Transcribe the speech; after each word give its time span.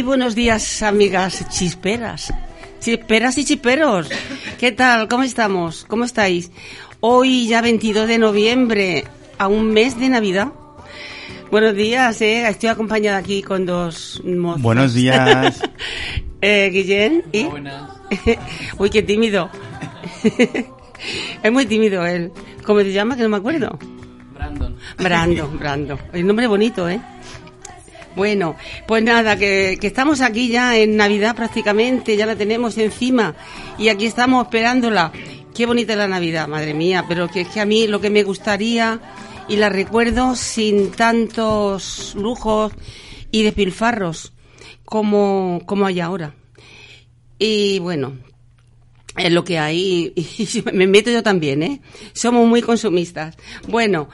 Muy 0.00 0.06
buenos 0.06 0.34
días, 0.34 0.82
amigas 0.82 1.46
chisperas. 1.50 2.32
Chisperas 2.80 3.36
y 3.36 3.44
chisperos. 3.44 4.08
¿Qué 4.58 4.72
tal? 4.72 5.08
¿Cómo 5.08 5.24
estamos? 5.24 5.84
¿Cómo 5.86 6.04
estáis? 6.04 6.50
Hoy 7.00 7.46
ya 7.46 7.60
22 7.60 8.08
de 8.08 8.16
noviembre, 8.16 9.04
a 9.36 9.46
un 9.46 9.74
mes 9.74 10.00
de 10.00 10.08
Navidad. 10.08 10.54
Buenos 11.50 11.74
días, 11.74 12.18
¿eh? 12.22 12.48
Estoy 12.48 12.70
acompañada 12.70 13.18
aquí 13.18 13.42
con 13.42 13.66
dos 13.66 14.22
mozos. 14.24 14.62
Buenos 14.62 14.94
días. 14.94 15.60
eh, 16.40 16.70
Guillén 16.72 17.22
y... 17.30 17.44
Buenas. 17.44 17.90
Uy, 18.78 18.88
qué 18.88 19.02
tímido. 19.02 19.50
es 21.42 21.52
muy 21.52 21.66
tímido 21.66 22.06
él. 22.06 22.32
¿Cómo 22.64 22.80
te 22.80 22.90
llama? 22.90 23.16
Que 23.16 23.24
no 23.24 23.28
me 23.28 23.36
acuerdo. 23.36 23.78
Brandon. 24.32 24.74
Brando, 24.96 25.46
Brando. 25.48 25.98
El 26.14 26.26
nombre 26.26 26.46
bonito, 26.46 26.88
¿eh? 26.88 26.98
Bueno, 28.16 28.56
pues 28.86 29.02
nada, 29.02 29.36
que, 29.36 29.78
estamos 29.80 30.20
aquí 30.20 30.48
ya 30.48 30.76
en 30.76 30.96
Navidad 30.96 31.36
prácticamente, 31.36 32.16
ya 32.16 32.26
la 32.26 32.36
tenemos 32.36 32.76
encima 32.76 33.34
y 33.78 33.88
aquí 33.88 34.06
estamos 34.06 34.44
esperándola. 34.44 35.12
Qué 35.54 35.66
bonita 35.66 35.94
la 35.94 36.08
Navidad, 36.08 36.48
madre 36.48 36.74
mía, 36.74 37.04
pero 37.08 37.28
que 37.28 37.42
es 37.42 37.48
que 37.48 37.60
a 37.60 37.66
mí 37.66 37.86
lo 37.86 38.00
que 38.00 38.10
me 38.10 38.22
gustaría 38.22 39.00
y 39.48 39.56
la 39.56 39.68
recuerdo 39.68 40.34
sin 40.34 40.90
tantos 40.90 42.14
lujos 42.16 42.72
y 43.30 43.42
despilfarros 43.42 44.32
como, 44.84 45.62
como 45.66 45.86
hay 45.86 46.00
ahora. 46.00 46.34
Y 47.38 47.78
bueno, 47.78 48.18
es 49.16 49.32
lo 49.32 49.44
que 49.44 49.58
hay 49.58 50.12
y 50.14 50.62
me 50.72 50.86
meto 50.86 51.10
yo 51.10 51.22
también, 51.22 51.62
¿eh? 51.62 51.80
Somos 52.12 52.46
muy 52.46 52.62
consumistas. 52.62 53.36
Bueno, 53.68 54.08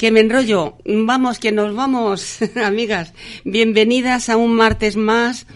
que 0.00 0.10
me 0.10 0.20
enrollo. 0.20 0.78
Vamos, 0.86 1.38
que 1.38 1.52
nos 1.52 1.74
vamos, 1.74 2.38
amigas. 2.64 3.12
Bienvenidas 3.44 4.30
a 4.30 4.38
un 4.38 4.54
martes 4.54 4.96
más 4.96 5.46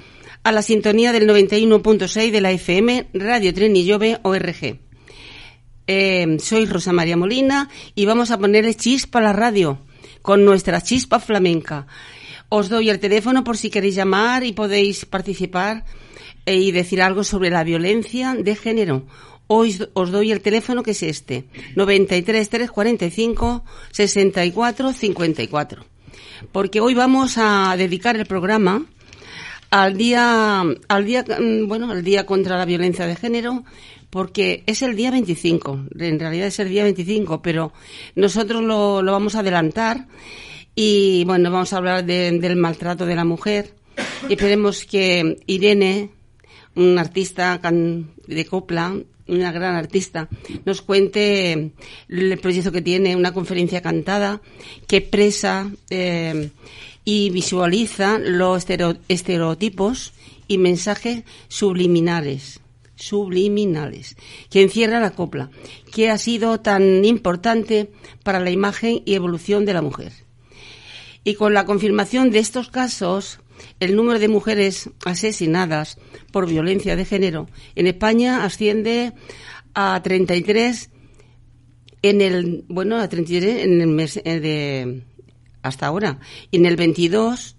a 0.43 0.53
la 0.53 0.61
sintonía 0.61 1.13
del 1.13 1.27
91.6 1.27 2.31
de 2.31 2.41
la 2.43 2.51
FM, 2.51 3.09
Radio 3.15 3.55
Tren 3.55 3.75
y 3.75 3.87
Llove, 3.87 4.19
ORG. 4.21 4.81
Eh, 5.87 6.37
soy 6.41 6.67
Rosa 6.67 6.93
María 6.93 7.17
Molina 7.17 7.71
y 7.95 8.05
vamos 8.05 8.31
a 8.31 8.39
ponerle 8.39 8.75
chispa 8.75 9.21
a 9.21 9.23
la 9.23 9.33
radio 9.33 9.79
con 10.21 10.45
nuestra 10.45 10.83
chispa 10.83 11.21
flamenca. 11.21 11.87
Os 12.51 12.69
doy 12.69 12.91
el 12.91 13.01
teléfono 13.01 13.45
por 13.45 13.57
si 13.57 13.71
queréis 13.71 13.95
llamar 13.95 14.45
y 14.45 14.53
podéis 14.53 15.07
participar 15.07 15.87
eh, 16.45 16.57
y 16.57 16.71
decir 16.71 17.01
algo 17.01 17.25
sobre 17.25 17.49
la 17.49 17.65
violencia 17.65 18.35
de 18.35 18.55
género. 18.57 19.07
Hoy 19.47 19.79
os 19.93 20.11
doy 20.11 20.33
el 20.33 20.41
teléfono 20.41 20.83
que 20.83 20.93
es 20.93 21.03
este, 21.03 21.45
93 21.77 22.49
345 22.49 23.65
64 23.91 24.93
54. 24.93 25.85
Porque 26.53 26.81
hoy 26.81 26.95
vamos 26.95 27.35
a 27.37 27.75
dedicar 27.77 28.17
el 28.17 28.27
programa 28.27 28.87
al 29.71 29.97
día, 29.97 30.63
al 30.89 31.05
día, 31.05 31.25
bueno, 31.67 31.91
al 31.91 32.05
día 32.05 32.27
contra 32.27 32.57
la 32.57 32.65
violencia 32.65 33.07
de 33.07 33.17
género, 33.17 33.65
porque 34.09 34.63
es 34.67 34.83
el 34.83 34.97
día 34.97 35.11
25. 35.11 35.87
En 35.99 36.21
realidad 36.21 36.47
es 36.47 36.59
el 36.61 36.69
día 36.69 36.85
25, 36.85 37.43
pero 37.43 37.73
nosotros 38.15 38.63
lo, 38.63 39.03
lo 39.03 39.13
vamos 39.13 39.35
a 39.35 39.41
adelantar 39.41 40.07
y, 40.75 41.25
bueno, 41.25 41.51
vamos 41.51 41.73
a 41.73 41.79
hablar 41.79 42.05
de, 42.05 42.39
del 42.39 42.57
maltrato 42.57 43.07
de 43.07 43.15
la 43.15 43.25
mujer. 43.25 43.75
Y 44.29 44.35
esperemos 44.35 44.85
que 44.85 45.39
Irene, 45.47 46.11
un 46.75 46.99
artista 46.99 47.61
de 48.27 48.47
copla, 48.47 48.97
una 49.27 49.53
gran 49.53 49.75
artista, 49.75 50.29
nos 50.65 50.83
cuente 50.83 51.73
el 52.09 52.39
proyecto 52.39 52.73
que 52.73 52.83
tiene, 52.83 53.17
una 53.17 53.33
conferencia 53.33 53.81
cantada 53.81 54.41
que 54.87 54.99
expresa 54.99 55.71
eh, 55.91 56.51
y 57.05 57.31
visualiza 57.31 58.19
los 58.19 58.67
estereotipos 59.09 60.13
y 60.49 60.59
mensajes 60.59 61.25
subliminales 61.49 62.61
subliminales 62.97 64.17
que 64.51 64.63
encierra 64.63 65.01
la 65.01 65.11
copla, 65.11 65.51
que 65.93 66.11
ha 66.11 66.19
sido 66.19 66.61
tan 66.61 67.05
importante 67.05 67.91
para 68.23 68.41
la 68.41 68.51
imagen 68.51 69.03
y 69.05 69.15
evolución 69.15 69.65
de 69.65 69.75
la 69.75 69.83
mujer. 69.83 70.13
Y 71.25 71.35
con 71.35 71.55
la 71.55 71.65
confirmación 71.65 72.31
de 72.31 72.39
estos 72.39 72.69
casos, 72.71 73.41
el 73.81 73.97
número 73.97 74.19
de 74.19 74.29
mujeres 74.29 74.91
asesinadas 75.05 75.99
por 76.33 76.49
violencia 76.49 76.97
de 76.97 77.05
género 77.05 77.49
en 77.75 77.87
España 77.87 78.45
asciende 78.45 79.13
a 79.75 80.01
33 80.03 80.91
en 82.03 82.21
el 82.21 82.65
bueno 82.69 82.99
a 82.99 83.09
33 83.09 83.65
en 83.65 83.81
el 83.81 83.89
mes 83.89 84.21
de 84.23 85.03
hasta 85.63 85.87
ahora. 85.87 86.21
Y 86.51 86.59
en 86.59 86.67
el 86.67 86.77
22 86.77 87.57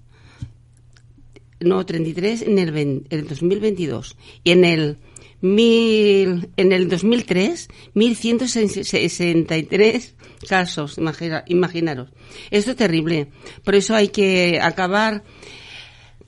no 1.60 1.86
33 1.86 2.44
en 2.44 2.60
el, 2.60 3.06
el 3.10 3.28
2022 3.28 4.16
y 4.44 4.52
en 4.52 4.66
el 4.66 5.00
mil, 5.42 6.50
en 6.58 6.72
el 6.72 6.88
2003 6.88 7.68
1163 7.94 10.16
casos 10.48 10.98
imagina, 10.98 11.44
imaginaros. 11.48 12.10
Esto 12.52 12.72
es 12.72 12.78
terrible. 12.78 13.28
Por 13.64 13.76
eso 13.76 13.96
hay 13.96 14.10
que 14.10 14.60
acabar 14.62 15.24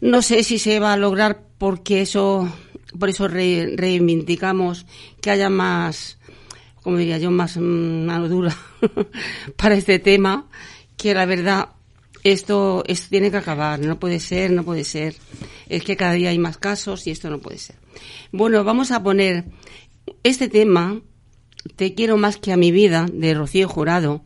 no 0.01 0.21
sé 0.21 0.43
si 0.43 0.59
se 0.59 0.79
va 0.79 0.93
a 0.93 0.97
lograr 0.97 1.43
porque 1.57 2.01
eso, 2.01 2.51
por 2.99 3.09
eso 3.09 3.27
re, 3.27 3.73
reivindicamos 3.75 4.85
que 5.21 5.31
haya 5.31 5.49
más, 5.49 6.19
como 6.83 6.97
diría 6.97 7.17
yo, 7.17 7.31
más 7.31 7.57
mano 7.57 8.29
dura 8.29 8.55
para 9.55 9.75
este 9.75 9.99
tema, 9.99 10.47
que 10.97 11.13
la 11.13 11.25
verdad 11.25 11.69
esto, 12.23 12.83
esto 12.87 13.07
tiene 13.09 13.31
que 13.31 13.37
acabar, 13.37 13.79
no 13.79 13.99
puede 13.99 14.19
ser, 14.19 14.51
no 14.51 14.63
puede 14.63 14.83
ser. 14.83 15.15
Es 15.67 15.83
que 15.83 15.95
cada 15.95 16.13
día 16.13 16.29
hay 16.29 16.39
más 16.39 16.57
casos 16.57 17.07
y 17.07 17.11
esto 17.11 17.29
no 17.29 17.39
puede 17.39 17.57
ser. 17.57 17.77
Bueno, 18.31 18.63
vamos 18.63 18.91
a 18.91 19.01
poner 19.01 19.45
este 20.23 20.47
tema, 20.49 21.01
Te 21.75 21.93
quiero 21.95 22.15
más 22.17 22.37
que 22.37 22.53
a 22.53 22.57
mi 22.57 22.71
vida, 22.71 23.07
de 23.11 23.33
Rocío 23.33 23.67
Jurado, 23.67 24.23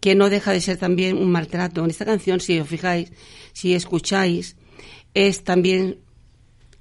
que 0.00 0.14
no 0.14 0.28
deja 0.28 0.52
de 0.52 0.60
ser 0.60 0.76
también 0.76 1.16
un 1.16 1.30
maltrato. 1.30 1.84
En 1.84 1.90
esta 1.90 2.04
canción, 2.04 2.40
si 2.40 2.58
os 2.58 2.68
fijáis, 2.68 3.12
si 3.54 3.74
escucháis, 3.74 4.56
es 5.14 5.44
también 5.44 5.98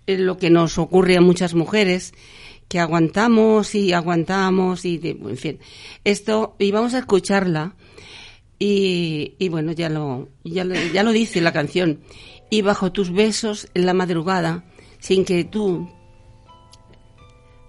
lo 0.08 0.38
que 0.38 0.50
nos 0.50 0.78
ocurre 0.78 1.18
a 1.18 1.22
muchas 1.22 1.54
mujeres 1.54 2.14
que 2.68 2.80
aguantamos 2.80 3.76
y 3.76 3.94
aguantamos 3.94 4.86
y 4.86 5.00
en 5.04 5.38
fin. 5.38 5.60
Esto 6.04 6.56
y 6.58 6.72
vamos 6.72 6.94
a 6.94 7.00
escucharla 7.00 7.76
y, 8.60 9.36
y 9.40 9.50
bueno 9.50 9.74
ya 9.74 9.90
lo, 9.90 10.30
ya 10.44 10.64
lo 10.64 10.76
ya 10.76 11.04
lo 11.04 11.12
dice 11.12 11.42
la 11.42 11.52
canción. 11.52 12.00
Y 12.50 12.62
bajo 12.62 12.92
tus 12.92 13.12
besos 13.12 13.68
en 13.74 13.86
la 13.86 13.94
madrugada 13.94 14.64
sin 15.00 15.26
que 15.26 15.44
tú 15.44 15.90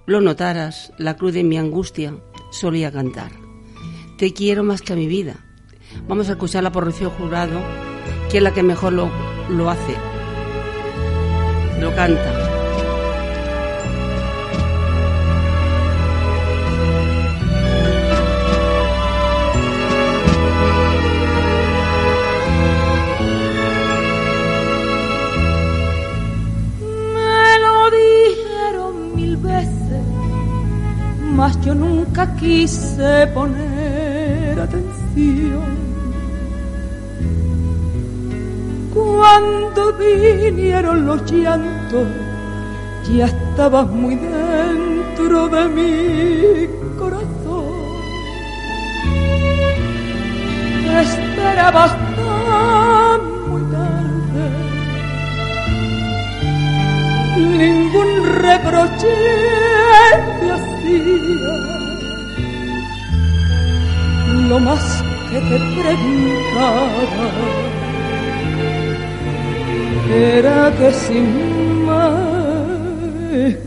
lo 0.06 0.20
notaras 0.20 0.92
la 0.98 1.16
cruz 1.16 1.32
de 1.32 1.44
mi 1.44 1.56
angustia 1.56 2.14
solía 2.50 2.92
cantar. 2.92 3.32
Te 4.18 4.32
quiero 4.32 4.62
más 4.62 4.82
que 4.82 4.92
a 4.92 4.96
mi 4.96 5.06
vida. 5.06 5.44
Vamos 6.06 6.28
a 6.28 6.32
escucharla 6.32 6.70
por 6.70 6.84
Rocío 6.84 7.10
Jurado 7.10 7.60
que 8.30 8.38
es 8.38 8.42
la 8.42 8.54
que 8.54 8.62
mejor 8.62 8.92
lo, 8.92 9.10
lo 9.50 9.68
hace 9.68 10.11
canta. 11.90 12.32
Me 27.14 27.58
lo 27.64 27.90
dijeron 27.90 29.16
mil 29.16 29.36
veces, 29.36 30.04
mas 31.34 31.60
yo 31.62 31.74
nunca 31.74 32.34
quise 32.36 33.26
poner 33.34 34.60
atención 34.60 35.91
cuando 38.94 39.92
vinieron 39.94 41.06
los 41.06 41.30
llantos, 41.30 42.06
ya 43.10 43.26
estabas 43.26 43.88
muy 43.88 44.16
dentro 44.16 45.48
de 45.48 45.68
mi 45.68 46.68
corazón. 46.98 47.32
esperabas 51.00 51.92
tan 52.16 53.20
muy 53.48 53.62
tarde. 53.72 54.44
Ningún 57.36 58.10
reproche 58.46 59.14
te 60.40 60.46
hacía. 60.52 61.54
Lo 64.48 64.56
más 64.60 64.84
que 65.30 65.38
te 65.40 65.58
preguntaba 65.80 66.82
era 70.12 70.70
que 70.78 70.92
sin 70.92 71.86
más 71.86 72.12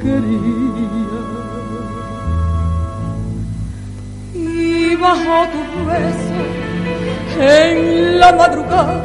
quería. 0.01 1.21
Y 4.33 4.95
bajo 4.95 5.47
tu 5.53 5.61
beso 5.89 6.41
en 7.39 8.19
la 8.19 8.31
madrugada, 8.31 9.03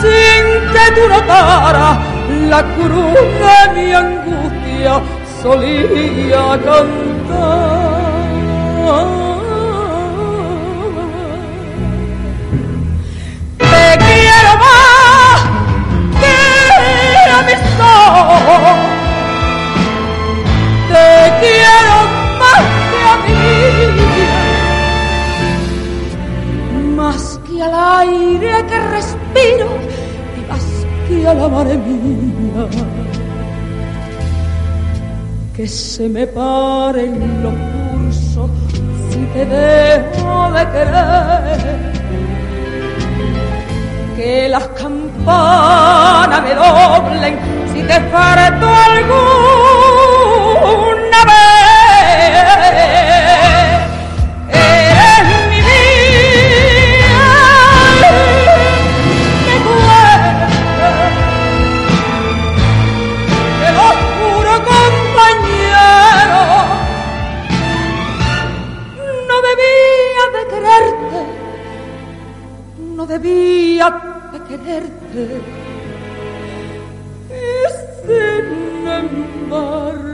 sin 0.00 0.42
que 0.72 0.84
tú 0.94 1.08
notaras 1.08 1.98
la 2.48 2.62
cruz 2.76 3.20
de 3.44 3.58
mi 3.74 3.92
angustia, 3.92 5.02
solía 5.42 6.60
cantar. 6.64 7.68
Que 28.68 28.78
respiro 28.96 29.68
y 30.36 30.40
más 30.50 30.66
que 31.06 31.26
a 31.26 31.34
la 31.34 31.48
madre 31.48 31.76
mía. 31.76 32.68
Que 35.56 35.66
se 35.66 36.08
me 36.08 36.26
paren 36.26 37.42
los 37.42 37.54
pulsos 37.72 38.50
si 39.10 39.20
te 39.34 39.44
dejo 39.44 40.52
de 40.52 40.62
querer 40.72 41.98
que 44.18 44.48
las 44.48 44.66
campanas 44.68 46.42
me 46.42 46.54
doblen 46.54 47.38
si 47.72 47.82
te 47.82 48.00
falto 48.10 48.66
alguna 48.66 49.10
vez. 51.24 51.37
Debía 73.08 73.88
de 74.32 74.38
quererte. 74.44 75.40
Y 77.30 78.06
sin 78.06 78.86
embargo 78.86 80.07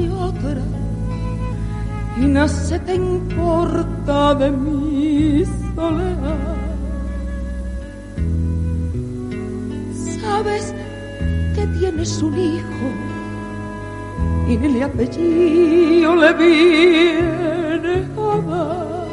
y 0.00 0.08
otras 0.08 0.64
y 2.16 2.26
no 2.26 2.46
se 2.48 2.78
te 2.80 2.94
importa 2.94 4.34
de 4.34 4.50
mi 4.50 5.44
soledad. 5.74 6.56
Sabes 10.20 10.74
que 11.54 11.66
tienes 11.78 12.22
un 12.22 12.38
hijo 12.38 12.88
y 14.48 14.54
el 14.66 14.82
apellido 14.82 16.16
le 16.16 16.32
viene 16.34 18.06
a. 18.14 19.06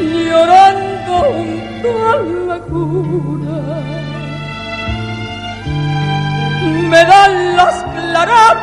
Llorando 0.00 1.14
junto 1.32 1.88
a 2.10 2.16
la 2.48 2.58
cuna 2.60 4.01
me 6.92 7.02
dan 7.12 7.56
las 7.56 7.76
claras. 7.94 8.56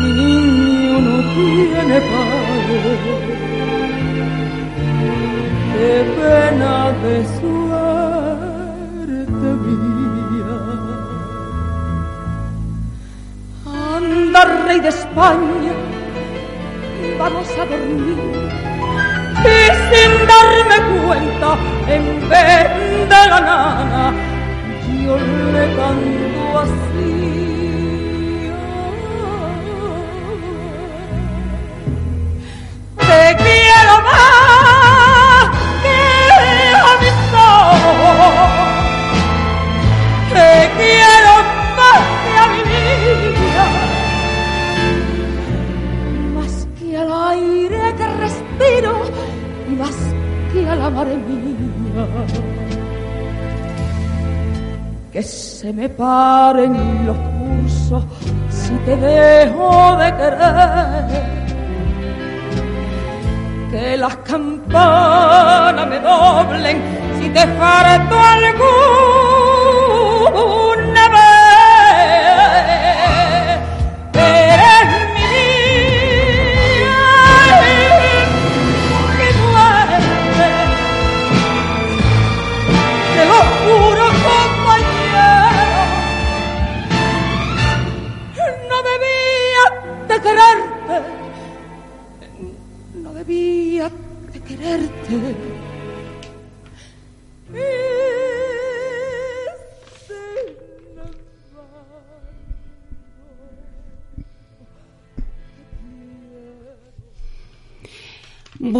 Mi 0.00 0.10
niño 0.20 0.94
no 1.06 1.16
tiene 1.34 1.96
padre, 2.12 2.92
qué 5.72 5.92
pena 6.16 6.74
de 7.02 7.16
suerte 7.38 8.38
mía. 9.64 10.54
Anda, 13.94 14.42
rey 14.66 14.80
de 14.80 14.88
España, 14.88 15.74
vamos 17.20 17.48
a 17.60 17.64
dormir 17.70 18.20
y 19.44 19.60
sin 19.88 20.12
darme 20.32 20.78
cuenta, 21.06 21.50
en 21.86 22.04
vez 22.28 22.71
de 23.12 23.22
la 23.30 23.40
nana, 23.40 24.04
yo 25.04 25.16
le 25.54 25.64
canto 25.76 26.42
así. 26.62 27.12
Te 32.98 33.22
quiero 33.44 33.94
más 34.08 35.44
que 35.82 35.98
a 36.74 36.92
mis 37.02 37.18
ojos, 37.58 38.62
te 40.32 40.50
quiero 40.78 41.34
más 41.78 42.04
que 42.22 42.32
a 42.42 42.46
mi 42.52 42.60
vida 42.70 43.66
más 46.34 46.54
que 46.78 46.88
al 46.96 47.10
aire 47.30 47.82
que 47.98 48.06
respiro 48.24 48.92
y 49.68 49.72
más 49.74 49.96
que 50.52 50.60
a 50.68 50.74
la 50.76 50.88
madre 50.90 51.16
mía. 51.16 52.61
Que 55.12 55.22
se 55.22 55.72
me 55.74 55.90
paren 55.90 57.06
los 57.06 57.16
pulsos 57.16 58.02
si 58.48 58.72
te 58.86 58.96
dejo 58.96 59.96
de 59.96 60.16
querer. 60.16 61.32
Que 63.70 63.96
las 63.98 64.16
campanas 64.18 65.86
me 65.86 65.98
doblen 66.00 66.80
si 67.20 67.28
te 67.28 67.40
falto 67.40 68.18
alguna 68.18 69.51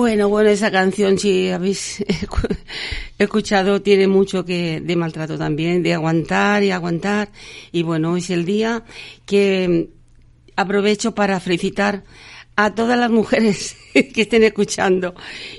Bueno, 0.02 0.28
bueno, 0.28 0.50
esa 0.50 0.72
canción, 0.72 1.16
si 1.16 1.50
habéis 1.50 2.04
escuchado, 3.18 3.82
tiene 3.82 4.08
mucho 4.08 4.44
que 4.44 4.80
de 4.80 4.96
maltrato 4.96 5.38
también, 5.38 5.84
de 5.84 5.94
aguantar 5.94 6.64
y 6.64 6.72
aguantar. 6.72 7.30
Y 7.70 7.84
bueno, 7.84 8.16
es 8.16 8.28
el 8.30 8.44
día 8.44 8.82
que 9.26 9.90
aprovecho 10.56 11.14
para 11.14 11.38
felicitar 11.38 12.02
a 12.56 12.74
todas 12.74 12.98
las 12.98 13.12
mujeres 13.12 13.76
que 13.92 14.22
estén 14.22 14.42
escuchando. 14.42 15.14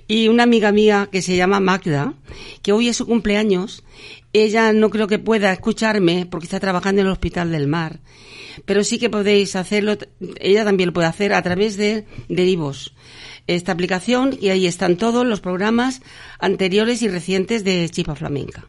Y 0.09 0.27
una 0.27 0.43
amiga 0.43 0.73
mía 0.73 1.07
que 1.09 1.21
se 1.21 1.38
llama 1.38 1.62
Magda, 1.62 2.13
que 2.62 2.73
hoy 2.73 2.89
es 2.89 2.97
su 2.97 3.05
cumpleaños, 3.05 3.85
ella 4.33 4.73
no 4.73 4.89
creo 4.89 5.07
que 5.07 5.19
pueda 5.19 5.53
escucharme 5.53 6.25
porque 6.29 6.47
está 6.47 6.59
trabajando 6.59 7.00
en 7.00 7.07
el 7.07 7.13
Hospital 7.13 7.50
del 7.50 7.67
Mar, 7.67 8.01
pero 8.65 8.83
sí 8.83 8.97
que 8.97 9.09
podéis 9.09 9.55
hacerlo, 9.55 9.95
ella 10.41 10.65
también 10.65 10.88
lo 10.88 10.93
puede 10.93 11.07
hacer 11.07 11.33
a 11.33 11.41
través 11.41 11.77
de 11.77 12.05
Derivos, 12.27 12.93
esta 13.47 13.71
aplicación, 13.71 14.38
y 14.39 14.50
ahí 14.50 14.67
están 14.67 14.97
todos 14.97 15.25
los 15.25 15.41
programas 15.41 16.01
anteriores 16.39 17.01
y 17.01 17.07
recientes 17.07 17.63
de 17.63 17.89
Chipa 17.89 18.15
Flamenca. 18.15 18.67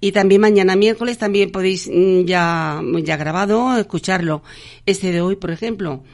Y 0.00 0.12
también 0.12 0.40
mañana 0.40 0.76
miércoles 0.76 1.18
también 1.18 1.50
podéis 1.50 1.88
mm, 1.92 2.24
ya, 2.24 2.80
ya 3.02 3.16
grabado 3.16 3.76
escucharlo. 3.78 4.42
Este 4.84 5.10
de 5.10 5.20
hoy, 5.20 5.36
por 5.36 5.50
ejemplo. 5.50 6.04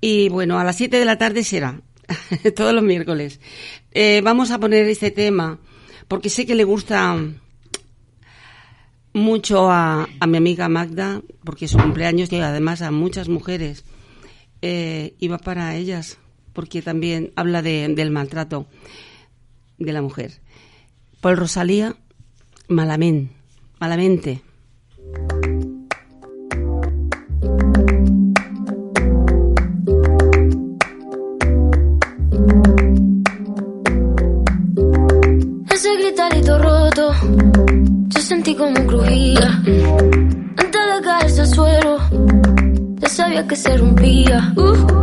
Y 0.00 0.28
bueno, 0.28 0.58
a 0.58 0.64
las 0.64 0.76
7 0.76 0.98
de 0.98 1.04
la 1.04 1.18
tarde 1.18 1.44
será. 1.44 1.80
Todos 2.56 2.74
los 2.74 2.82
miércoles. 2.82 3.40
Eh, 3.92 4.20
vamos 4.24 4.50
a 4.50 4.58
poner 4.58 4.88
este 4.88 5.10
tema 5.10 5.58
porque 6.08 6.28
sé 6.28 6.44
que 6.44 6.54
le 6.54 6.64
gusta 6.64 7.16
mucho 9.14 9.70
a, 9.70 10.08
a 10.20 10.26
mi 10.26 10.36
amiga 10.36 10.68
Magda, 10.68 11.22
porque 11.44 11.68
su 11.68 11.78
cumpleaños 11.78 12.32
y 12.32 12.36
además 12.36 12.82
a 12.82 12.90
muchas 12.90 13.28
mujeres. 13.28 13.84
Eh, 14.62 15.14
y 15.18 15.28
va 15.28 15.38
para 15.38 15.74
ellas, 15.76 16.18
porque 16.52 16.82
también 16.82 17.32
habla 17.36 17.62
de, 17.62 17.88
del 17.94 18.10
maltrato 18.10 18.66
de 19.78 19.92
la 19.92 20.02
mujer. 20.02 20.40
Por 21.20 21.38
Rosalía, 21.38 21.96
malamente, 22.68 23.32
malamente. 23.78 24.42
Ese 35.70 35.96
gritarito 35.96 36.58
roto, 36.58 37.12
yo 38.08 38.20
sentí 38.20 38.54
como 38.54 38.86
crujía. 38.86 39.62
Antes 40.56 40.82
de 40.94 41.02
caerse 41.02 41.40
al 41.40 41.48
suelo, 41.48 41.98
ya 42.98 43.08
sabía 43.08 43.46
que 43.46 43.56
se 43.56 43.76
rompía. 43.76 44.52
Uh, 44.56 45.01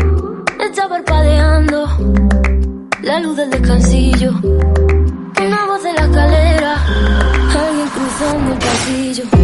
la 3.19 3.27
luz 3.27 3.37
del 3.37 3.49
descansillo. 3.49 4.31
Una 4.41 5.65
voz 5.65 5.83
de 5.83 5.93
la 5.93 6.01
escalera, 6.01 6.75
alguien 7.53 7.87
cruzando 7.89 8.53
el 8.53 8.59
pasillo. 8.59 9.38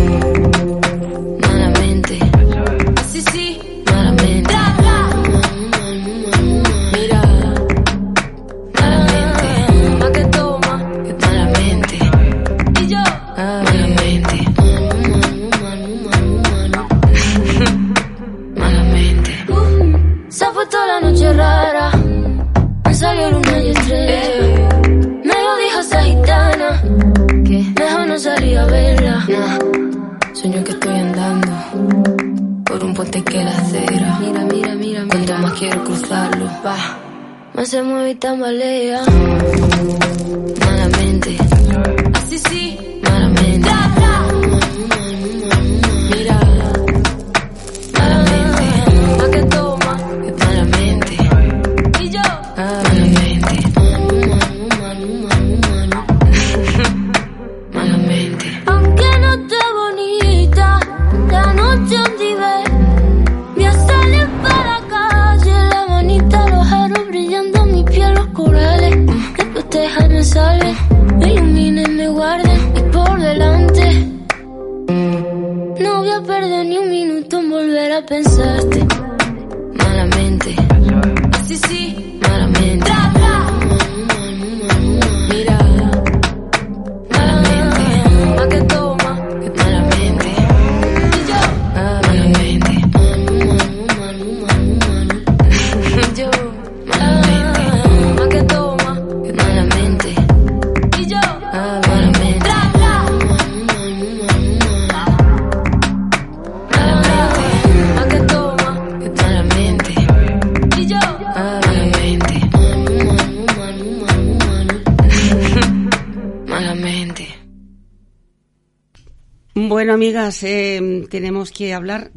Bueno, 119.75 119.91
amigas, 119.91 120.41
eh, 120.43 121.05
tenemos 121.09 121.51
que 121.51 121.73
hablar, 121.73 122.13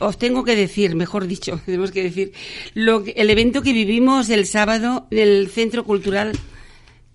os 0.00 0.16
tengo 0.16 0.42
que 0.42 0.56
decir, 0.56 0.94
mejor 0.94 1.26
dicho, 1.26 1.60
tenemos 1.66 1.90
que 1.90 2.02
decir, 2.02 2.32
lo 2.72 3.04
el 3.04 3.28
evento 3.28 3.60
que 3.60 3.74
vivimos 3.74 4.30
el 4.30 4.46
sábado 4.46 5.06
en 5.10 5.18
el 5.18 5.50
Centro 5.50 5.84
Cultural 5.84 6.32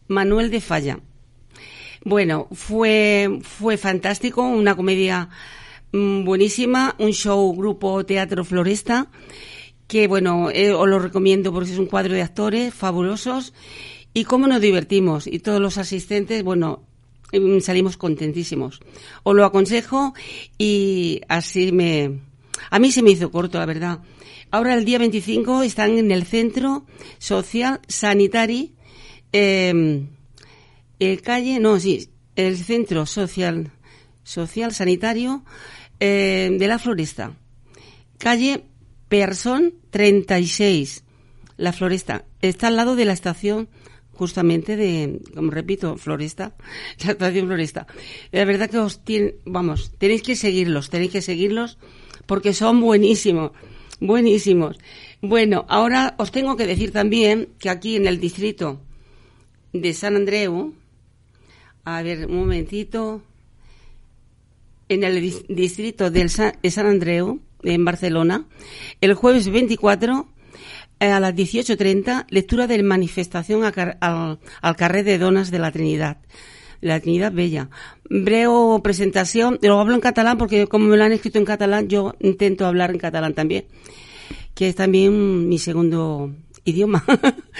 Manuel 0.07 0.51
de 0.51 0.61
Falla. 0.61 0.99
Bueno, 2.05 2.47
fue, 2.51 3.39
fue 3.41 3.77
fantástico, 3.77 4.43
una 4.43 4.75
comedia 4.75 5.29
mm, 5.91 6.23
buenísima, 6.23 6.93
un 6.99 7.11
show 7.11 7.51
grupo 7.55 8.05
Teatro 8.05 8.45
Floresta, 8.45 9.07
que 9.87 10.07
bueno, 10.07 10.51
eh, 10.51 10.71
os 10.71 10.87
lo 10.87 10.99
recomiendo 10.99 11.51
porque 11.51 11.71
es 11.71 11.79
un 11.79 11.87
cuadro 11.87 12.13
de 12.13 12.21
actores 12.21 12.75
fabulosos 12.75 13.55
y 14.13 14.25
cómo 14.25 14.45
nos 14.45 14.61
divertimos 14.61 15.25
y 15.25 15.39
todos 15.39 15.59
los 15.59 15.79
asistentes, 15.79 16.43
bueno, 16.43 16.88
salimos 17.61 17.97
contentísimos. 17.97 18.79
Os 19.23 19.35
lo 19.35 19.45
aconsejo 19.45 20.13
y 20.57 21.21
así 21.27 21.71
me... 21.71 22.19
A 22.71 22.79
mí 22.79 22.91
se 22.91 23.01
me 23.01 23.11
hizo 23.11 23.31
corto, 23.31 23.57
la 23.57 23.65
verdad. 23.65 23.99
Ahora 24.51 24.73
el 24.73 24.85
día 24.85 24.97
25 24.97 25.63
están 25.63 25.97
en 25.97 26.11
el 26.11 26.25
Centro 26.25 26.85
Social 27.19 27.81
Sanitari, 27.87 28.73
eh, 29.31 30.05
el 30.99 31.21
calle, 31.21 31.59
no, 31.59 31.79
sí, 31.79 32.09
el 32.35 32.57
Centro 32.57 33.05
Social, 33.05 33.71
Social 34.23 34.73
Sanitario 34.73 35.43
eh, 35.99 36.49
de 36.51 36.67
la 36.67 36.79
Floresta. 36.79 37.33
Calle 38.17 38.65
Persón 39.07 39.73
36, 39.91 41.03
La 41.57 41.71
Floresta. 41.71 42.25
Está 42.41 42.67
al 42.67 42.75
lado 42.75 42.95
de 42.95 43.05
la 43.05 43.13
estación 43.13 43.69
justamente 44.19 44.75
de, 44.75 45.21
como 45.33 45.49
repito, 45.51 45.95
Floresta, 45.97 46.53
la 47.05 47.11
estación 47.13 47.47
Floresta. 47.47 47.87
La 48.31 48.43
verdad 48.45 48.69
que 48.69 48.77
os 48.77 48.99
tienen, 49.03 49.35
vamos, 49.45 49.91
tenéis 49.97 50.21
que 50.21 50.35
seguirlos, 50.35 50.89
tenéis 50.89 51.11
que 51.11 51.21
seguirlos 51.21 51.77
porque 52.25 52.53
son 52.53 52.81
buenísimos, 52.81 53.51
buenísimos. 54.01 54.77
Bueno, 55.21 55.65
ahora 55.69 56.15
os 56.17 56.31
tengo 56.31 56.55
que 56.57 56.67
decir 56.67 56.91
también 56.91 57.47
que 57.59 57.69
aquí 57.69 57.95
en 57.95 58.05
el 58.07 58.19
distrito 58.19 58.79
de 59.73 59.93
San 59.93 60.15
Andreu, 60.15 60.73
a 61.85 62.01
ver, 62.03 62.27
un 62.27 62.35
momentito, 62.37 63.21
en 64.89 65.03
el 65.03 65.21
dis- 65.23 65.45
distrito 65.47 66.11
de 66.11 66.27
San 66.29 66.85
Andreu, 66.85 67.39
en 67.63 67.85
Barcelona, 67.85 68.45
el 69.01 69.13
jueves 69.13 69.49
24 69.49 70.11
eh, 70.13 70.38
a 70.99 71.19
las 71.19 71.33
18.30, 71.33 72.25
lectura 72.29 72.67
de 72.67 72.81
manifestación 72.83 73.63
al, 73.63 74.39
al 74.61 74.75
carrer 74.75 75.05
de 75.05 75.17
Donas 75.17 75.51
de 75.51 75.59
la 75.59 75.71
Trinidad. 75.71 76.17
La 76.81 76.99
Trinidad 76.99 77.31
Bella. 77.31 77.69
Breo 78.09 78.81
presentación, 78.83 79.59
lo 79.61 79.79
hablo 79.79 79.95
en 79.95 80.01
catalán 80.01 80.37
porque 80.37 80.67
como 80.67 80.85
me 80.85 80.97
lo 80.97 81.03
han 81.03 81.11
escrito 81.11 81.37
en 81.37 81.45
catalán, 81.45 81.87
yo 81.87 82.15
intento 82.19 82.65
hablar 82.65 82.91
en 82.91 82.97
catalán 82.97 83.33
también, 83.33 83.65
que 84.55 84.69
es 84.69 84.75
también 84.75 85.47
mi 85.47 85.59
segundo 85.59 86.33
idioma, 86.63 87.03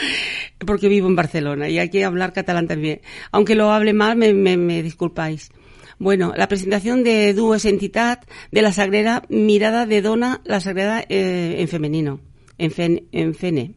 porque 0.66 0.88
vivo 0.88 1.08
en 1.08 1.16
Barcelona 1.16 1.70
y 1.70 1.80
hay 1.80 1.90
que 1.90 2.06
hablar 2.06 2.34
catalán 2.34 2.68
también. 2.68 3.02
Aunque 3.32 3.56
lo 3.56 3.72
hable 3.72 3.94
mal, 3.94 4.18
me, 4.18 4.34
me, 4.34 4.84
disculpáis. 4.84 5.52
Bueno, 5.98 6.34
la 6.36 6.48
presentación 6.48 7.04
de 7.04 7.34
Dues 7.34 7.66
Entitat 7.66 8.24
de 8.52 8.62
la 8.62 8.72
Sagrera 8.72 9.24
Mirada 9.28 9.86
de 9.86 10.02
Dona, 10.02 10.42
la 10.46 10.62
Sagrada 10.62 11.04
eh, 11.10 11.58
en 11.60 11.68
femenino, 11.68 12.22
en, 12.60 12.72
fen, 12.72 13.08
en 13.12 13.34
fene. 13.34 13.74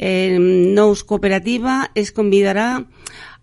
Nous 0.00 1.04
Cooperativa 1.04 1.90
es 1.94 2.10
convidará 2.10 2.86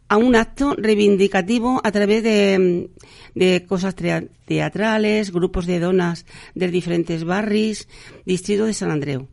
a 0.09 0.17
un 0.17 0.35
acto 0.35 0.73
reivindicativo 0.75 1.81
a 1.83 1.91
través 1.91 2.23
de, 2.23 2.89
de 3.35 3.65
cosas 3.67 3.93
teatrales, 3.93 5.31
grupos 5.31 5.67
de 5.67 5.79
donas 5.79 6.25
de 6.55 6.71
diferentes 6.71 7.23
barrios, 7.23 7.87
distrito 8.25 8.65
de 8.65 8.73
San 8.73 8.89
Andreu. 8.89 9.27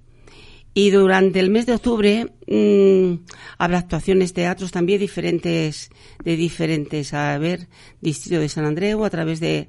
Y 0.74 0.90
durante 0.90 1.38
el 1.38 1.50
mes 1.50 1.66
de 1.66 1.74
octubre 1.74 2.26
mmm, 2.48 3.24
habrá 3.56 3.78
actuaciones, 3.78 4.32
teatros 4.32 4.72
también 4.72 4.98
diferentes, 4.98 5.90
de 6.24 6.36
diferentes, 6.36 7.14
a 7.14 7.38
ver, 7.38 7.68
distrito 8.00 8.40
de 8.40 8.48
San 8.48 8.64
Andreu, 8.64 9.04
a 9.04 9.10
través 9.10 9.38
de, 9.38 9.68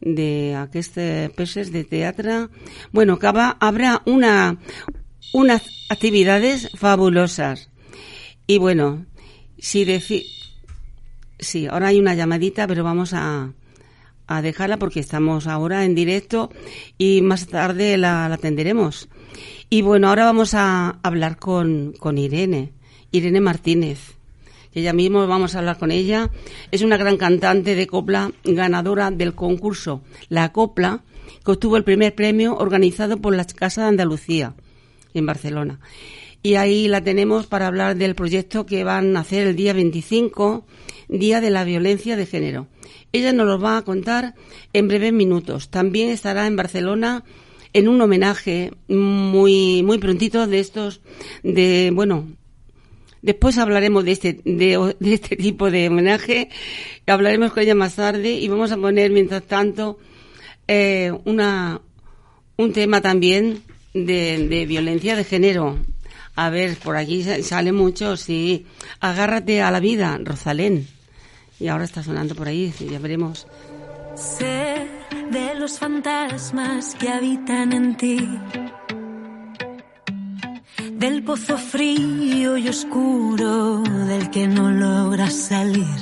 de 0.00 0.54
aquestes 0.54 1.30
peces 1.30 1.72
de 1.72 1.84
teatro. 1.84 2.50
Bueno, 2.92 3.18
habrá 3.22 4.02
una, 4.06 4.58
unas 5.32 5.62
actividades 5.88 6.70
fabulosas. 6.74 7.70
Y 8.46 8.58
bueno, 8.58 9.06
si 9.58 9.84
decir, 9.84 10.24
Sí, 11.38 11.66
ahora 11.66 11.88
hay 11.88 12.00
una 12.00 12.14
llamadita, 12.14 12.66
pero 12.66 12.82
vamos 12.82 13.12
a, 13.12 13.52
a 14.26 14.42
dejarla 14.42 14.76
porque 14.76 15.00
estamos 15.00 15.46
ahora 15.46 15.84
en 15.84 15.94
directo 15.94 16.50
y 16.96 17.22
más 17.22 17.46
tarde 17.46 17.96
la, 17.96 18.26
atenderemos. 18.26 19.08
Y 19.70 19.82
bueno, 19.82 20.08
ahora 20.08 20.24
vamos 20.24 20.54
a 20.54 20.98
hablar 21.02 21.38
con, 21.38 21.94
con 21.98 22.18
Irene, 22.18 22.72
Irene 23.12 23.40
Martínez. 23.40 24.17
Ella 24.78 24.92
mismo 24.92 25.26
vamos 25.26 25.56
a 25.56 25.58
hablar 25.58 25.76
con 25.76 25.90
ella. 25.90 26.30
Es 26.70 26.82
una 26.82 26.96
gran 26.96 27.16
cantante 27.16 27.74
de 27.74 27.88
copla, 27.88 28.30
ganadora 28.44 29.10
del 29.10 29.34
concurso 29.34 30.02
La 30.28 30.52
Copla, 30.52 31.02
que 31.44 31.50
obtuvo 31.50 31.76
el 31.76 31.82
primer 31.82 32.14
premio 32.14 32.56
organizado 32.56 33.16
por 33.16 33.34
la 33.34 33.44
Casa 33.44 33.82
de 33.82 33.88
Andalucía 33.88 34.54
en 35.14 35.26
Barcelona. 35.26 35.80
Y 36.44 36.54
ahí 36.54 36.86
la 36.86 37.02
tenemos 37.02 37.48
para 37.48 37.66
hablar 37.66 37.96
del 37.96 38.14
proyecto 38.14 38.66
que 38.66 38.84
van 38.84 39.16
a 39.16 39.20
hacer 39.20 39.48
el 39.48 39.56
día 39.56 39.72
25 39.72 40.64
Día 41.08 41.40
de 41.40 41.50
la 41.50 41.64
Violencia 41.64 42.16
de 42.16 42.26
Género. 42.26 42.68
Ella 43.12 43.32
nos 43.32 43.48
lo 43.48 43.58
va 43.58 43.78
a 43.78 43.82
contar 43.82 44.36
en 44.72 44.86
breves 44.86 45.12
minutos. 45.12 45.70
También 45.70 46.10
estará 46.10 46.46
en 46.46 46.54
Barcelona 46.54 47.24
en 47.72 47.88
un 47.88 48.00
homenaje 48.00 48.70
muy 48.86 49.82
muy 49.82 49.98
prontito 49.98 50.46
de 50.46 50.60
estos 50.60 51.00
de 51.42 51.90
bueno 51.92 52.28
después 53.22 53.58
hablaremos 53.58 54.04
de 54.04 54.12
este 54.12 54.40
de, 54.44 54.96
este 55.00 55.36
tipo 55.36 55.70
de 55.70 55.88
homenaje. 55.88 56.48
Hablaremos 57.06 57.52
con 57.52 57.62
ella 57.62 57.74
más 57.74 57.96
tarde 57.96 58.32
y 58.32 58.48
vamos 58.48 58.72
a 58.72 58.76
poner 58.76 59.10
mientras 59.10 59.42
tanto 59.44 59.98
eh, 60.66 61.12
una 61.24 61.80
un 62.56 62.72
tema 62.72 63.00
también 63.00 63.62
de, 63.94 64.48
de 64.48 64.66
violencia 64.66 65.16
de 65.16 65.24
género. 65.24 65.78
A 66.34 66.50
ver 66.50 66.76
por 66.76 66.96
aquí 66.96 67.22
sale 67.42 67.72
mucho 67.72 68.16
sí. 68.16 68.66
Agárrate 69.00 69.62
a 69.62 69.70
la 69.70 69.80
vida 69.80 70.18
Rosalén. 70.22 70.86
Y 71.60 71.68
ahora 71.68 71.84
está 71.84 72.02
sonando 72.02 72.34
por 72.34 72.46
ahí, 72.46 72.72
ya 72.78 72.98
veremos. 72.98 73.46
Sé 74.14 74.86
de 75.30 75.54
los 75.56 75.78
fantasmas 75.78 76.94
que 76.94 77.08
habitan 77.08 77.72
en 77.72 77.96
ti, 77.96 78.28
del 80.98 81.22
pozo 81.22 81.56
frío 81.56 82.56
y 82.56 82.68
oscuro 82.68 83.82
del 83.82 84.30
que 84.30 84.48
no 84.48 84.72
logras 84.72 85.32
salir, 85.32 86.00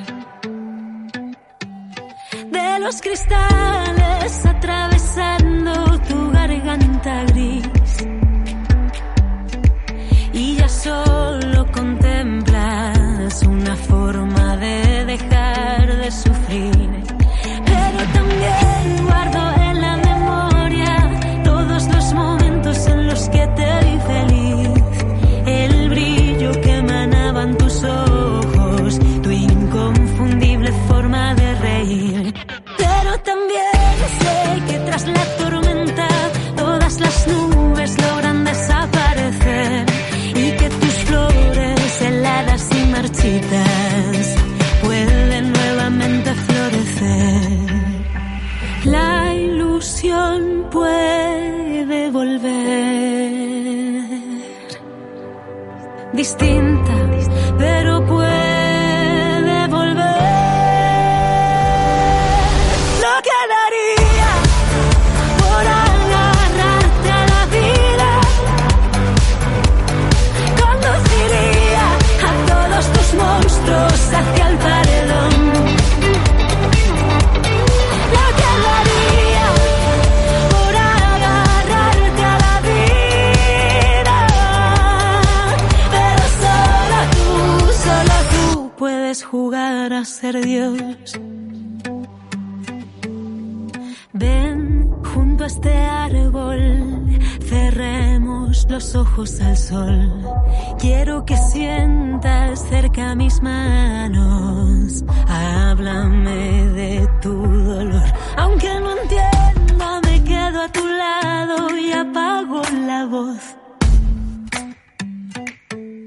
de 2.51 2.79
los 2.81 3.03
cristales 3.03 4.47
atravesando 4.47 6.01
tu 6.09 6.31
garganta 6.31 7.25
gris. 7.25 8.07
Y 10.33 10.57
ya 10.57 10.69
solo 10.69 11.67
contemplas 11.73 13.43
una 13.43 13.77
forma 13.77 14.36
ojos 98.95 99.41
al 99.41 99.57
sol. 99.57 100.11
Quiero 100.79 101.25
que 101.25 101.37
sientas 101.37 102.61
cerca 102.69 103.15
mis 103.15 103.43
manos. 103.43 105.05
Háblame 105.27 106.67
de 106.81 107.09
tu 107.21 107.35
dolor. 107.35 108.03
Aunque 108.37 108.69
no 108.81 108.91
entienda, 108.99 110.01
me 110.03 110.25
quedo 110.25 110.63
a 110.63 110.69
tu 110.69 110.87
lado 110.87 111.77
y 111.77 111.93
apago 111.93 112.63
la 112.87 113.07
voz. 113.07 113.57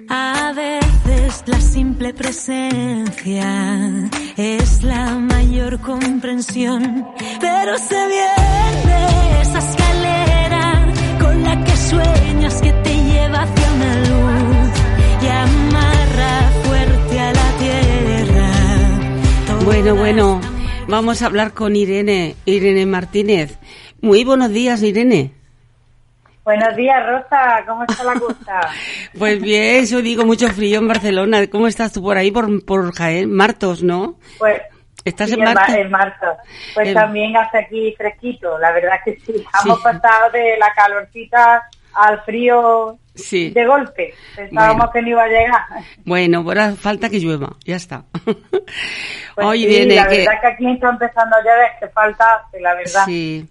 A 0.10 0.54
veces 0.56 1.44
la 1.46 1.62
simple 1.62 2.14
presencia 2.14 4.10
es 4.38 4.84
la 4.84 5.16
mayor 5.16 5.80
comprensión, 5.82 7.08
pero 7.40 7.78
se 7.78 8.08
viene 8.08 9.42
esa 9.42 9.60
escalera 9.60 10.88
con 11.20 11.44
la 11.44 11.64
que 11.64 11.78
sueñas 11.78 12.19
Bueno, 19.70 19.96
bueno, 19.96 20.42
vamos 20.88 21.22
a 21.22 21.28
hablar 21.28 21.54
con 21.54 21.76
Irene, 21.76 22.36
Irene 22.46 22.88
Martínez. 22.88 23.60
Muy 24.02 24.24
buenos 24.24 24.50
días, 24.50 24.82
Irene. 24.82 25.32
Buenos 26.44 26.76
días, 26.76 27.06
Rosa. 27.06 27.64
¿Cómo 27.68 27.84
está 27.84 28.04
la 28.04 28.20
costa? 28.20 28.62
pues 29.20 29.40
bien, 29.40 29.86
yo 29.86 30.02
digo 30.02 30.26
mucho 30.26 30.48
frío 30.48 30.80
en 30.80 30.88
Barcelona. 30.88 31.46
¿Cómo 31.52 31.68
estás 31.68 31.94
tú 31.94 32.02
por 32.02 32.18
ahí, 32.18 32.32
por, 32.32 32.66
por 32.66 32.92
Jaén? 32.96 33.32
Martos, 33.32 33.84
¿no? 33.84 34.16
Pues 34.40 34.60
¿Estás 35.06 35.32
en 35.34 35.42
Martos? 35.42 35.76
En 35.76 35.92
Martos. 35.92 36.38
Pues 36.74 36.92
también 36.96 37.38
hace 37.38 37.60
aquí 37.60 37.94
fresquito, 37.96 38.58
la 38.58 38.72
verdad 38.72 38.98
que 39.06 39.20
sí. 39.20 39.46
Hemos 39.64 39.82
pasado 39.82 40.32
de 40.32 40.58
la 40.58 40.74
calorcita 40.74 41.70
al 41.94 42.20
frío 42.24 42.98
Sí. 43.24 43.50
de 43.52 43.66
golpe. 43.66 44.14
Pensábamos 44.36 44.78
Bueno. 44.78 44.92
que 44.94 45.02
no 45.02 45.08
iba 45.10 45.24
a 45.24 45.28
llegar. 45.28 45.62
Bueno, 46.06 46.38
ahora 46.40 46.76
falta 46.76 47.10
que 47.10 47.20
llueva, 47.20 47.56
ya 47.66 47.76
está. 47.76 48.06
Pues 49.36 49.48
Hoy 49.48 49.60
sí, 49.64 49.68
viene 49.68 49.96
la 49.96 50.08
que... 50.08 50.18
verdad 50.18 50.42
que 50.42 50.48
aquí 50.48 50.72
está 50.72 50.90
empezando 50.90 51.36
a 51.36 51.40
llover, 51.40 51.70
que 51.80 51.88
falta, 51.90 52.26
la 52.60 52.76
verdad. 52.76 53.06
Sí, 53.06 53.46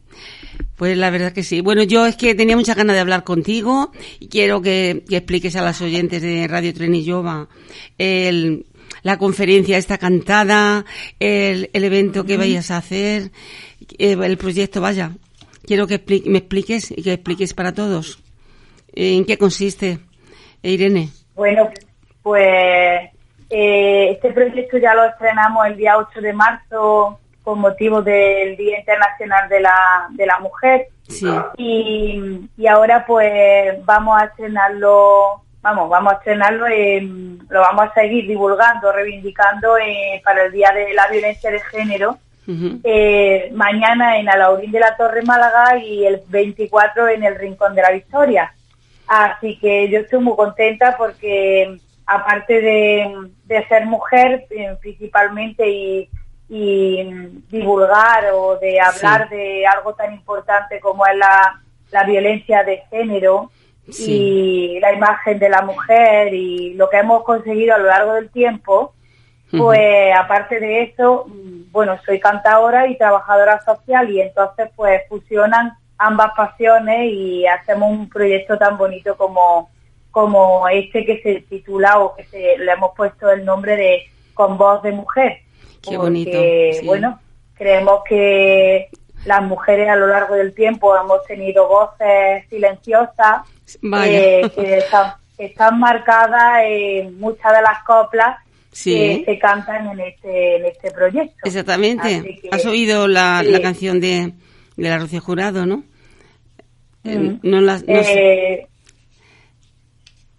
pues 0.76 0.96
la 0.98 1.09
verdad 1.11 1.33
que 1.33 1.42
sí. 1.42 1.61
Bueno, 1.62 1.83
yo 1.83 2.04
es 2.07 2.16
que 2.16 2.35
tenía 2.35 2.57
mucha 2.57 2.74
ganas 2.74 2.94
de 2.94 3.00
hablar 3.00 3.24
contigo 3.24 3.90
y 4.20 4.28
quiero 4.28 4.61
que, 4.61 5.02
que 5.09 5.16
expliques 5.16 5.57
a 5.57 5.62
las 5.62 5.81
oyentes 5.81 6.20
de 6.22 6.46
Radio 6.46 6.74
Tren 6.74 6.94
y 6.94 7.04
Llova 7.04 7.48
el, 7.96 8.66
la 9.02 9.16
conferencia 9.16 9.78
esta 9.78 9.96
cantada, 9.98 10.85
el, 11.18 11.70
el 11.72 11.85
evento 11.85 12.24
que 12.24 12.37
vayas 12.37 12.70
a 12.70 12.76
hacer, 12.78 13.31
eh, 13.98 14.16
el 14.22 14.37
proyecto, 14.37 14.81
vaya. 14.81 15.12
Quiero 15.66 15.87
que 15.87 16.04
expli- 16.04 16.26
me 16.26 16.38
expliques 16.38 16.90
y 16.90 17.02
que 17.02 17.14
expliques 17.14 17.54
para 17.54 17.72
todos 17.72 18.18
en 18.94 19.24
qué 19.24 19.37
consiste, 19.38 19.98
Eh, 20.62 20.70
Irene. 20.72 21.09
Bueno, 21.35 21.70
pues 22.22 23.11
eh, 23.51 24.11
este 24.11 24.33
proyecto 24.33 24.77
ya 24.79 24.94
lo 24.94 25.05
estrenamos 25.05 25.66
el 25.66 25.77
día 25.77 25.96
8 25.98 26.20
de 26.20 26.33
marzo 26.33 27.18
con 27.42 27.61
motivo 27.61 28.03
del 28.03 28.57
Día 28.57 28.79
Internacional 28.79 29.48
de 29.48 29.61
la, 29.61 30.07
de 30.11 30.27
la 30.27 30.38
Mujer. 30.40 30.88
Sí. 31.09 31.27
Y, 31.57 32.48
y 32.59 32.66
ahora 32.66 33.05
pues 33.07 33.83
vamos 33.87 34.20
a 34.20 34.27
estrenarlo, 34.27 35.42
vamos, 35.62 35.88
vamos 35.88 36.12
a 36.12 36.16
estrenarlo, 36.16 36.66
en- 36.66 37.38
lo 37.48 37.61
vamos 37.61 37.87
a 37.87 37.94
seguir 37.94 38.27
divulgando, 38.27 38.92
reivindicando 38.92 39.79
eh, 39.79 40.20
para 40.22 40.44
el 40.44 40.53
Día 40.53 40.70
de 40.72 40.92
la 40.92 41.07
Violencia 41.09 41.51
de 41.51 41.61
Género. 41.61 42.18
Eh, 42.85 43.51
mañana 43.55 44.18
en 44.18 44.29
Alaurín 44.29 44.72
de 44.72 44.81
la 44.81 44.96
Torre 44.96 45.22
Málaga 45.22 45.77
y 45.79 46.05
el 46.07 46.20
24 46.29 47.09
en 47.09 47.22
el 47.24 47.37
Rincón 47.37 47.74
de 47.74 47.83
la 47.83 47.90
Victoria. 47.90 48.53
Así 49.09 49.59
que 49.59 49.88
yo 49.88 50.01
estoy 50.01 50.21
muy 50.21 50.37
contenta 50.37 50.97
porque 50.97 51.79
aparte 52.07 52.61
de, 52.61 53.31
de 53.44 53.66
ser 53.66 53.87
mujer 53.87 54.47
eh, 54.51 54.77
principalmente 54.81 55.68
y, 55.68 56.09
y, 56.49 57.05
divulgar 57.49 58.31
o 58.35 58.59
de 58.59 58.81
hablar 58.81 59.29
de 59.31 59.66
algo 59.66 59.94
tan 59.94 60.12
importante 60.12 60.79
como 60.81 61.07
es 61.07 61.16
la, 61.16 61.61
la 61.90 62.05
violencia 62.05 62.62
de 62.64 62.83
género 62.90 63.51
Sí. 63.90 64.12
y 64.77 64.81
la 64.81 64.92
imagen 64.92 65.38
de 65.38 65.49
la 65.49 65.62
mujer 65.62 66.35
y 66.35 66.75
lo 66.75 66.90
que 66.90 66.99
hemos 66.99 67.25
conseguido 67.25 67.75
a 67.75 67.79
lo 67.79 67.87
largo 67.87 68.12
del 68.14 68.29
tiempo, 68.31 68.92
pues 69.51 70.14
aparte 70.14 70.61
de 70.61 70.83
eso, 70.83 71.25
mm, 71.27 71.73
bueno, 71.73 71.99
soy 72.05 72.21
cantadora 72.21 72.87
y 72.87 72.99
trabajadora 72.99 73.62
social 73.64 74.11
y 74.11 74.21
entonces 74.21 74.68
pues 74.77 75.03
fusionan 75.09 75.73
ambas 75.98 76.30
pasiones 76.37 77.12
y 77.12 77.46
hacemos 77.46 77.90
un 77.90 78.08
proyecto 78.08 78.56
tan 78.56 78.78
bonito 78.78 79.16
como, 79.16 79.70
como 80.11 80.68
este 80.68 81.04
que 81.04 81.20
se 81.22 81.40
titula 81.42 81.98
o 81.98 82.14
que 82.14 82.24
se, 82.24 82.56
le 82.58 82.72
hemos 82.72 82.92
puesto 82.96 83.30
el 83.30 83.44
nombre 83.44 83.76
de 83.76 84.02
Con 84.34 84.56
voz 84.56 84.82
de 84.82 84.92
mujer. 84.92 85.38
Qué 85.82 85.96
Porque, 85.96 85.96
bonito, 85.98 86.38
sí. 86.80 86.87
bueno, 86.87 87.20
creemos 87.54 88.02
que 88.08 88.88
las 89.24 89.42
mujeres 89.42 89.88
a 89.88 89.96
lo 89.96 90.06
largo 90.06 90.34
del 90.37 90.54
tiempo 90.54 90.96
hemos 90.96 91.24
tenido 91.26 91.66
voces 91.68 92.48
silenciosas 92.48 93.42
eh, 94.06 94.48
que 94.54 94.78
están, 94.78 95.14
están 95.37 95.78
marcadas 95.80 96.62
en 96.64 97.18
muchas 97.18 97.52
de 97.54 97.62
las 97.62 97.82
coplas 97.84 98.38
Sí. 98.70 99.24
que 99.24 99.32
se 99.32 99.38
cantan 99.40 99.88
en 99.90 99.98
este, 100.00 100.56
en 100.56 100.66
este 100.66 100.92
proyecto. 100.92 101.34
Exactamente. 101.42 102.38
Que- 102.40 102.48
Has 102.52 102.64
oído 102.64 103.08
la, 103.08 103.40
sí. 103.42 103.50
la 103.50 103.61
canción 103.61 103.98
de, 103.98 104.34
de 104.78 104.88
la 104.88 104.98
Rocío 104.98 105.20
Jurado, 105.20 105.66
¿no? 105.66 105.82
Eh, 107.04 107.18
Mm. 107.18 107.40
no 107.42 107.60
la- 107.60 107.78
no 107.86 108.02
sé. 108.02 108.14
Eh, 108.54 108.64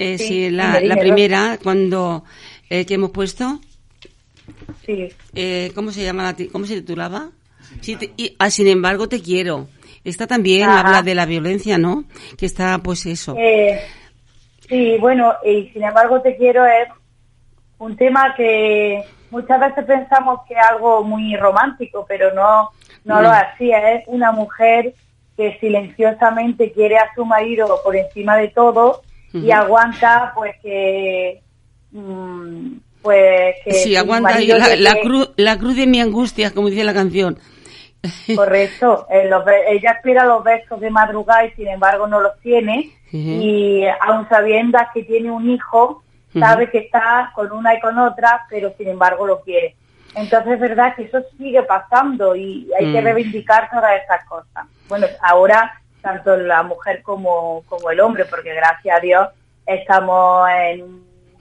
Eh, 0.01 0.17
sí, 0.17 0.27
sí, 0.27 0.49
la, 0.49 0.79
primera, 0.97 1.59
cuando 1.61 2.23
eh, 2.69 2.85
que 2.85 2.93
hemos 2.93 3.11
puesto, 3.11 3.59
sí, 4.85 5.09
¿cómo 5.75 5.91
se 5.91 6.03
llama? 6.05 6.23
la 6.23 6.35
¿Cómo 6.53 6.65
se 6.65 6.75
titulaba? 6.75 7.31
Sí, 7.81 7.97
te- 7.97 8.13
y, 8.15 8.33
ah, 8.39 8.49
sin 8.49 8.67
embargo, 8.67 9.09
te 9.09 9.21
quiero. 9.21 9.67
Esta 10.05 10.25
también 10.25 10.69
Ajá. 10.69 10.79
habla 10.79 11.01
de 11.03 11.15
la 11.15 11.25
violencia, 11.25 11.77
¿no? 11.77 12.05
Que 12.37 12.45
está, 12.45 12.77
pues 12.77 13.05
eso. 13.05 13.35
Eh, 13.37 13.81
sí, 14.69 14.97
bueno, 15.01 15.33
y 15.45 15.67
sin 15.73 15.83
embargo 15.83 16.21
te 16.21 16.37
quiero 16.37 16.65
es 16.65 16.87
un 17.77 17.97
tema 17.97 18.33
que 18.37 19.03
muchas 19.29 19.59
veces 19.59 19.83
pensamos 19.83 20.39
que 20.47 20.53
es 20.53 20.59
algo 20.71 21.03
muy 21.03 21.35
romántico, 21.35 22.05
pero 22.07 22.33
no, 22.33 22.71
no 23.03 23.21
lo 23.21 23.29
es 23.29 23.37
así. 23.37 23.71
Es 23.71 24.03
una 24.07 24.31
mujer 24.31 24.93
que 25.37 25.57
silenciosamente 25.59 26.71
quiere 26.71 26.97
a 26.97 27.13
su 27.15 27.25
marido 27.25 27.79
por 27.83 27.95
encima 27.95 28.35
de 28.37 28.49
todo 28.49 29.01
y 29.33 29.51
aguanta, 29.51 30.33
pues 30.35 30.55
que, 30.61 31.41
mm, 31.91 32.71
pues 33.01 33.55
que 33.63 33.73
sí, 33.73 33.95
aguanta 33.95 34.39
la, 34.39 34.95
cruz, 35.01 35.31
la 35.37 35.57
cruz 35.57 35.75
de 35.75 35.87
mi 35.87 36.01
angustia, 36.01 36.51
como 36.51 36.69
dice 36.69 36.83
la 36.83 36.93
canción. 36.93 37.37
Correcto. 38.35 39.07
Eh, 39.09 39.27
los 39.29 39.43
ella 39.67 39.91
espera 39.91 40.25
los 40.25 40.43
besos 40.43 40.79
de 40.79 40.89
madrugada 40.89 41.45
y 41.45 41.51
sin 41.51 41.67
embargo 41.67 42.07
no 42.07 42.19
los 42.19 42.39
tiene. 42.41 42.91
Y 43.11 43.85
aun 44.01 44.29
sabiendo 44.29 44.77
que 44.93 45.03
tiene 45.03 45.31
un 45.31 45.49
hijo, 45.49 46.03
sabe 46.37 46.69
que 46.69 46.77
está 46.77 47.31
con 47.33 47.51
una 47.51 47.73
y 47.75 47.79
con 47.79 47.97
otra, 47.97 48.45
pero 48.49 48.71
sin 48.77 48.87
embargo 48.87 49.25
lo 49.25 49.41
quiere. 49.41 49.75
Entonces 50.15 50.53
es 50.53 50.59
verdad 50.59 50.95
que 50.95 51.03
eso 51.03 51.19
sigue 51.37 51.61
pasando 51.63 52.35
y 52.35 52.69
hay 52.79 52.91
que 52.91 53.01
Mm. 53.01 53.03
reivindicar 53.03 53.69
todas 53.69 53.91
esas 54.03 54.25
cosas. 54.25 54.65
Bueno, 54.87 55.07
ahora 55.21 55.73
tanto 56.01 56.35
la 56.37 56.63
mujer 56.63 57.01
como, 57.03 57.63
como 57.67 57.89
el 57.91 57.99
hombre, 57.99 58.25
porque 58.25 58.53
gracias 58.53 58.97
a 58.97 58.99
Dios 59.01 59.27
estamos 59.65 60.49
en 60.49 60.81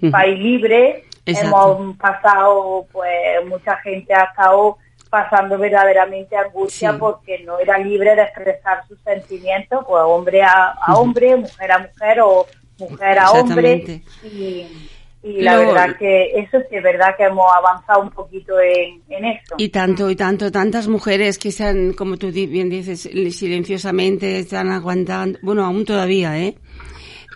un 0.02 0.10
país 0.10 0.38
libre, 0.38 1.04
Exacto. 1.24 1.48
hemos 1.78 1.96
pasado, 1.96 2.86
pues 2.92 3.10
mucha 3.46 3.76
gente 3.78 4.12
ha 4.14 4.24
estado 4.24 4.76
pasando 5.10 5.56
verdaderamente 5.56 6.36
angustia 6.36 6.92
Sí. 6.92 6.96
porque 6.98 7.38
no 7.44 7.58
era 7.58 7.78
libre 7.78 8.14
de 8.14 8.22
expresar 8.22 8.86
sus 8.86 9.00
sentimientos, 9.00 9.84
pues 9.86 10.02
hombre 10.04 10.42
a, 10.42 10.74
a 10.80 10.94
hombre, 10.96 11.34
mujer 11.36 11.72
a 11.72 11.78
mujer 11.78 12.20
o 12.20 12.46
mujer 12.78 13.18
a 13.18 13.30
hombre. 13.30 14.02
Y, 14.24 14.90
y 15.22 15.42
la 15.42 15.56
verdad 15.58 15.96
que 15.98 16.30
eso 16.38 16.58
sí 16.70 16.76
es 16.76 16.82
verdad 16.82 17.16
que 17.16 17.24
hemos 17.24 17.46
avanzado 17.56 18.02
un 18.02 18.10
poquito 18.10 18.58
en, 18.60 19.02
en 19.08 19.24
eso. 19.24 19.54
Y 19.58 19.68
tanto, 19.70 20.10
y 20.10 20.16
tanto, 20.16 20.50
tantas 20.52 20.86
mujeres 20.88 21.38
que 21.38 21.48
están, 21.48 21.92
como 21.92 22.16
tú 22.16 22.30
bien 22.30 22.70
dices, 22.70 23.00
silenciosamente 23.32 24.38
están 24.38 24.70
aguantando, 24.70 25.38
bueno, 25.42 25.64
aún 25.64 25.84
todavía, 25.84 26.38
¿eh? 26.38 26.54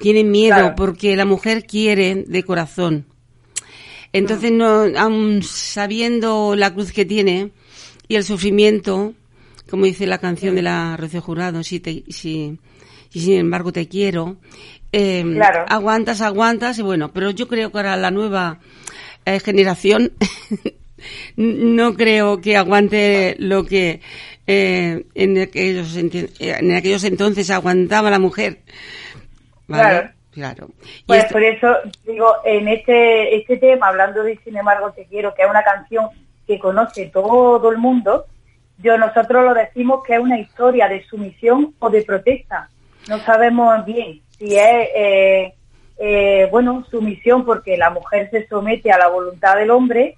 Tienen 0.00 0.30
miedo 0.30 0.56
Claro. 0.56 0.74
porque 0.76 1.16
la 1.16 1.24
mujer 1.24 1.64
quiere 1.64 2.24
de 2.26 2.42
corazón. 2.42 3.06
Entonces, 4.12 4.52
no, 4.52 4.84
aun 4.96 5.42
sabiendo 5.42 6.54
la 6.56 6.72
cruz 6.74 6.92
que 6.92 7.04
tiene 7.04 7.50
y 8.08 8.16
el 8.16 8.24
sufrimiento, 8.24 9.14
como 9.70 9.86
dice 9.86 10.06
la 10.06 10.18
canción 10.18 10.54
de 10.54 10.62
la 10.62 10.96
Rocío 10.96 11.20
Jurado, 11.22 11.62
si 11.62 11.80
te, 11.80 12.04
si, 12.08 12.58
y 13.12 13.20
sin 13.20 13.34
embargo 13.38 13.72
te 13.72 13.88
quiero, 13.88 14.36
eh, 14.92 15.24
Claro. 15.34 15.64
aguantas, 15.68 16.20
aguantas, 16.20 16.78
y 16.78 16.82
bueno, 16.82 17.10
pero 17.12 17.30
yo 17.30 17.48
creo 17.48 17.70
que 17.72 17.78
ahora 17.78 17.96
la 17.96 18.10
nueva 18.10 18.58
eh, 19.24 19.40
generación 19.40 20.12
no 21.36 21.94
creo 21.94 22.40
que 22.40 22.56
aguante 22.56 23.36
lo 23.38 23.64
que 23.64 24.00
eh, 24.46 25.04
en, 25.14 25.38
aquellos, 25.40 25.96
eh, 25.96 26.28
en 26.38 26.74
aquellos 26.74 27.04
entonces 27.04 27.50
aguantaba 27.50 28.10
la 28.10 28.18
mujer. 28.18 28.58
¿Vale? 29.68 29.82
Claro. 29.82 30.10
Claro. 30.32 30.68
Y 30.80 31.02
Pues 31.06 31.20
esto- 31.24 31.32
por 31.34 31.42
eso 31.44 31.68
digo, 32.06 32.32
en 32.46 32.66
este, 32.68 33.36
este 33.36 33.58
tema, 33.58 33.88
hablando 33.88 34.22
de 34.22 34.38
Sin 34.42 34.56
embargo 34.56 34.90
te 34.92 35.04
quiero, 35.04 35.34
que 35.34 35.42
es 35.42 35.50
una 35.50 35.62
canción 35.62 36.06
que 36.46 36.58
conoce 36.58 37.06
todo 37.12 37.70
el 37.70 37.76
mundo, 37.76 38.24
yo 38.78 38.96
nosotros 38.96 39.44
lo 39.44 39.52
decimos 39.54 40.02
que 40.06 40.14
es 40.14 40.20
una 40.20 40.38
historia 40.40 40.88
de 40.88 41.04
sumisión 41.04 41.74
o 41.78 41.90
de 41.90 42.02
protesta. 42.02 42.70
No 43.08 43.18
sabemos 43.24 43.84
bien 43.84 44.20
si 44.42 44.56
es, 44.58 44.88
eh, 44.94 45.54
eh, 45.98 46.48
bueno, 46.50 46.84
sumisión 46.90 47.44
porque 47.44 47.76
la 47.76 47.90
mujer 47.90 48.28
se 48.30 48.46
somete 48.48 48.90
a 48.90 48.98
la 48.98 49.08
voluntad 49.08 49.54
del 49.56 49.70
hombre 49.70 50.16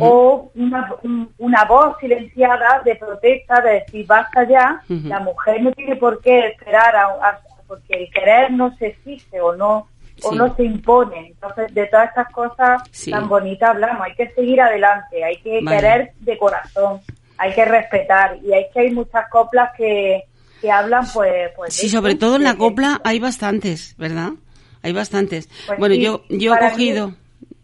o 0.00 0.50
una, 0.54 0.94
un- 1.02 1.32
una 1.38 1.64
voz 1.64 1.96
silenciada 2.00 2.82
de 2.84 2.94
protesta, 2.96 3.60
de 3.60 3.72
decir 3.80 4.06
basta 4.06 4.44
ya, 4.48 4.80
la 4.88 5.18
mujer 5.20 5.60
no 5.62 5.72
tiene 5.72 5.96
por 5.96 6.20
qué 6.20 6.46
esperar 6.46 6.94
a, 6.96 7.04
a- 7.06 7.40
porque 7.66 7.94
el 7.94 8.10
querer 8.12 8.52
no 8.52 8.76
se 8.76 8.88
exige 8.88 9.40
o 9.40 9.54
no 9.56 9.88
o 10.24 10.30
Sí. 10.30 10.36
no 10.36 10.54
se 10.54 10.62
impone. 10.64 11.28
Entonces, 11.28 11.72
de 11.74 11.86
todas 11.86 12.08
estas 12.10 12.28
cosas 12.30 12.82
Sí. 12.92 13.10
tan 13.10 13.28
bonitas 13.28 13.70
hablamos, 13.70 14.02
hay 14.06 14.14
que 14.14 14.28
seguir 14.34 14.60
adelante, 14.60 15.24
hay 15.24 15.36
que 15.38 15.60
Vale. 15.62 15.76
querer 15.76 16.12
de 16.20 16.38
corazón, 16.38 17.00
hay 17.38 17.52
que 17.52 17.64
respetar 17.64 18.36
y 18.42 18.52
hay 18.52 18.66
que 18.72 18.80
hay 18.80 18.90
muchas 18.90 19.28
coplas 19.30 19.70
que, 19.76 20.24
que 20.62 20.70
hablan 20.70 21.04
pues, 21.12 21.50
pues 21.56 21.74
Sí, 21.74 21.88
sobre 21.88 22.14
todo 22.14 22.36
en 22.36 22.44
la 22.44 22.56
copla 22.56 23.00
hay 23.04 23.18
bastantes, 23.18 23.94
¿verdad? 23.98 24.30
Hay 24.82 24.92
bastantes. 24.92 25.48
Pues 25.66 25.78
bueno, 25.78 25.94
sí, 25.96 26.02
yo 26.02 26.24
yo 26.30 26.54
he 26.54 26.58
cogido. 26.58 27.14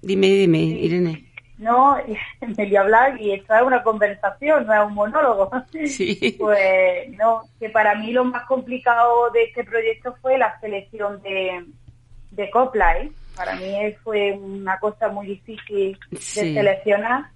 Dime, 0.03 0.27
dime, 0.27 0.59
Irene. 0.59 1.25
No, 1.59 1.97
me 2.57 2.67
dio 2.67 2.81
a 2.81 2.83
hablar 2.83 3.21
y 3.21 3.33
esto 3.33 3.55
es 3.55 3.63
una 3.63 3.83
conversación, 3.83 4.67
no 4.67 4.75
es 4.75 4.87
un 4.87 4.95
monólogo. 4.95 5.51
Sí. 5.87 6.37
Pues 6.39 7.09
no, 7.17 7.43
que 7.61 7.71
para 7.71 7.95
mí 7.95 8.13
lo 8.13 8.25
más 8.25 8.45
complicado 8.47 9.31
de 9.31 9.45
este 9.45 9.65
proyecto 9.65 10.15
fue 10.21 10.37
la 10.37 10.59
selección 10.61 11.23
de, 11.23 11.65
de 12.33 12.51
copla, 12.51 12.99
¿eh? 12.99 13.13
Para 13.37 13.55
mí 13.55 13.95
fue 14.03 14.33
una 14.33 14.79
cosa 14.81 15.09
muy 15.09 15.29
difícil 15.29 15.97
de 16.11 16.19
seleccionar. 16.19 17.31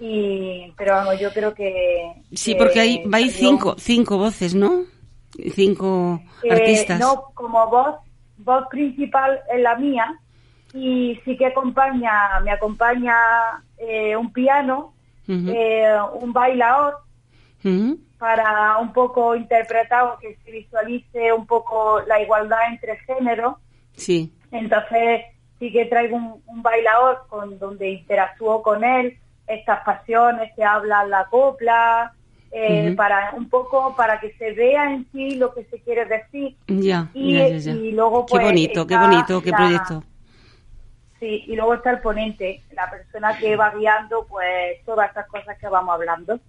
Y 0.00 0.72
Pero 0.76 0.94
vamos, 0.94 1.20
yo 1.20 1.30
creo 1.32 1.54
que... 1.54 2.12
Sí, 2.32 2.54
porque 2.54 2.80
hay, 2.80 3.04
hay 3.12 3.30
cinco, 3.30 3.76
cinco 3.78 4.16
voces, 4.18 4.54
¿no? 4.54 4.84
Cinco 5.54 6.20
eh, 6.42 6.52
artistas. 6.52 6.98
No, 6.98 7.26
como 7.34 7.68
voz, 7.68 7.96
voz 8.38 8.66
principal 8.68 9.40
es 9.52 9.60
la 9.60 9.76
mía 9.76 10.18
y 10.72 11.20
sí 11.24 11.36
que 11.36 11.46
acompaña, 11.46 12.40
me 12.42 12.50
acompaña 12.50 13.14
eh, 13.76 14.16
un 14.16 14.32
piano, 14.32 14.94
eh, 15.28 15.96
un 16.20 16.32
bailador, 16.32 16.96
para 18.18 18.78
un 18.78 18.92
poco 18.92 19.34
interpretar 19.34 20.04
o 20.04 20.18
que 20.18 20.36
se 20.44 20.50
visualice 20.50 21.32
un 21.32 21.46
poco 21.46 22.00
la 22.06 22.20
igualdad 22.20 22.58
entre 22.70 22.96
géneros. 22.98 23.56
Sí. 23.94 24.32
Entonces 24.50 25.22
sí 25.58 25.72
que 25.72 25.86
traigo 25.86 26.16
un, 26.46 26.62
bailador 26.62 27.26
con 27.28 27.58
donde 27.58 27.90
interactúo 27.90 28.62
con 28.62 28.82
él, 28.84 29.18
estas 29.50 29.84
pasiones 29.84 30.52
que 30.54 30.64
habla 30.64 31.04
la 31.04 31.26
copla, 31.30 32.12
eh, 32.52 32.94
para 32.96 33.32
un 33.36 33.48
poco 33.48 33.94
para 33.94 34.18
que 34.18 34.32
se 34.32 34.52
vea 34.52 34.92
en 34.92 35.06
sí 35.12 35.36
lo 35.36 35.54
que 35.54 35.64
se 35.64 35.78
quiere 35.80 36.04
decir. 36.06 36.56
Ya, 36.66 37.08
y, 37.14 37.92
luego 37.92 38.26
qué 38.26 38.32
pues, 38.32 38.44
bonito, 38.44 38.86
qué 38.86 38.96
bonito, 38.96 39.42
qué 39.42 39.52
proyecto. 39.52 40.02
Sí, 41.20 41.44
y 41.46 41.54
luego 41.54 41.74
está 41.74 41.90
el 41.90 42.00
ponente, 42.00 42.62
la 42.72 42.90
persona 42.90 43.38
que 43.38 43.54
va 43.54 43.70
guiando 43.70 44.26
pues 44.28 44.82
todas 44.84 45.08
estas 45.10 45.28
cosas 45.28 45.56
que 45.58 45.68
vamos 45.68 45.94
hablando. 45.94 46.40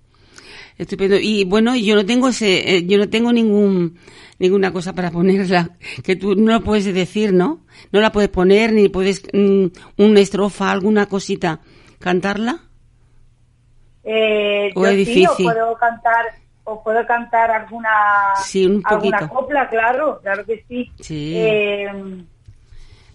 Estupendo. 0.77 1.17
Y 1.21 1.43
bueno, 1.43 1.75
yo 1.75 1.93
no 1.95 2.05
tengo 2.05 2.29
ese, 2.29 2.77
eh, 2.77 2.85
yo 2.87 2.97
no 2.97 3.09
tengo 3.09 3.31
ningún 3.31 3.99
ninguna 4.39 4.73
cosa 4.73 4.93
para 4.93 5.11
ponerla 5.11 5.69
que 6.03 6.15
tú 6.15 6.35
no 6.35 6.61
puedes 6.61 6.91
decir, 6.91 7.31
¿no? 7.31 7.59
No 7.91 7.99
la 7.99 8.11
puedes 8.11 8.29
poner 8.29 8.73
ni 8.73 8.89
puedes 8.89 9.21
mm, 9.33 9.65
una 9.97 10.19
estrofa, 10.19 10.71
alguna 10.71 11.05
cosita, 11.05 11.59
cantarla. 11.99 12.70
Eh, 14.03 14.71
yo 14.75 15.05
sí, 15.05 15.25
o 15.27 15.35
puedo 15.35 15.77
cantar 15.77 16.25
o 16.63 16.83
puedo 16.83 17.05
cantar 17.05 17.51
alguna 17.51 18.33
alguna 18.83 19.27
copla, 19.27 19.69
claro, 19.69 20.19
claro 20.21 20.45
que 20.45 20.63
sí. 20.67 20.91
Eh, 21.09 21.91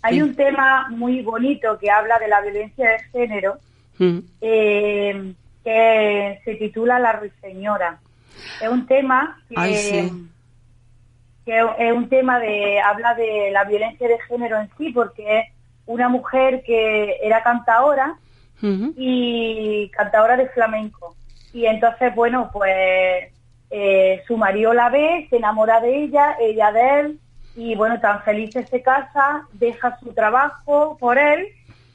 hay 0.03 0.23
un 0.23 0.35
tema 0.35 0.89
muy 0.91 1.23
bonito 1.23 1.79
que 1.79 1.91
habla 1.91 2.19
de 2.19 2.29
la 2.29 2.41
violencia 2.41 2.91
de 2.91 2.99
género. 3.11 3.59
Mm. 3.99 4.19
Eh, 4.41 5.35
que 5.67 6.41
se 6.45 6.55
titula 6.55 7.01
La 7.01 7.15
Ruiseñora. 7.15 7.99
Es 8.63 8.69
un 8.69 8.87
tema 8.87 9.43
que, 9.49 10.13
es 11.45 11.93
un 11.93 12.09
tema 12.09 12.39
de 12.39 12.79
habla 12.81 13.15
de 13.15 13.51
la 13.51 13.65
violencia 13.65 14.07
de 14.07 14.21
género 14.21 14.61
en 14.61 14.71
sí, 14.79 14.91
porque 14.91 15.41
es 15.41 15.47
una 15.87 16.09
mujer 16.09 16.63
que 16.65 17.17
era 17.21 17.43
cantadora 17.43 18.17
y 18.63 19.89
cantadora 19.91 20.37
de 20.37 20.49
flamenco. 20.49 21.15
Y 21.53 21.67
entonces, 21.67 22.15
bueno, 22.15 22.51
pues 22.53 23.33
eh, 23.71 24.23
su 24.27 24.37
marido 24.37 24.73
la 24.73 24.91
ve, 24.91 25.27
se 25.31 25.37
enamora 25.37 25.81
de 25.81 26.05
ella, 26.05 26.37
ella 26.41 26.73
de 26.73 27.01
él, 27.01 27.21
y 27.57 27.75
bueno, 27.75 27.99
tan 28.01 28.23
feliz 28.23 28.53
se 28.53 28.83
casa, 28.83 29.47
deja 29.55 29.99
su 29.99 30.13
trabajo 30.13 30.97
por 31.01 31.19
él 31.19 31.49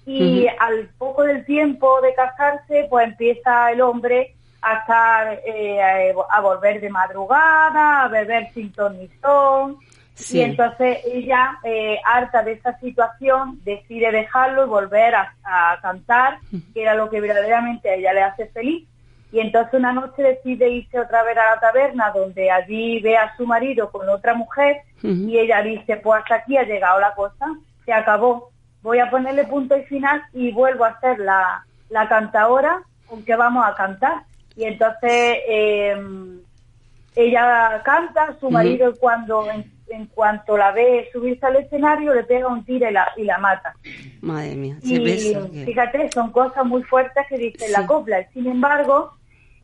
y 0.06 0.48
al 0.60 0.90
poco 0.98 1.24
del 1.24 1.46
tiempo 1.46 2.02
de 2.02 2.14
casarse, 2.16 2.88
pues 2.90 3.08
empieza 3.08 3.72
el 3.72 3.82
hombre 3.82 4.36
a 4.62 4.78
estar, 4.80 5.40
eh, 5.46 6.14
a, 6.30 6.42
volver 6.42 6.82
de 6.82 6.90
madrugada, 6.90 8.04
a 8.04 8.08
beber 8.08 8.52
sin 8.54 8.72
ton 8.72 8.98
ni 8.98 9.08
son. 9.22 9.78
Y 10.30 10.42
entonces 10.42 11.00
ella, 11.06 11.58
eh, 11.64 11.98
harta 12.06 12.44
de 12.44 12.54
esa 12.54 12.78
situación, 12.80 13.60
decide 13.64 14.12
dejarlo 14.12 14.66
y 14.66 14.70
volver 14.70 15.16
a, 15.16 15.34
cantar, 15.82 16.40
que 16.74 16.82
era 16.82 16.96
lo 16.96 17.10
que 17.10 17.22
verdaderamente 17.22 17.90
a 17.90 17.96
ella 17.96 18.14
le 18.14 18.22
hace 18.22 18.48
feliz. 18.48 18.88
Y 19.32 19.40
entonces 19.40 19.74
una 19.74 19.94
noche 19.94 20.22
decide 20.22 20.70
irse 20.70 21.00
otra 21.00 21.24
vez 21.24 21.38
a 21.38 21.56
la 21.56 21.60
taberna, 21.60 22.12
donde 22.12 22.52
allí 22.52 23.00
ve 23.00 23.18
a 23.18 23.36
su 23.38 23.46
marido 23.46 23.90
con 23.92 24.08
otra 24.10 24.34
mujer, 24.34 24.82
y 25.02 25.40
ella 25.40 25.62
dice, 25.64 25.98
pues 25.98 26.22
hasta 26.22 26.36
aquí 26.36 26.58
ha 26.58 26.64
llegado 26.64 27.00
la 27.00 27.14
cosa, 27.16 27.48
se 27.86 27.94
acabó 27.94 28.52
voy 28.82 29.00
a 29.00 29.10
ponerle 29.10 29.46
punto 29.46 29.78
y 29.78 29.84
final 29.84 30.22
y 30.34 30.52
vuelvo 30.52 30.86
a 30.86 30.90
hacer 30.90 31.20
la, 31.20 31.66
la 31.90 32.08
cantadora 32.08 32.82
con 33.08 33.24
que 33.24 33.36
vamos 33.36 33.66
a 33.66 33.76
cantar. 33.76 34.24
Y 34.56 34.66
entonces 34.66 35.38
em, 35.48 36.42
ella 37.16 37.82
canta, 37.84 38.38
su 38.40 38.50
marido 38.50 38.94
cuando 39.00 39.46
en, 39.50 40.06
cuanto 40.08 40.56
la 40.56 40.72
ve 40.72 41.10
subirse 41.12 41.46
al 41.46 41.58
escenario 41.58 42.14
le 42.14 42.24
pega 42.24 42.48
un 42.48 42.64
tiro 42.64 42.90
y 42.90 42.94
la, 42.94 43.12
y 43.18 43.24
la 43.24 43.38
mata. 43.38 43.76
Madre 44.22 44.56
mía, 44.56 44.78
y, 44.82 45.36
fíjate, 45.66 46.10
son 46.14 46.32
cosas 46.32 46.66
muy 46.66 46.84
fuertes 46.84 47.26
que 47.28 47.38
dice 47.38 47.70
la 47.70 47.86
copla. 47.86 48.26
Sin 48.32 48.48
embargo, 48.48 49.12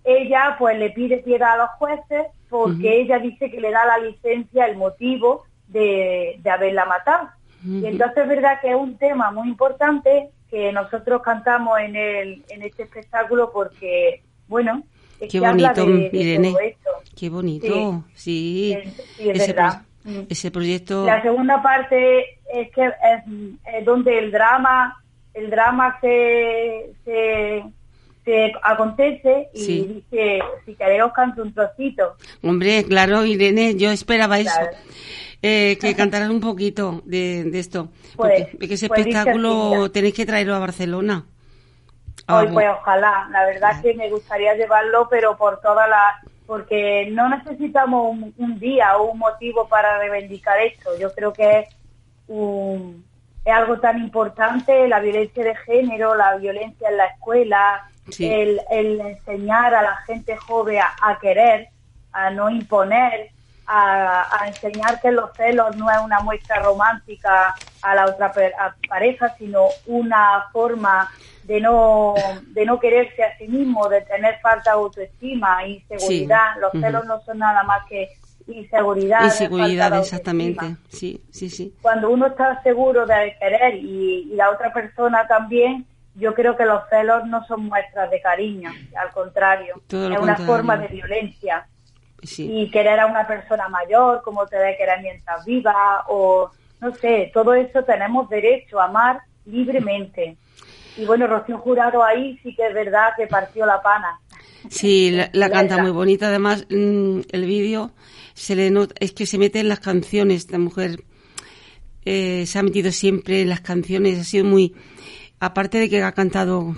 ella 0.04 0.56
pues 0.60 0.78
le 0.78 0.90
pide 0.90 1.20
piedad 1.20 1.54
a 1.54 1.58
los 1.58 1.70
jueces 1.78 2.28
porque 2.50 3.02
ella 3.02 3.20
dice 3.20 3.50
que 3.50 3.62
le 3.62 3.72
da 3.72 3.86
la 3.86 4.00
licencia, 4.00 4.66
el 4.66 4.76
motivo 4.76 5.44
de, 5.68 6.40
de 6.40 6.50
haberla 6.50 6.86
matado. 6.86 7.30
Y 7.66 7.86
entonces 7.86 8.18
es 8.18 8.28
verdad 8.28 8.62
que 8.62 8.70
es 8.70 8.76
un 8.76 8.98
tema 8.98 9.32
muy 9.32 9.48
importante 9.48 10.30
que 10.50 10.72
nosotros 10.72 11.22
cantamos 11.22 11.80
en, 11.80 11.96
el, 11.96 12.46
en 12.50 12.62
este 12.62 12.84
espectáculo 12.84 13.52
porque, 13.52 14.24
bueno, 14.48 14.84
es 15.20 15.32
Qué 15.32 15.40
bonito, 15.40 15.90
Irene. 16.12 16.56
Qué 17.16 17.30
bonito, 17.30 18.04
sí. 18.14 18.78
es 19.18 19.40
ese, 19.40 19.54
verdad. 19.54 19.82
Mm. 20.04 20.20
ese 20.30 20.52
proyecto. 20.52 21.06
La 21.06 21.22
segunda 21.22 21.62
parte 21.62 22.40
es 22.54 22.72
que 22.72 22.86
es, 22.86 23.86
donde 23.86 24.20
el 24.20 24.32
drama, 24.32 25.04
el 25.34 25.50
drama 25.50 25.98
se, 26.00 26.92
se, 27.04 27.64
acontece 28.62 29.48
y 29.54 29.82
dice, 29.84 30.40
si 30.66 30.76
queréis 30.76 31.04
os 31.04 31.14
canto 31.14 31.42
un 31.42 31.54
trocito. 31.54 32.16
Hombre, 32.44 32.84
claro, 32.84 33.26
Irene, 33.26 33.76
yo 33.76 33.90
esperaba 33.90 34.40
eso 34.40 34.52
eh, 35.42 35.78
que 35.80 35.96
cantaran 35.96 36.32
un 36.32 36.40
poquito 36.40 37.02
de, 37.06 37.50
esto. 37.54 37.90
Pues, 38.16 38.48
porque 38.52 38.74
ese 38.74 38.88
pues 38.88 39.00
espectáculo 39.00 39.92
tenéis 39.92 40.14
que 40.14 40.26
traerlo 40.26 40.56
a 40.56 40.60
Barcelona. 40.60 41.26
Hoy, 42.30 42.48
pues 42.48 42.68
ojalá, 42.70 43.28
la 43.32 43.46
verdad 43.46 43.82
que 43.82 43.94
me 43.94 44.10
gustaría 44.10 44.54
llevarlo, 44.56 45.08
pero 45.10 45.38
por 45.38 45.60
toda 45.62 45.88
la... 45.88 46.20
Porque 46.46 47.10
no 47.12 47.28
necesitamos 47.28 48.18
un, 48.38 48.60
día 48.60 48.98
o 48.98 49.12
un 49.12 49.20
motivo 49.20 49.68
para 49.68 49.98
reivindicar 49.98 50.60
esto. 50.60 50.98
Yo 50.98 51.14
creo 51.14 51.34
que 51.34 51.60
es, 51.60 51.68
algo 53.46 53.80
tan 53.80 53.98
importante, 54.00 54.88
la 54.88 55.00
violencia 55.00 55.44
de 55.44 55.56
género, 55.56 56.16
la 56.16 56.36
violencia 56.38 56.90
en 56.90 56.98
la 56.98 57.06
escuela, 57.06 57.90
el, 58.20 58.62
el, 58.72 59.02
enseñar 59.02 59.76
a 59.76 59.82
la 59.82 59.96
gente 60.06 60.38
joven 60.38 60.80
a 61.02 61.20
querer, 61.20 61.70
a 62.14 62.30
no 62.30 62.50
imponer, 62.50 63.32
a, 63.68 64.46
enseñar 64.48 65.00
que 65.02 65.12
los 65.12 65.32
celos 65.34 65.76
no 65.76 65.92
es 65.92 66.00
una 66.00 66.20
muestra 66.22 66.60
romántica 66.60 67.54
a 67.82 67.96
la 67.96 68.06
otra 68.06 68.32
pareja, 68.88 69.36
sino 69.38 69.68
una 69.86 70.46
forma 70.52 71.10
de 71.48 71.62
no, 71.62 72.14
de 72.48 72.66
no 72.66 72.78
quererse 72.78 73.24
a 73.24 73.38
sí 73.38 73.48
mismo, 73.48 73.88
de 73.88 74.02
tener 74.02 74.38
falta 74.42 74.72
de 74.72 74.78
autoestima, 74.78 75.66
inseguridad. 75.66 76.58
Los 76.60 76.74
celos 76.74 77.06
no 77.06 77.22
son 77.22 77.40
nada 77.40 77.64
más 77.64 77.86
que 77.88 78.10
inseguridad. 78.48 79.24
Inseguridad, 79.24 79.98
exactamente. 79.98 80.76
Sí, 80.90 81.24
sí, 81.32 81.50
sí. 81.50 81.74
Cuando 81.82 82.10
uno 82.10 82.28
está 82.28 82.62
seguro 82.64 83.06
de 83.06 83.36
querer 83.40 83.76
y, 83.76 84.26
la 84.36 84.50
otra 84.50 84.74
persona 84.74 85.26
también, 85.26 85.86
yo 86.16 86.34
creo 86.34 86.58
que 86.58 86.66
los 86.66 86.82
celos 86.90 87.26
no 87.28 87.46
son 87.46 87.66
muestras 87.66 88.12
de 88.12 88.20
cariño, 88.20 88.70
al 88.98 89.12
contrario, 89.12 89.82
es 89.88 90.20
una 90.20 90.36
forma 90.36 90.76
de 90.76 90.88
violencia 90.90 91.66
y 92.38 92.70
querer 92.72 93.00
a 93.00 93.06
una 93.06 93.26
persona 93.26 93.70
mayor, 93.70 94.22
como 94.22 94.46
te 94.48 94.58
debe 94.58 94.76
querer 94.76 95.02
mientras 95.02 95.46
viva, 95.46 96.04
o 96.10 96.52
no 96.82 96.94
sé, 96.96 97.32
todo 97.34 97.54
eso 97.54 97.84
tenemos 97.84 98.28
derecho 98.28 98.82
a 98.82 98.86
amar 98.86 99.22
libremente. 99.46 100.36
Y 100.98 101.06
bueno, 101.06 101.28
Rocío 101.28 101.60
Jurado 101.60 102.04
ahí 102.04 102.40
sí 102.44 102.56
que 102.56 102.68
es 102.68 102.74
verdad 102.74 103.10
que 103.16 103.28
partió 103.28 103.66
la 103.66 103.82
pana. 103.82 104.20
Sí, 104.70 105.16
la, 105.32 105.50
canta 105.50 105.82
muy 105.82 105.92
bonita. 105.92 106.28
Además, 106.28 106.66
mm, 106.70 107.22
el 107.32 107.46
vídeo 107.46 107.92
se 108.34 108.56
le 108.56 108.70
nota, 108.72 108.96
es 109.00 109.14
que 109.14 109.26
se 109.26 109.38
mete 109.38 109.60
en 109.60 109.70
las 109.70 109.80
canciones. 109.80 110.38
Esta 110.38 110.58
mujer 110.58 111.04
eh, 112.04 112.46
se 112.46 112.60
ha 112.60 112.64
metido 112.64 112.92
siempre 112.92 113.42
en 113.42 113.50
las 113.50 113.62
canciones. 113.62 114.20
Ha 114.20 114.24
sido 114.24 114.46
muy, 114.46 114.76
aparte 115.40 115.78
de 115.78 115.90
que 115.90 116.02
ha 116.02 116.12
cantado, 116.12 116.76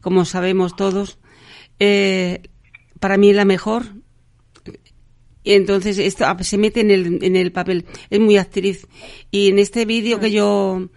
como 0.00 0.24
sabemos 0.24 0.74
todos, 0.74 1.18
eh, 1.78 2.42
para 3.00 3.18
mí 3.18 3.32
la 3.32 3.44
mejor 3.44 3.84
y 5.44 5.52
entonces 5.52 5.98
esto 5.98 6.24
ah, 6.24 6.36
se 6.40 6.56
mete 6.56 6.80
en 6.80 6.90
el, 6.90 7.22
en 7.22 7.36
el 7.36 7.52
papel. 7.52 7.84
Es 8.08 8.18
muy 8.18 8.38
actriz. 8.38 8.88
Y 9.30 9.50
en 9.50 9.58
este 9.58 9.84
vídeo 9.84 10.18
que 10.18 10.30
yo 10.30 10.88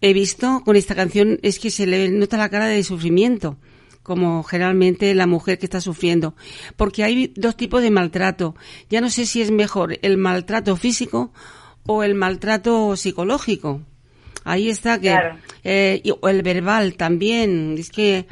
he 0.00 0.12
visto 0.12 0.62
con 0.64 0.76
esta 0.76 0.94
canción 0.94 1.38
es 1.42 1.58
que 1.58 1.70
se 1.70 1.86
le 1.86 2.08
nota 2.10 2.36
la 2.36 2.48
cara 2.48 2.66
de 2.66 2.82
sufrimiento, 2.84 3.58
como 4.02 4.42
generalmente 4.42 5.14
la 5.14 5.26
mujer 5.26 5.58
que 5.58 5.66
está 5.66 5.80
sufriendo. 5.80 6.34
Porque 6.76 7.04
hay 7.04 7.32
dos 7.36 7.56
tipos 7.56 7.82
de 7.82 7.90
maltrato. 7.90 8.54
Ya 8.88 9.00
no 9.00 9.10
sé 9.10 9.26
si 9.26 9.42
es 9.42 9.50
mejor 9.50 9.98
el 10.02 10.16
maltrato 10.16 10.74
físico 10.76 11.32
o 11.86 12.02
el 12.02 12.14
maltrato 12.14 12.96
psicológico. 12.96 13.82
Ahí 14.44 14.68
está 14.70 14.98
que 14.98 15.08
Claro. 15.08 15.38
eh, 15.64 16.00
y- 16.02 16.12
o 16.18 16.28
el 16.28 16.42
verbal 16.42 16.94
también. 16.94 17.74
Es 17.78 17.90
que 17.90 18.26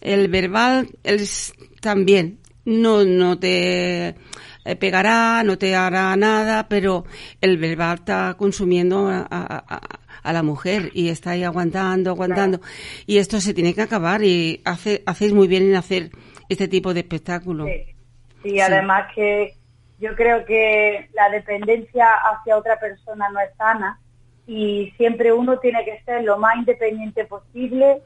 el 0.00 0.28
verbal 0.28 0.88
es 1.04 1.52
también 1.80 2.38
no 2.64 3.04
no 3.04 3.38
te 3.38 4.14
eh, 4.64 4.76
pegará, 4.78 5.42
no 5.42 5.58
te 5.58 5.74
hará 5.74 6.14
nada, 6.16 6.68
pero 6.68 7.04
el 7.40 7.56
verbal 7.58 7.96
está 7.98 8.34
consumiendo 8.38 9.08
a, 9.08 9.20
a- 9.30 9.64
a- 9.68 9.99
a 10.22 10.32
la 10.32 10.42
mujer 10.42 10.90
y 10.94 11.08
está 11.08 11.30
ahí 11.30 11.44
aguantando, 11.44 12.10
aguantando. 12.10 12.60
Y 13.06 13.18
esto 13.18 13.40
se 13.40 13.54
tiene 13.54 13.74
que 13.74 13.82
acabar 13.82 14.22
y 14.22 14.60
hace, 14.64 15.02
hacéis 15.06 15.32
muy 15.32 15.48
bien 15.48 15.64
en 15.64 15.76
hacer 15.76 16.10
este 16.48 16.68
tipo 16.68 16.94
de 16.94 17.00
espectáculo. 17.00 17.66
Sí. 17.66 17.94
Sí, 18.42 18.60
además 18.60 19.12
que 19.14 19.54
yo 19.98 20.14
creo 20.14 20.44
que 20.44 21.08
la 21.12 21.28
dependencia 21.28 22.08
hacia 22.14 22.56
otra 22.56 22.78
persona 22.78 23.28
no 23.28 23.40
es 23.40 23.54
sana 23.56 24.00
y 24.46 24.92
siempre 24.96 25.32
uno 25.32 25.58
tiene 25.58 25.84
que 25.84 26.02
ser 26.04 26.24
lo 26.24 26.38
más 26.38 26.56
independiente 26.56 27.24
posible 27.26 28.00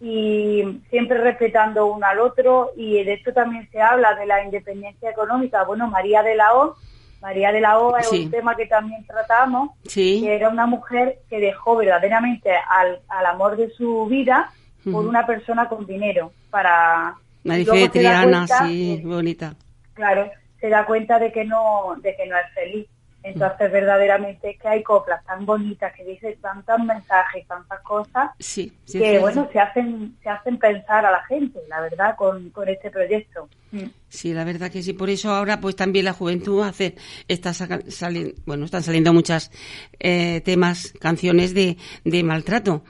y 0.00 0.82
siempre 0.90 1.18
respetando 1.18 1.86
uno 1.86 2.06
al 2.06 2.20
otro 2.20 2.72
y 2.76 3.02
de 3.04 3.14
esto 3.14 3.32
también 3.32 3.68
se 3.70 3.80
habla 3.80 4.14
de 4.14 4.26
la 4.26 4.44
independencia 4.44 5.10
económica. 5.10 5.64
Bueno, 5.64 5.88
María 5.88 6.22
de 6.22 6.34
la 6.34 6.54
O, 6.54 6.76
María 7.24 7.52
de 7.52 7.60
la 7.62 7.78
O 7.78 7.96
es 7.96 8.06
Sí. 8.10 8.24
un 8.26 8.30
tema 8.30 8.54
que 8.54 8.66
también 8.66 9.02
tratamos, 9.06 9.70
Sí. 9.86 10.20
que 10.22 10.34
era 10.36 10.50
una 10.50 10.66
mujer 10.66 11.20
que 11.30 11.40
dejó 11.40 11.74
verdaderamente 11.74 12.50
al, 12.68 13.00
al 13.08 13.24
amor 13.26 13.56
de 13.56 13.70
su 13.70 14.04
vida 14.06 14.50
por 14.92 15.06
una 15.06 15.24
persona 15.24 15.66
con 15.66 15.86
dinero 15.86 16.32
para 16.50 17.14
Marife 17.42 17.88
Triana, 17.88 18.46
sí, 18.46 18.98
que- 19.00 19.06
bonita. 19.08 19.54
claro, 19.94 20.30
se 20.60 20.68
da 20.68 20.84
cuenta 20.84 21.18
de 21.18 21.32
que 21.32 21.44
no, 21.46 21.94
de 22.02 22.14
que 22.14 22.26
no 22.26 22.36
es 22.36 22.52
feliz. 22.52 22.86
Entonces, 23.26 23.72
verdaderamente 23.72 24.50
es 24.50 24.58
que 24.60 24.68
hay 24.68 24.82
coplas 24.82 25.24
tan 25.24 25.46
bonitas 25.46 25.92
que 25.96 26.04
dicen 26.04 26.36
tantos 26.42 26.78
mensajes 26.80 27.46
tantas 27.48 27.80
cosas 27.80 28.30
Sí, 28.38 28.70
sí, 28.84 28.98
que, 28.98 29.12
sí, 29.14 29.18
bueno, 29.18 29.48
se 29.50 29.58
hacen, 29.58 30.16
se 30.22 30.28
hacen 30.28 30.58
pensar 30.58 31.06
a 31.06 31.10
la 31.10 31.24
gente, 31.24 31.58
la 31.68 31.80
verdad, 31.80 32.14
con, 32.16 32.50
con 32.50 32.68
este 32.68 32.90
proyecto. 32.90 33.48
Mm. 33.72 33.84
Sí, 34.08 34.34
la 34.34 34.44
verdad 34.44 34.70
que 34.70 34.82
sí. 34.82 34.92
Por 34.92 35.08
eso 35.10 35.30
ahora, 35.30 35.58
pues 35.60 35.74
también 35.74 36.04
la 36.04 36.12
juventud 36.12 36.62
hace, 36.62 36.96
está 37.26 37.54
saca- 37.54 37.80
sali- 37.90 38.34
bueno, 38.44 38.66
están 38.66 38.82
saliendo 38.82 39.12
muchas 39.14 39.50
eh, 39.98 40.42
temas, 40.42 40.92
canciones 41.00 41.54
de, 41.54 41.78
de 42.04 42.22
maltrato. 42.22 42.84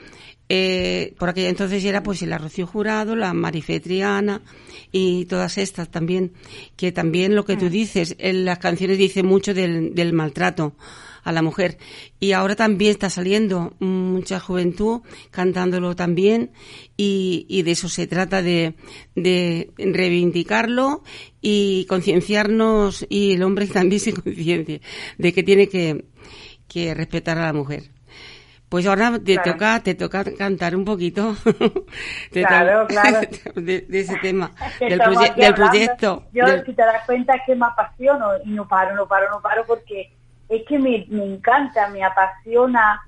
Eh, 0.49 1.15
por 1.19 1.31
aquella 1.31 1.49
entonces 1.49 1.85
era 1.85 2.03
pues 2.03 2.21
la 2.23 2.39
Rocío 2.39 2.67
Jurado, 2.67 3.17
la 3.17 3.33
Marife 3.33 3.81
Triana 3.81 4.43
y 4.93 5.25
todas 5.25 5.57
estas 5.59 5.91
también, 5.91 6.33
que 6.77 6.93
también 6.93 7.35
lo 7.35 7.45
que 7.45 7.57
tú 7.57 7.71
dices, 7.71 8.15
en 8.19 8.45
las 8.45 8.59
canciones 8.59 8.99
dicen 8.99 9.27
mucho 9.27 9.55
del, 9.55 9.95
del 9.95 10.13
maltrato 10.13 10.77
a 11.25 11.33
la 11.33 11.43
mujer. 11.43 11.79
Y 12.21 12.33
ahora 12.33 12.55
también 12.55 12.93
está 12.93 13.11
saliendo 13.11 13.75
mucha 13.81 14.39
juventud 14.39 15.01
cantándolo 15.31 15.97
también 15.97 16.53
y, 16.97 17.47
y 17.49 17.63
de 17.63 17.73
eso 17.73 17.89
se 17.89 18.07
trata 18.07 18.43
de, 18.43 18.75
de 19.17 19.73
reivindicarlo 19.79 21.03
y 21.41 21.87
concienciarnos 21.87 23.07
y 23.09 23.33
el 23.33 23.43
hombre 23.43 23.67
también 23.69 24.01
se 24.01 24.13
conciencie 24.13 24.83
de 25.19 25.33
que 25.33 25.43
tiene 25.43 25.69
que, 25.69 26.05
que 26.69 26.95
respetar 26.95 27.39
a 27.39 27.47
la 27.47 27.53
mujer. 27.53 27.94
Pues 28.69 28.87
ahora 28.87 29.13
te 29.25 29.35
Claro. 29.35 29.53
toca, 29.53 29.81
te 29.81 29.95
toca 29.95 30.25
cantar 30.37 30.75
un 30.75 30.85
poquito 30.85 31.37
Te 32.33 32.45
Claro, 32.45 32.87
claro. 32.89 33.21
de, 33.55 33.83
de 33.83 34.01
ese 34.01 34.17
tema, 34.17 34.51
del, 34.81 34.93
estamos 34.93 35.17
proye- 35.19 35.31
aquí 35.31 35.41
del 35.41 35.53
hablando. 35.53 35.71
proyecto. 35.71 36.23
Yo, 36.33 36.47
del- 36.47 36.65
si 36.67 36.73
te 36.73 36.83
das 36.83 37.05
cuenta, 37.07 37.35
es 37.37 37.43
que 37.47 37.55
me 37.55 37.67
apasiono 37.67 38.31
y 38.45 38.51
no 38.51 38.67
paro, 38.67 38.95
no 38.97 39.07
paro, 39.07 39.31
no 39.31 39.41
paro, 39.41 39.65
porque 39.67 40.13
es 40.49 40.63
que 40.67 40.79
me, 40.79 41.07
me 41.09 41.25
encanta, 41.25 41.89
me 41.89 42.03
apasiona. 42.03 43.01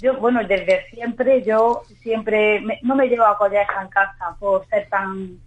Yo, 0.00 0.16
bueno, 0.18 0.40
desde 0.46 0.86
siempre, 0.90 1.42
yo 1.44 1.82
siempre, 2.00 2.60
me- 2.60 2.80
no 2.82 2.96
me 2.96 3.06
llevo 3.06 3.24
a 3.24 3.38
colleja 3.38 3.80
en 3.82 3.88
casa 3.88 4.34
por 4.40 4.66
ser 4.66 4.88
tan, 4.88 5.38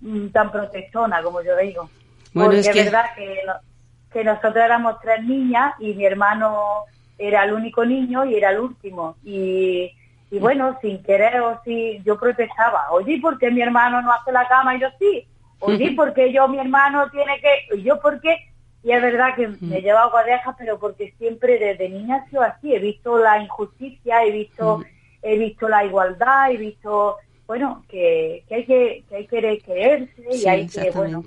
mm, 0.00 0.28
tan 0.28 0.50
protestona, 0.50 1.22
como 1.22 1.42
yo 1.42 1.54
digo. 1.58 1.90
Bueno, 2.32 2.50
porque 2.50 2.60
es 2.60 2.66
es, 2.68 2.72
que- 2.74 2.84
verdad 2.84 3.04
que, 3.14 3.40
no- 3.46 3.60
que 4.10 4.24
nosotros 4.24 4.56
éramos 4.56 4.98
tres 5.02 5.22
niñas 5.24 5.74
y 5.80 5.92
mi 5.92 6.06
hermano 6.06 6.84
era 7.18 7.44
el 7.44 7.52
único 7.52 7.84
niño 7.84 8.24
y 8.24 8.36
era 8.36 8.50
el 8.50 8.60
último. 8.60 9.16
Y, 9.24 9.92
y 10.30 10.38
bueno, 10.38 10.78
sin 10.80 11.02
querer 11.02 11.40
o 11.40 11.60
sí, 11.64 12.00
yo 12.04 12.18
protestaba. 12.18 12.90
Oye, 12.92 13.18
¿por 13.20 13.38
qué 13.38 13.50
mi 13.50 13.60
hermano 13.60 14.00
no 14.00 14.12
hace 14.12 14.32
la 14.32 14.46
cama 14.46 14.76
y 14.76 14.80
yo 14.80 14.88
sí? 14.98 15.26
Oye, 15.60 15.92
¿por 15.92 16.14
qué 16.14 16.32
yo, 16.32 16.46
mi 16.46 16.58
hermano, 16.58 17.10
tiene 17.10 17.40
que...? 17.40 17.76
¿Y 17.76 17.82
yo 17.82 18.00
por 18.00 18.20
qué? 18.20 18.36
Y 18.84 18.92
es 18.92 19.02
verdad 19.02 19.34
que 19.34 19.48
me 19.60 19.78
he 19.78 19.82
llevado 19.82 20.12
guardejas, 20.12 20.54
pero 20.56 20.78
porque 20.78 21.12
siempre 21.18 21.58
desde 21.58 21.88
niña 21.88 22.16
ha 22.16 22.30
sido 22.30 22.42
así. 22.42 22.72
He 22.72 22.78
visto 22.78 23.18
la 23.18 23.42
injusticia, 23.42 24.24
he 24.24 24.30
visto, 24.30 24.84
he 25.20 25.36
visto 25.36 25.68
la 25.68 25.84
igualdad, 25.84 26.52
he 26.52 26.56
visto, 26.56 27.16
bueno, 27.46 27.84
que, 27.88 28.44
que 28.48 28.54
hay 28.54 28.64
que, 28.64 29.04
que 29.08 29.16
hay 29.16 29.26
que 29.26 29.58
quererse 29.58 30.24
y 30.32 30.46
hay 30.46 30.68
que, 30.68 30.90
bueno, 30.92 31.24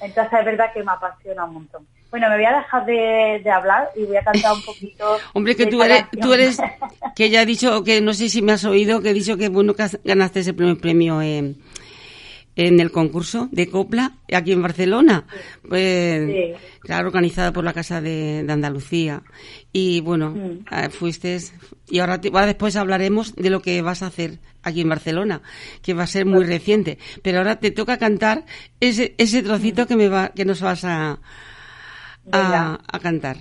entonces 0.00 0.38
es 0.38 0.44
verdad 0.44 0.72
que 0.72 0.82
me 0.82 0.92
apasiona 0.92 1.44
un 1.44 1.54
montón. 1.54 1.86
Bueno, 2.10 2.28
me 2.30 2.36
voy 2.36 2.44
a 2.46 2.56
dejar 2.58 2.86
de, 2.86 3.40
de 3.44 3.50
hablar 3.50 3.90
y 3.96 4.04
voy 4.04 4.16
a 4.16 4.22
cantar 4.22 4.54
un 4.54 4.62
poquito. 4.62 5.18
Hombre, 5.34 5.56
que 5.56 5.66
tú 5.66 5.82
eres, 5.82 6.04
tú 6.20 6.32
eres, 6.32 6.58
que 7.16 7.28
ya 7.30 7.42
he 7.42 7.46
dicho, 7.46 7.84
que 7.84 8.00
no 8.00 8.14
sé 8.14 8.28
si 8.28 8.40
me 8.42 8.52
has 8.52 8.64
oído, 8.64 9.02
que 9.02 9.10
he 9.10 9.14
dicho 9.14 9.36
que 9.36 9.48
bueno 9.48 9.74
que 9.74 9.86
ganaste 10.04 10.40
ese 10.40 10.54
primer 10.54 10.78
premio 10.78 11.20
en, 11.20 11.58
en 12.56 12.80
el 12.80 12.90
concurso 12.90 13.48
de 13.52 13.68
copla 13.68 14.12
aquí 14.32 14.52
en 14.52 14.62
Barcelona, 14.62 15.26
pues, 15.68 16.26
Sí. 16.26 16.52
claro, 16.80 17.08
organizada 17.08 17.52
por 17.52 17.62
la 17.64 17.72
Casa 17.74 18.00
de, 18.00 18.42
de 18.42 18.52
Andalucía. 18.52 19.22
Y 19.72 20.00
bueno, 20.00 20.30
Mm. 20.30 20.64
eh, 20.74 20.88
fuiste, 20.90 21.38
y 21.90 21.98
ahora, 21.98 22.20
te- 22.20 22.28
ahora 22.28 22.46
después 22.46 22.74
hablaremos 22.76 23.34
de 23.36 23.50
lo 23.50 23.60
que 23.60 23.82
vas 23.82 24.02
a 24.02 24.06
hacer 24.06 24.38
aquí 24.62 24.80
en 24.80 24.88
Barcelona, 24.88 25.42
que 25.82 25.92
va 25.94 26.04
a 26.04 26.06
ser 26.08 26.24
muy 26.26 26.44
reciente. 26.44 26.98
Pero 27.22 27.38
ahora 27.38 27.56
te 27.56 27.70
toca 27.70 27.98
cantar 27.98 28.44
ese, 28.80 29.14
ese 29.18 29.42
trocito 29.42 29.86
que 29.86 29.94
me 29.96 30.08
va, 30.08 30.28
que 30.30 30.44
nos 30.44 30.60
vas 30.62 30.84
a, 30.84 31.18
a, 32.32 32.78
cantar. 33.00 33.36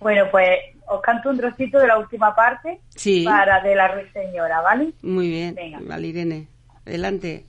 Bueno, 0.00 0.24
pues 0.30 0.48
os 0.86 1.00
canto 1.02 1.30
un 1.30 1.38
trocito 1.38 1.78
de 1.78 1.86
la 1.86 1.98
última 1.98 2.34
parte 2.34 2.80
Sí. 2.90 3.24
para 3.24 3.60
de 3.60 3.74
la 3.74 3.88
ruiseñora, 3.88 4.60
¿vale? 4.60 4.92
Muy 5.02 5.28
bien, 5.28 5.54
Venga. 5.54 5.78
vale, 5.82 6.06
Irene. 6.06 6.48
Adelante. 6.86 7.46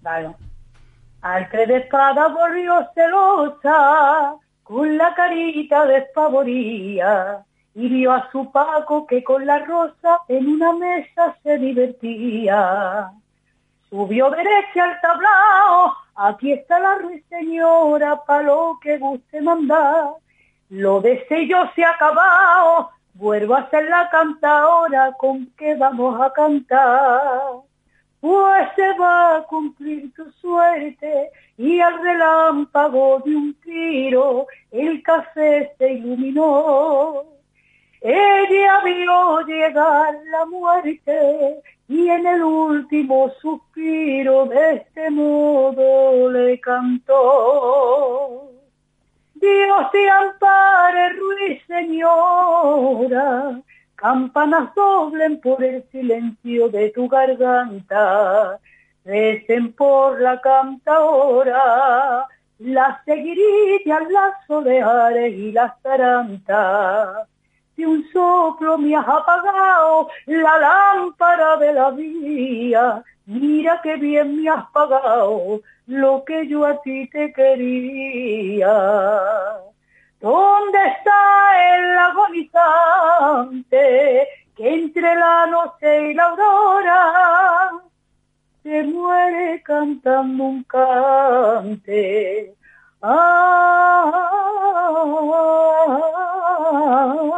Vale. 0.00 0.34
Al 1.22 1.48
tres 1.50 1.68
de 1.68 1.76
espada 1.78 2.28
volvió 2.28 2.88
celosa, 2.94 4.34
con 4.62 4.96
la 4.98 5.14
carita 5.14 5.86
despavoría, 5.86 7.44
y 7.74 7.88
vio 7.88 8.12
a 8.12 8.30
su 8.30 8.50
Paco 8.52 9.06
que 9.06 9.24
con 9.24 9.46
la 9.46 9.58
rosa 9.60 10.20
en 10.28 10.46
una 10.48 10.72
mesa 10.74 11.36
se 11.42 11.58
divertía. 11.58 13.10
Subió 13.94 14.28
derecha 14.28 14.82
al 14.82 15.00
tablao, 15.00 15.94
aquí 16.16 16.50
está 16.50 16.80
la 16.80 16.96
ruiseñora, 16.96 18.24
pa' 18.24 18.42
lo 18.42 18.76
que 18.82 18.98
guste 18.98 19.40
mandar. 19.40 20.14
Lo 20.70 21.00
de 21.00 21.24
sello 21.28 21.70
se 21.76 21.84
ha 21.84 21.90
acabado, 21.90 22.90
vuelvo 23.14 23.54
a 23.54 23.70
ser 23.70 23.88
la 23.88 24.10
cantadora 24.10 25.12
con 25.16 25.46
que 25.56 25.76
vamos 25.76 26.20
a 26.20 26.32
cantar. 26.32 27.40
Pues 28.18 28.68
se 28.74 28.98
va 28.98 29.36
a 29.36 29.42
cumplir 29.44 30.12
tu 30.12 30.28
suerte 30.32 31.30
y 31.56 31.78
al 31.78 32.02
relámpago 32.02 33.22
de 33.24 33.36
un 33.36 33.54
tiro 33.62 34.48
el 34.72 35.04
café 35.04 35.72
se 35.78 35.92
iluminó. 35.92 37.22
Ella 38.00 38.80
vio 38.84 39.40
llegar 39.46 40.14
la 40.32 40.46
muerte 40.46 41.62
y 41.88 42.08
en 42.08 42.26
el 42.26 42.42
último 42.42 43.30
suspiro 43.40 44.46
de 44.46 44.76
este 44.76 45.10
modo 45.10 46.30
le 46.30 46.58
cantó. 46.60 48.50
Dios 49.34 49.90
te 49.92 50.08
ampare, 50.08 51.10
ruiseñora, 51.68 52.40
campanas 53.94 54.74
doblen 54.74 55.40
por 55.40 55.62
el 55.62 55.84
silencio 55.90 56.70
de 56.70 56.88
tu 56.90 57.06
garganta, 57.08 58.58
recen 59.04 59.72
por 59.74 60.18
la 60.20 60.40
cantadora, 60.40 62.26
las 62.58 63.04
seguirillas, 63.04 64.10
las 64.10 64.46
soleares 64.46 65.34
y 65.34 65.52
las 65.52 65.78
tarantas. 65.82 67.28
Si 67.76 67.84
un 67.84 68.08
soplo 68.12 68.78
me 68.78 68.94
has 68.94 69.06
apagado 69.06 70.08
la 70.26 70.58
lámpara 70.58 71.56
de 71.56 71.72
la 71.72 71.90
vía, 71.90 73.02
mira 73.26 73.80
qué 73.82 73.96
bien 73.96 74.40
me 74.40 74.48
has 74.48 74.70
pagado 74.70 75.60
lo 75.86 76.24
que 76.24 76.46
yo 76.46 76.64
a 76.64 76.80
ti 76.82 77.08
te 77.08 77.32
quería. 77.32 78.70
¿Dónde 80.20 80.78
está 80.86 81.76
el 81.76 81.98
agonizante 81.98 83.76
que 84.56 84.74
entre 84.74 85.14
la 85.16 85.46
noche 85.46 86.10
y 86.10 86.14
la 86.14 86.24
aurora 86.24 87.72
se 88.62 88.84
muere 88.84 89.62
cantando 89.62 90.44
un 90.44 90.62
cante? 90.62 92.54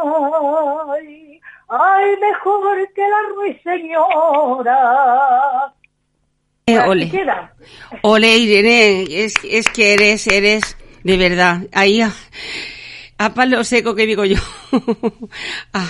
Ah, 0.09 0.93
ay, 0.95 1.39
ay, 1.69 2.05
mejor 2.21 2.77
que 2.93 3.01
la 3.01 3.17
ruiseñora. 3.35 4.77
Eh, 6.67 6.79
ole. 6.79 7.11
Ole, 8.01 8.37
Irene, 8.37 9.05
es, 9.09 9.33
es 9.43 9.67
que 9.69 9.93
eres, 9.93 10.27
eres, 10.27 10.77
de 11.03 11.17
verdad, 11.17 11.61
ahí 11.73 12.01
a, 12.01 12.11
a 13.17 13.33
palo 13.33 13.63
seco 13.63 13.95
que 13.95 14.05
digo 14.05 14.25
yo. 14.25 14.37
Ah, 15.73 15.87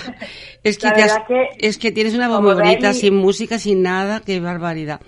es 0.62 0.76
que, 0.78 0.86
La 0.88 0.94
te 0.94 1.02
has- 1.02 1.12
verdad 1.14 1.26
que, 1.26 1.48
es 1.66 1.78
que 1.78 1.90
tienes 1.92 2.14
una 2.14 2.28
voz 2.28 2.36
como 2.38 2.52
muy 2.54 2.62
bonita, 2.62 2.90
veis- 2.90 3.00
sin 3.00 3.14
música, 3.16 3.58
sin 3.58 3.82
nada, 3.82 4.20
qué 4.24 4.38
barbaridad. 4.40 5.00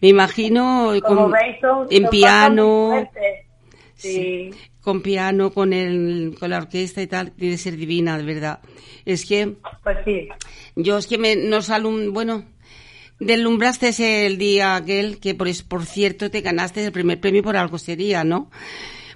Me 0.00 0.08
imagino 0.08 0.92
Como 1.02 1.22
con, 1.22 1.32
veis, 1.32 1.56
son, 1.60 1.86
en 1.90 2.02
son 2.02 2.10
piano, 2.10 3.08
Sí. 4.02 4.50
con 4.80 5.02
piano, 5.02 5.52
con 5.52 5.72
el, 5.72 6.36
con 6.38 6.50
la 6.50 6.58
orquesta 6.58 7.02
y 7.02 7.06
tal, 7.06 7.32
tiene 7.32 7.54
que 7.54 7.58
ser 7.58 7.76
divina, 7.76 8.16
de 8.16 8.24
verdad. 8.24 8.60
Es 9.04 9.24
que 9.26 9.54
pues 9.82 9.96
sí. 10.04 10.28
yo 10.76 10.98
es 10.98 11.06
que 11.06 11.18
me, 11.18 11.36
nos 11.36 11.68
alum, 11.70 12.12
bueno, 12.12 12.44
deslumbraste 13.20 13.88
ese 13.88 14.26
el 14.26 14.38
día 14.38 14.76
aquel 14.76 15.18
que 15.18 15.34
por, 15.34 15.48
es- 15.48 15.62
por 15.62 15.84
cierto 15.84 16.30
te 16.30 16.40
ganaste 16.40 16.84
el 16.84 16.92
primer 16.92 17.20
premio 17.20 17.42
por 17.42 17.56
algo 17.56 17.78
sería, 17.78 18.24
¿no? 18.24 18.50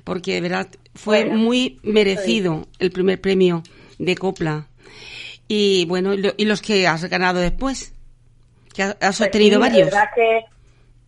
Porque 0.05 0.35
de 0.35 0.41
verdad 0.41 0.69
fue 0.95 1.25
Bueno, 1.25 1.39
muy 1.41 1.79
merecido 1.85 2.67
el 2.79 2.91
primer 2.91 3.21
premio 3.21 3.63
de 3.99 4.17
copla. 4.17 4.67
Y 5.49 5.85
bueno, 5.87 6.15
y 6.15 6.19
lo- 6.19 6.35
y 6.37 6.45
los 6.45 6.61
que 6.63 6.87
has 6.87 7.05
ganado 7.05 7.39
después, 7.41 7.93
que 8.75 8.83
has, 8.83 8.97
has 9.01 9.19
Pues 9.19 9.29
obtenido 9.29 9.57
sí, 9.59 9.61
la 9.63 9.69
varios. 9.69 9.85
verdad 9.91 10.09
que, 10.15 10.41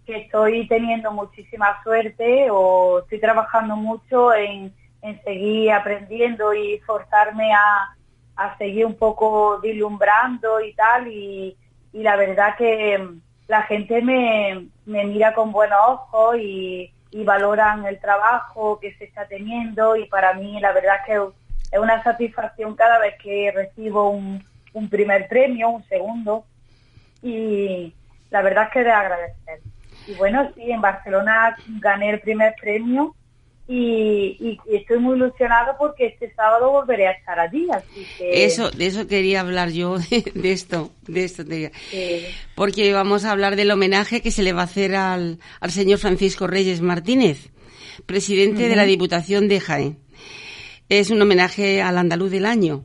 que 0.04 0.16
estoy 0.18 0.66
teniendo 0.68 1.10
muchísima 1.12 1.82
suerte 1.82 2.48
o 2.50 3.00
estoy 3.00 3.20
trabajando 3.20 3.76
mucho 3.76 4.34
en, 4.34 4.72
en 5.02 5.22
seguir 5.22 5.72
aprendiendo 5.72 6.54
y 6.54 6.78
forzarme 6.80 7.52
a, 7.52 7.96
a 8.36 8.56
seguir 8.58 8.86
un 8.86 8.96
poco 8.96 9.58
vislumbrando 9.60 10.60
y 10.60 10.74
tal. 10.74 11.08
Y, 11.08 11.56
y 11.92 12.02
la 12.02 12.16
verdad 12.16 12.56
que 12.56 13.08
la 13.46 13.62
gente 13.62 14.02
me, 14.02 14.68
me 14.84 15.04
mira 15.04 15.34
con 15.34 15.52
buenos 15.52 15.78
ojos 15.86 16.36
y, 16.38 16.92
y 17.10 17.24
valoran 17.24 17.86
el 17.86 17.98
trabajo 18.00 18.78
que 18.80 18.94
se 18.94 19.04
está 19.04 19.26
teniendo. 19.26 19.96
Y 19.96 20.06
para 20.06 20.34
mí 20.34 20.60
la 20.60 20.72
verdad 20.72 21.04
que 21.06 21.20
es 21.72 21.78
una 21.78 22.02
satisfacción 22.02 22.74
cada 22.74 22.98
vez 22.98 23.14
que 23.22 23.52
recibo 23.54 24.10
un, 24.10 24.44
un 24.74 24.88
primer 24.88 25.28
premio, 25.28 25.70
un 25.70 25.84
segundo. 25.84 26.44
Y 27.22 27.94
la 28.30 28.42
verdad 28.42 28.64
es 28.64 28.70
que 28.70 28.84
de 28.84 28.90
agradecer. 28.90 29.60
Y 30.06 30.12
bueno, 30.14 30.50
sí, 30.54 30.70
en 30.70 30.80
Barcelona 30.80 31.56
gané 31.80 32.10
el 32.10 32.20
primer 32.20 32.54
premio 32.60 33.14
y, 33.66 34.58
estoy 34.70 34.98
muy 34.98 35.16
ilusionado 35.16 35.74
porque 35.78 36.06
este 36.08 36.34
sábado 36.34 36.70
volveré 36.70 37.06
a 37.08 37.12
estar 37.12 37.40
allí, 37.40 37.66
así 37.72 38.06
que... 38.18 38.44
Eso, 38.44 38.70
de 38.70 38.86
eso 38.86 39.06
quería 39.06 39.40
hablar 39.40 39.70
yo, 39.70 39.96
de, 40.10 40.30
de 40.34 40.52
esto, 40.52 40.90
de 41.08 41.24
esto. 41.24 41.44
te- 41.46 41.72
que- 41.90 42.30
porque 42.54 42.92
vamos 42.92 43.24
a 43.24 43.30
hablar 43.32 43.56
del 43.56 43.70
homenaje 43.70 44.20
que 44.20 44.30
se 44.30 44.42
le 44.42 44.52
va 44.52 44.62
a 44.62 44.64
hacer 44.64 44.94
al, 44.94 45.38
al 45.60 45.70
señor 45.70 45.98
Francisco 45.98 46.46
Reyes 46.46 46.82
Martínez, 46.82 47.48
presidente 48.04 48.68
de 48.68 48.76
la 48.76 48.84
Diputación 48.84 49.48
de 49.48 49.60
Jaén. 49.60 49.98
Es 50.90 51.08
un 51.10 51.22
homenaje 51.22 51.80
al 51.80 51.96
andaluz 51.96 52.30
del 52.30 52.44
año. 52.44 52.84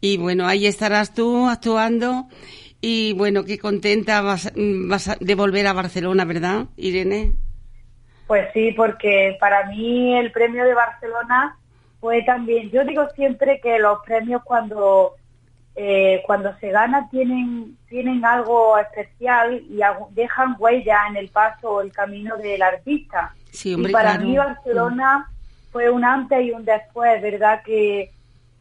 Y 0.00 0.18
bueno, 0.18 0.46
ahí 0.46 0.66
estarás 0.66 1.12
tú 1.14 1.48
actuando 1.48 2.28
y 2.86 3.14
bueno, 3.14 3.44
qué 3.44 3.58
contenta 3.58 4.20
vas, 4.20 4.52
vas 4.54 5.08
a- 5.08 5.16
de 5.18 5.34
volver 5.34 5.66
a 5.66 5.72
Barcelona, 5.72 6.26
¿verdad, 6.26 6.66
Irene? 6.76 7.32
Pues 8.26 8.48
sí, 8.52 8.72
porque 8.72 9.38
para 9.40 9.66
mí 9.68 10.14
el 10.18 10.30
premio 10.32 10.64
de 10.64 10.74
Barcelona 10.74 11.56
fue 11.98 12.22
también, 12.24 12.70
yo 12.70 12.84
digo 12.84 13.08
siempre 13.16 13.58
que 13.62 13.78
los 13.78 14.00
premios 14.04 14.42
cuando 14.44 15.14
eh, 15.76 16.22
cuando 16.26 16.54
se 16.58 16.70
gana 16.70 17.08
tienen 17.10 17.76
tienen 17.88 18.22
algo 18.24 18.78
especial 18.78 19.62
y 19.68 19.80
dejan 20.10 20.54
huella 20.58 21.06
en 21.08 21.16
el 21.16 21.28
paso 21.30 21.70
o 21.70 21.80
el 21.80 21.90
camino 21.90 22.36
del 22.36 22.62
artista. 22.62 23.34
Sí, 23.50 23.72
hombre, 23.72 23.90
y 23.90 23.92
para 23.94 24.10
claro. 24.12 24.28
mí 24.28 24.36
Barcelona 24.36 25.30
fue 25.72 25.90
un 25.90 26.04
antes 26.04 26.44
y 26.44 26.50
un 26.50 26.64
después, 26.66 27.20
¿verdad? 27.22 27.62
Que 27.64 28.10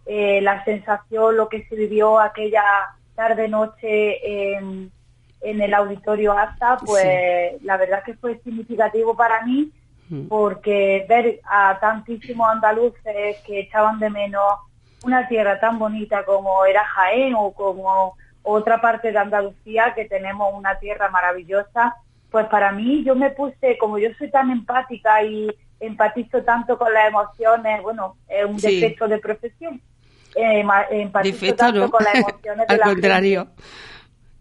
eh, 0.06 0.40
la 0.42 0.64
sensación, 0.64 1.36
lo 1.36 1.50
que 1.50 1.66
se 1.66 1.76
vivió 1.76 2.20
aquella 2.20 2.64
tarde-noche 3.16 4.54
en, 4.56 4.92
en 5.42 5.62
el 5.62 5.74
auditorio 5.74 6.34
ASA, 6.38 6.80
pues 6.86 7.62
la 7.64 7.78
verdad 7.78 8.04
que 8.04 8.14
fue 8.16 8.40
significativo 8.44 9.16
para 9.16 9.42
mí 9.44 9.72
Mm. 10.10 10.28
porque 10.28 11.06
ver 11.08 11.40
a 11.50 11.78
tantísimos 11.80 12.50
andaluces 12.50 13.38
que 13.46 13.62
echaban 13.62 14.00
de 14.00 14.10
menos 14.10 14.44
una 15.02 15.28
tierra 15.30 15.60
tan 15.62 15.80
bonita 15.80 16.26
como 16.26 16.66
era 16.66 16.84
Jaén 16.84 17.34
o 17.36 17.54
como 17.54 18.16
otra 18.42 18.82
parte 18.82 19.14
de 19.14 19.18
Andalucía 19.18 19.94
que 19.96 20.04
tenemos 20.06 20.54
una 20.54 20.78
tierra 20.78 21.10
maravillosa, 21.10 21.96
pues 22.30 22.46
para 22.48 22.74
mí 22.74 23.04
yo 23.06 23.16
me 23.16 23.30
puse, 23.32 23.78
como 23.78 23.98
yo 23.98 24.10
soy 24.18 24.30
tan 24.30 24.52
empática 24.52 25.24
y 25.24 25.50
empatizo 25.80 26.44
tanto 26.44 26.78
con 26.78 26.94
las 26.94 27.08
emociones, 27.08 27.82
bueno, 27.82 28.18
es 28.28 28.46
un 28.46 28.60
Sí. 28.60 28.82
defecto 28.82 29.08
de 29.08 29.20
profesión, 29.20 29.82
eh, 30.36 30.64
ma- 30.64 30.88
empatizo 30.90 31.34
Defecto 31.36 31.56
tanto 31.56 31.80
no, 31.80 31.90
con 31.90 32.04
las 32.04 32.16
emociones 32.20 32.68
de 32.68 32.74
al 32.74 32.80
la 32.80 32.86
contrario. 32.86 33.48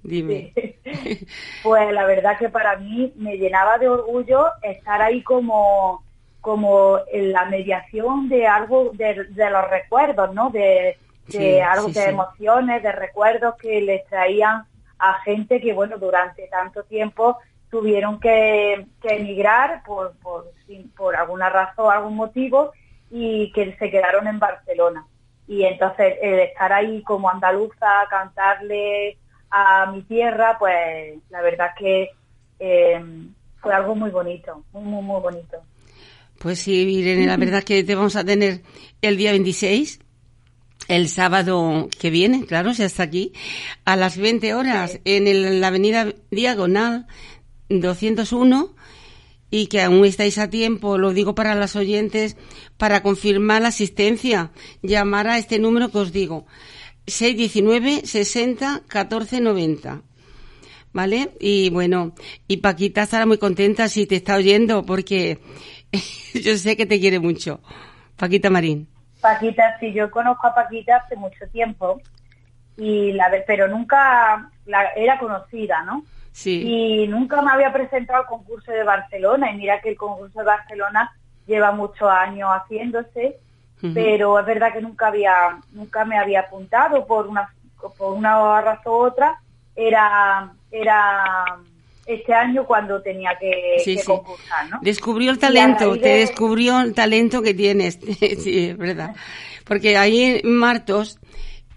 Dime. 0.03 0.53
Sí. 0.55 0.79
Pues 1.63 1.93
la 1.93 2.05
verdad 2.07 2.37
que 2.39 2.49
para 2.49 2.77
mí 2.77 3.13
me 3.17 3.37
llenaba 3.37 3.79
de 3.79 3.89
orgullo 3.89 4.47
estar 4.63 5.01
ahí 5.01 5.23
como, 5.23 6.05
como 6.41 6.99
en 7.13 7.33
la 7.33 7.45
mediación 7.47 8.29
de 8.29 8.47
algo, 8.47 8.91
de, 8.95 9.25
de 9.31 9.51
los 9.51 9.71
recuerdos, 9.71 10.35
¿no? 10.35 10.51
De, 10.51 10.99
de 11.29 11.39
Sí, 11.39 11.61
algo, 11.63 11.89
sí, 11.89 11.95
de 11.95 12.07
emociones, 12.07 12.83
de 12.83 12.93
recuerdos 12.93 13.55
que 13.57 13.81
les 13.81 14.05
traían 14.07 14.65
a 14.99 15.21
gente 15.23 15.61
que, 15.61 15.73
bueno, 15.73 15.99
durante 15.99 16.49
tanto 16.49 16.83
tiempo 16.85 17.39
tuvieron 17.71 18.21
que, 18.21 18.87
que 19.01 19.17
emigrar 19.17 19.83
por, 19.85 20.13
por, 20.19 20.53
por 20.97 21.17
alguna 21.17 21.49
razón, 21.49 21.93
algún 21.93 22.17
motivo, 22.17 22.73
y 23.11 23.53
que 23.53 23.75
se 23.77 23.91
quedaron 23.91 24.27
en 24.27 24.39
Barcelona. 24.39 25.07
Y 25.49 25.65
entonces 25.65 26.15
el 26.23 26.41
estar 26.41 26.73
ahí 26.73 27.03
como 27.03 27.29
andaluza, 27.29 28.07
cantarle 28.09 29.19
a 29.51 29.91
mi 29.93 30.03
tierra, 30.03 30.57
pues 30.59 31.19
la 31.31 31.43
verdad 31.43 31.71
que 31.79 32.11
eh, 32.59 33.01
fue 33.61 33.75
algo 33.75 33.95
muy 33.95 34.11
bonito, 34.11 34.65
muy, 34.73 34.83
muy, 34.85 35.03
muy 35.03 35.21
bonito. 35.21 35.59
Pues 36.39 36.59
sí, 36.61 36.73
Irene, 36.75 37.27
la 37.27 37.37
verdad 37.37 37.63
que 37.63 37.85
te 37.85 37.95
vamos 37.95 38.17
a 38.17 38.25
tener 38.25 38.63
el 39.01 39.17
día 39.17 39.31
26, 39.33 40.01
el 40.89 41.09
sábado 41.09 41.89
que 42.01 42.11
viene, 42.11 42.47
claro, 42.47 42.75
si 42.75 42.83
hasta 42.83 43.05
aquí, 43.05 43.33
a 43.85 43.95
las 43.97 44.17
20 44.19 44.55
horas 44.55 44.99
en 45.05 45.29
el- 45.29 45.61
la 45.61 45.69
avenida 45.69 46.07
Diagonal 46.31 47.07
201 47.69 48.75
y 49.53 49.67
que 49.67 49.83
aún 49.83 50.07
estáis 50.07 50.39
a 50.39 50.49
tiempo, 50.49 50.97
lo 50.97 51.13
digo 51.13 51.35
para 51.35 51.55
las 51.55 51.77
oyentes, 51.77 52.39
para 52.79 53.03
confirmar 53.03 53.61
la 53.61 53.69
asistencia, 53.69 54.51
llamar 54.81 55.29
a 55.29 55.37
este 55.37 55.59
número 55.59 55.91
que 55.91 55.99
os 55.99 56.11
digo, 56.11 56.47
619 57.07 58.07
60 58.07 58.83
14 58.89 59.41
90. 59.43 60.03
¿Vale? 60.95 61.33
Y 61.39 61.69
bueno, 61.71 62.15
y 62.49 62.59
Paquita 62.59 63.03
estará 63.03 63.25
muy 63.27 63.37
contenta 63.37 63.89
si 63.89 64.07
te 64.07 64.17
está 64.17 64.37
oyendo 64.37 64.85
porque 64.85 65.39
yo 66.35 66.57
sé 66.57 66.75
que 66.77 66.87
te 66.87 66.99
quiere 66.99 67.19
mucho. 67.21 67.61
Paquita 68.17 68.49
Marín. 68.49 68.89
Paquita, 69.21 69.77
sí, 69.81 69.93
yo 69.93 70.11
conozco 70.11 70.47
a 70.47 70.55
Paquita 70.55 70.97
hace 70.97 71.17
mucho 71.17 71.47
tiempo, 71.53 72.01
y 72.79 73.13
la 73.13 73.31
pero 73.47 73.69
nunca 73.69 74.51
la, 74.65 74.87
era 74.97 75.19
conocida, 75.19 75.83
¿no? 75.85 76.05
Sí. 76.33 76.63
Y 77.05 77.07
nunca 77.09 77.43
me 77.43 77.53
había 77.53 77.73
presentado 77.73 78.21
al 78.21 78.27
concurso 78.27 78.73
de 78.73 78.83
Barcelona, 78.85 79.51
y 79.53 79.57
mira 79.59 79.81
que 79.81 79.91
el 79.91 79.97
concurso 79.97 80.39
de 80.41 80.47
Barcelona 80.47 81.13
lleva 81.47 81.73
muchos 81.73 82.09
años 82.09 82.49
haciéndose, 82.51 83.37
pero 83.95 84.39
es 84.39 84.47
verdad 84.47 84.73
que 84.73 84.81
nunca 84.81 85.09
había 85.09 85.59
nunca 85.73 86.05
me 86.05 86.17
había 86.17 86.41
apuntado 86.41 87.05
por 87.07 87.27
una 87.27 87.53
por 87.99 88.13
una 88.15 88.61
razón 88.61 88.93
u 88.93 88.97
otra 88.97 89.41
era 89.75 90.53
era 90.71 91.25
este 92.07 92.33
año 92.33 92.65
cuando 92.65 93.03
tenía 93.03 93.37
que, 93.39 93.81
Sí, 93.85 93.97
que 93.97 94.03
sí. 94.03 94.07
concursar 94.07 94.71
¿no? 94.71 94.79
Descubrió 94.83 95.31
el 95.33 95.39
talento, 95.39 95.99
te 95.99 96.09
de- 96.09 96.19
descubrió 96.19 96.81
el 96.81 96.95
talento 96.95 97.43
que 97.43 97.55
tienes. 97.55 97.99
sí, 98.39 98.69
es 98.71 98.79
verdad. 98.79 99.15
Porque 99.65 99.97
ahí 99.97 100.41
en 100.45 100.57
Martos, 100.59 101.19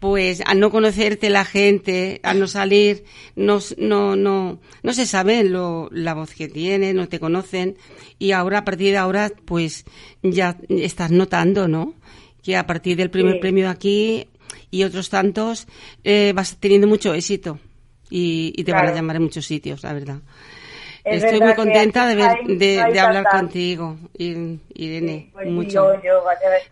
pues 0.05 0.43
al 0.45 0.59
no 0.59 0.69
conocerte 0.69 1.31
la 1.31 1.45
gente, 1.45 2.19
al 2.21 2.39
no 2.39 2.45
salir, 2.45 3.05
no, 3.35 3.57
no, 3.79 4.15
no, 4.15 4.59
no 4.83 4.93
se 4.93 5.07
sabe 5.07 5.43
lo, 5.43 5.89
la 5.91 6.13
voz 6.13 6.35
que 6.35 6.47
tienes, 6.47 6.93
no 6.93 7.09
te 7.09 7.19
conocen. 7.19 7.75
Y 8.19 8.31
ahora, 8.31 8.59
a 8.59 8.65
partir 8.65 8.91
de 8.91 8.97
ahora, 8.97 9.31
pues 9.45 9.83
ya 10.21 10.57
estás 10.69 11.09
notando, 11.09 11.67
¿no? 11.67 11.95
Que 12.43 12.55
a 12.55 12.67
partir 12.67 12.97
del 12.97 13.09
primer 13.09 13.33
Sí. 13.33 13.39
premio 13.39 13.67
aquí 13.67 14.27
y 14.69 14.83
otros 14.83 15.09
tantos, 15.09 15.65
eh, 16.03 16.33
vas 16.35 16.55
teniendo 16.59 16.85
mucho 16.85 17.15
éxito. 17.15 17.57
Y, 18.11 18.53
y 18.55 18.63
te 18.63 18.73
van 18.73 18.87
a 18.89 18.93
llamar 18.93 19.15
en 19.15 19.23
muchos 19.23 19.47
sitios, 19.47 19.81
la 19.81 19.91
verdad. 19.93 20.19
Es 21.03 21.23
Estoy 21.23 21.39
verdad 21.39 21.55
muy 21.57 21.65
contenta 21.65 22.05
de, 22.07 22.15
ver, 22.15 22.27
hay- 22.29 22.57
de, 22.57 22.79
hay 22.79 22.93
de 22.93 22.99
hablar 22.99 23.25
contigo, 23.31 23.97
Ir- 24.19 24.59
Irene. 24.75 25.17
Sí, 25.25 25.29
pues 25.33 25.47
mucho. 25.49 25.95
yo, 26.03 26.23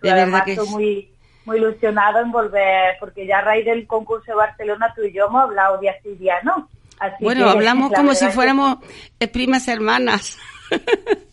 De 0.03 0.13
verdad 0.13 0.43
que 0.45 0.53
es- 0.53 0.69
muy, 0.69 1.09
muy 1.45 1.57
ilusionado 1.57 2.19
en 2.19 2.31
volver, 2.31 2.95
porque 2.99 3.25
ya 3.27 3.39
a 3.39 3.41
raíz 3.41 3.65
del 3.65 3.85
concurso 3.87 4.31
de 4.31 4.35
Barcelona 4.35 4.93
tú 4.95 5.03
y 5.03 5.13
yo 5.13 5.25
hemos 5.27 5.43
hablado 5.43 5.77
días 5.79 5.97
y 6.05 6.15
días, 6.15 6.43
¿no? 6.43 6.69
Así 6.99 7.23
Bueno, 7.23 7.45
que, 7.45 7.51
hablamos 7.51 7.91
la 7.91 7.97
como 7.97 8.13
si 8.15 8.27
fuéramos 8.27 8.77
eh, 9.19 9.27
primas 9.27 9.67
hermanas. 9.67 10.37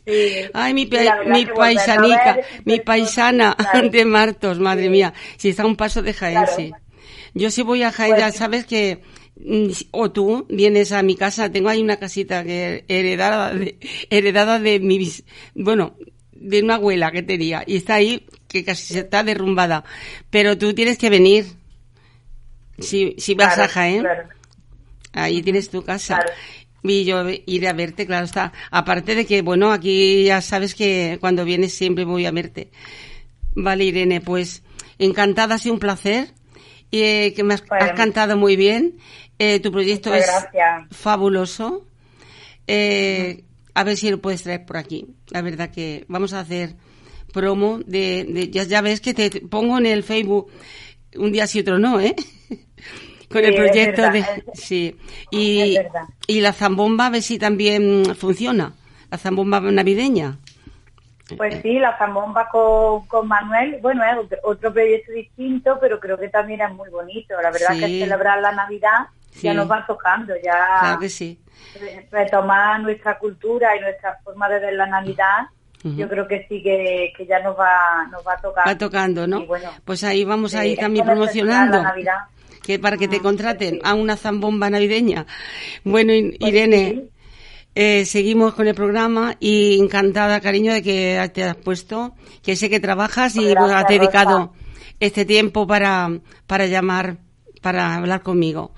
Sí. 0.07 0.35
Ay, 0.55 0.75
mi, 0.75 0.89
mi 1.27 1.47
paisanica, 1.47 2.35
ver 2.37 2.45
mi 2.65 2.81
paisana 2.81 3.55
claro. 3.71 3.89
de 3.91 4.05
Martos, 4.05 4.59
madre 4.59 4.85
Sí. 4.85 4.89
mía. 4.91 5.13
Si 5.37 5.49
está 5.51 5.63
a 5.63 5.67
un 5.67 5.77
paso 5.77 6.03
de 6.03 6.13
Jaén, 6.13 6.35
Claro. 6.39 6.53
sí. 6.57 6.73
Yo 7.35 7.51
sí 7.51 7.63
voy 7.63 7.83
a 7.83 7.93
Jaén, 7.93 8.13
Pues- 8.13 8.21
ya 8.21 8.33
sabes 8.33 8.67
que, 8.67 9.03
mm, 9.37 9.69
o 9.93 10.11
tú 10.11 10.47
vienes 10.49 10.91
a 10.93 11.03
mi 11.03 11.15
casa, 11.15 11.53
tengo 11.53 11.69
ahí 11.69 11.81
una 11.83 11.99
casita 11.99 12.43
que 12.43 12.85
heredada 12.89 13.55
de, 13.55 13.79
heredada 14.11 14.59
de 14.59 14.81
mi, 14.81 15.09
bueno, 15.55 15.95
de 16.33 16.63
una 16.63 16.75
abuela 16.77 17.13
que 17.13 17.23
tenía, 17.23 17.63
y 17.67 17.77
está 17.77 17.95
ahí, 17.95 18.27
que 18.51 18.65
casi 18.65 18.93
se 18.93 19.01
está 19.01 19.23
derrumbada. 19.23 19.85
Pero 20.29 20.59
tú 20.59 20.75
tienes 20.75 20.99
que 20.99 21.09
venir. 21.09 21.47
Si, 22.79 23.15
si 23.19 23.35
vas 23.35 23.55
Claro, 23.55 23.63
a 23.71 23.73
Jaén, 23.73 24.01
claro. 24.03 24.29
Ahí 25.13 25.43
tienes 25.43 25.71
tu 25.71 25.83
casa. 25.85 26.17
Claro. 26.17 26.33
Y 26.83 27.05
yo 27.05 27.25
iré 27.47 27.69
a 27.69 27.73
verte, 27.75 28.07
claro 28.07 28.25
está. 28.25 28.53
Aparte 28.71 29.15
de 29.15 29.27
que, 29.27 29.43
bueno, 29.43 29.71
aquí 29.71 30.25
ya 30.25 30.41
sabes 30.41 30.75
que 30.75 31.19
cuando 31.21 31.45
vienes 31.45 31.75
siempre 31.75 32.05
voy 32.05 32.25
a 32.27 32.31
verte. 32.31 32.71
Vale, 33.55 33.85
Irene, 33.85 34.21
pues 34.23 34.63
encantada, 34.99 35.57
ha 35.57 35.59
sido 35.59 35.75
un 35.75 35.81
placer. 35.81 36.33
Y 36.91 37.03
eh, 37.03 37.33
que 37.37 37.45
me 37.45 37.55
has, 37.55 37.65
Bueno. 37.67 37.85
has 37.85 37.93
cantado 37.93 38.37
muy 38.37 38.57
bien. 38.57 38.97
Eh, 39.39 39.61
tu 39.61 39.71
proyecto 39.71 40.11
Muchas 40.11 40.27
es 40.27 40.33
gracias. 40.53 40.89
fabuloso. 40.91 41.87
Eh, 42.67 43.45
a 43.75 43.85
ver 43.85 43.97
si 43.97 44.11
lo 44.11 44.21
puedes 44.21 44.43
traer 44.43 44.65
por 44.65 44.77
aquí. 44.79 45.07
La 45.29 45.43
verdad 45.43 45.71
que 45.71 46.05
vamos 46.09 46.33
a 46.33 46.41
hacer 46.41 46.75
promo 47.33 47.78
de, 47.87 48.24
de- 48.28 48.51
ya, 48.51 48.64
ya 48.64 48.81
ves 48.81 49.01
que 49.01 49.14
te 49.14 49.31
pongo 49.43 49.78
en 49.78 49.87
el 49.87 50.03
Facebook 50.03 50.51
un 51.16 51.33
día 51.33 51.47
sí 51.47 51.61
otro 51.61 51.78
no, 51.78 52.01
¿eh? 52.01 52.14
Con 53.31 53.45
el 53.45 53.53
Sí, 53.53 53.57
proyecto 53.59 54.03
verdad, 54.03 54.12
de 54.12 54.18
es- 54.20 54.45
sí 54.55 54.97
y, 55.31 55.76
y 56.26 56.41
la 56.41 56.53
zambomba 56.53 57.07
a 57.07 57.11
ver 57.11 57.22
si 57.22 57.39
también 57.39 58.14
funciona 58.16 58.72
la 59.11 59.18
zambomba 59.18 59.61
navideña 59.61 60.39
Pues 61.37 61.61
sí, 61.62 61.78
la 61.78 61.97
zambomba 61.97 62.49
con, 62.49 63.07
con 63.07 63.28
Manuel, 63.28 63.78
bueno, 63.81 64.03
es 64.05 64.16
otro, 64.18 64.39
otro 64.43 64.72
proyecto 64.72 65.12
distinto, 65.12 65.78
pero 65.81 66.01
creo 66.01 66.18
que 66.18 66.28
también 66.28 66.61
es 66.61 66.72
muy 66.74 66.91
bonito. 66.91 67.35
La 67.41 67.51
verdad 67.53 67.74
Sí. 67.74 67.81
que 67.81 68.01
celebrar 68.01 68.41
la 68.41 68.51
Navidad 68.53 69.07
ya 69.41 69.55
nos 69.55 69.70
va 69.70 69.87
tocando, 69.87 70.35
ya 70.43 70.59
claro 70.81 70.99
que 70.99 71.09
sí 71.09 71.39
re- 71.81 72.09
retomar 72.11 72.81
nuestra 72.81 73.16
cultura 73.18 73.76
y 73.76 73.81
nuestra 73.81 74.18
forma 74.24 74.49
de 74.49 74.59
ver 74.59 74.74
la 74.74 74.87
Navidad, 74.87 75.47
Yo 75.83 76.09
creo 76.09 76.28
que 76.28 76.47
sí 76.49 76.62
que, 76.62 77.12
que 77.16 77.24
ya 77.26 77.39
nos 77.41 77.57
va, 77.59 78.07
nos 78.12 78.26
va 78.26 78.35
a 78.35 78.41
tocar. 78.41 78.68
va 78.68 78.76
tocando 78.76 79.26
no 79.26 79.47
bueno, 79.47 79.70
pues 79.85 80.05
ahí 80.05 80.24
vamos 80.24 80.55
a 80.55 80.66
ir 80.66 80.78
también 80.78 81.07
promocionando 81.07 81.78
La 81.78 81.83
Navidad. 81.85 82.18
que 82.62 82.78
para 82.78 82.97
que 82.99 83.09
te 83.09 83.16
Ah, 83.16 83.22
contraten 83.22 83.74
sí. 83.76 83.81
a 83.83 83.95
una 83.95 84.16
zambomba 84.16 84.68
navideña 84.68 85.24
bueno 85.85 86.12
Pues 86.39 86.51
Irene 86.51 86.91
sí. 86.91 87.11
Eh, 87.76 88.05
seguimos 88.05 88.53
con 88.55 88.66
el 88.66 88.74
programa 88.74 89.37
y 89.39 89.78
encantada, 89.81 90.41
cariño, 90.41 90.72
de 90.72 90.83
que 90.83 91.31
te 91.33 91.45
has 91.45 91.55
puesto, 91.57 92.14
que 92.43 92.57
sé 92.57 92.68
que 92.68 92.81
trabajas 92.81 93.37
y 93.37 93.53
has 93.55 93.87
dedicado 93.87 94.39
Rosa. 94.39 94.51
este 94.99 95.24
tiempo 95.24 95.68
para, 95.68 96.11
para 96.49 96.66
llamar, 96.66 97.18
para 97.62 97.95
hablar 97.95 98.22
conmigo. 98.22 98.72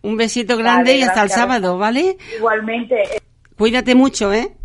Un 0.00 0.16
besito 0.16 0.56
grande 0.56 0.92
Vale, 0.92 0.96
y 0.98 1.02
hasta 1.02 1.22
el 1.22 1.28
sábado. 1.30 1.76
¿vale? 1.76 2.16
Igualmente, 2.38 2.96
Cuídate 3.54 3.94
mucho, 3.94 4.32
¿eh? 4.32 4.56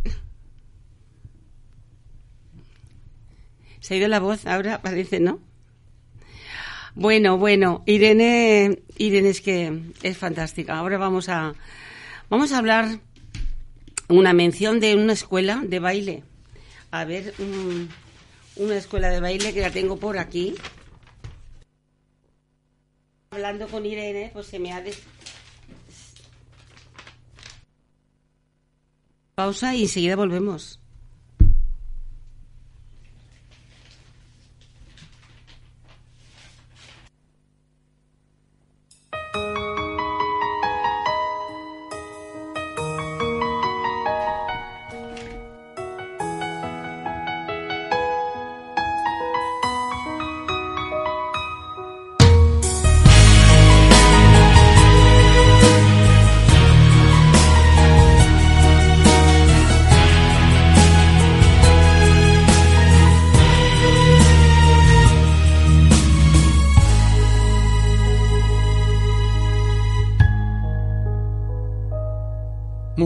Se 3.83 3.93
ha 3.93 3.97
ido 3.97 4.07
la 4.07 4.21
voz 4.21 4.45
ahora, 4.45 4.81
parece, 4.81 5.19
¿no? 5.19 5.41
Bueno, 6.95 7.37
bueno, 7.37 7.83
Irene, 7.85 8.81
Irene 8.97 9.27
es 9.29 9.41
que 9.41 9.91
es 10.03 10.17
fantástica. 10.17 10.77
Ahora 10.77 10.97
vamos 10.97 11.27
a, 11.27 11.53
vamos 12.29 12.53
a 12.53 12.59
hablar 12.59 12.99
una 14.07 14.31
mención 14.31 14.79
de 14.79 14.95
una 14.95 15.11
escuela 15.11 15.61
de 15.65 15.79
baile. 15.79 16.23
A 16.91 17.03
ver, 17.03 17.33
un- 17.39 17.89
una 18.55 18.77
escuela 18.77 19.09
de 19.09 19.19
baile 19.19 19.53
que 19.53 19.59
la 19.59 19.69
tengo 19.71 19.97
por 19.97 20.17
aquí. 20.17 20.55
Hablando 23.31 23.67
con 23.67 23.85
Irene, 23.85 24.29
pues 24.31 24.47
se 24.47 24.59
me 24.59 24.71
ha 24.71 24.81
Pausa 29.35 29.75
y 29.75 29.81
enseguida 29.81 30.15
volvemos. 30.15 30.79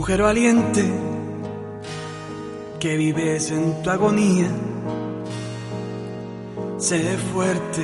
Mujer 0.07 0.21
valiente, 0.21 0.85
que 2.79 2.95
vives 2.95 3.51
en 3.51 3.83
tu 3.83 3.89
agonía, 3.89 4.47
sé 6.77 7.17
fuerte, 7.33 7.83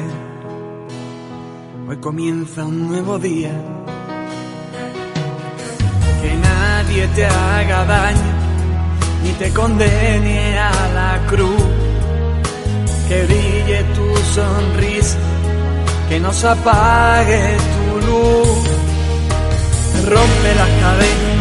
hoy 1.85 1.97
comienza 1.97 2.63
un 2.63 2.87
nuevo 2.87 3.19
día. 3.19 3.51
Que 6.21 6.33
nadie 6.37 7.07
te 7.09 7.25
haga 7.25 7.83
daño, 7.83 8.33
ni 9.25 9.31
te 9.31 9.49
condene 9.51 10.57
a 10.59 10.71
la 10.93 11.27
cruz, 11.27 11.65
que 13.09 13.21
brille 13.23 13.83
tu 13.95 14.15
sonrisa, 14.33 15.17
que 16.07 16.21
no 16.21 16.31
se 16.31 16.47
apague 16.47 17.57
tu 17.73 18.07
luz, 18.07 18.63
rompe 20.07 20.55
las 20.55 20.69
cadenas 20.79 21.32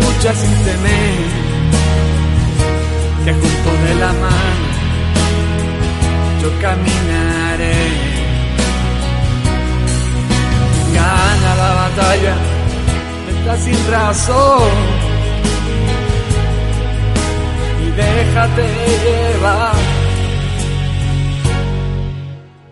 lucha 0.00 0.34
sin 0.34 0.54
temer, 0.64 1.30
que 3.24 3.32
junto 3.32 3.70
de 3.86 3.94
la 4.02 4.12
mano 4.12 4.72
yo 6.42 6.50
caminaré. 6.60 7.80
Gana 10.94 11.54
la 11.62 11.74
batalla, 11.82 12.34
está 13.30 13.56
sin 13.58 13.90
razón 13.90 14.72
y 17.84 17.90
déjate 17.90 18.64
llevar 19.04 19.74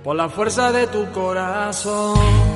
por 0.02 0.16
la 0.16 0.28
fuerza 0.28 0.72
de 0.72 0.86
tu 0.86 1.10
corazón. 1.12 2.49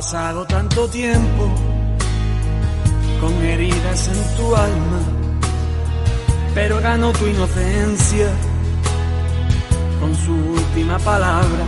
Pasado 0.00 0.46
tanto 0.46 0.88
tiempo 0.88 1.44
con 3.20 3.34
heridas 3.44 4.08
en 4.08 4.36
tu 4.36 4.56
alma, 4.56 5.00
pero 6.54 6.80
ganó 6.80 7.12
tu 7.12 7.26
inocencia 7.26 8.28
con 10.00 10.16
su 10.16 10.32
última 10.32 10.98
palabra. 11.00 11.64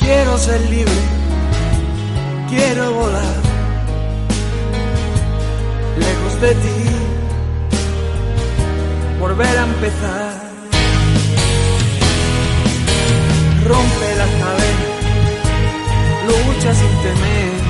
Quiero 0.00 0.36
ser 0.36 0.60
libre, 0.68 1.02
quiero 2.50 2.92
volar 2.92 3.36
lejos 5.98 6.40
de 6.42 6.54
ti, 6.62 6.78
volver 9.18 9.58
a 9.58 9.64
empezar. 9.64 10.46
Rompe 13.66 14.06
cadenas, 14.16 14.35
lucha 16.28 16.74
sin 16.80 16.94
temer, 17.04 17.60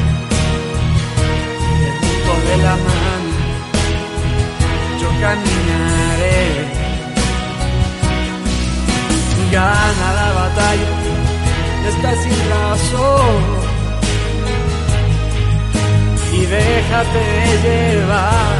el 1.86 1.94
punto 2.00 2.32
de 2.48 2.56
la 2.66 2.74
mano, 2.86 3.32
yo 5.00 5.08
caminaré. 5.20 6.44
Gana 9.52 10.08
la 10.20 10.32
batalla, 10.40 10.90
está 11.88 12.10
sin 12.22 12.38
razón 12.50 13.66
y 16.32 16.46
déjate 16.46 17.22
llevar 17.64 18.56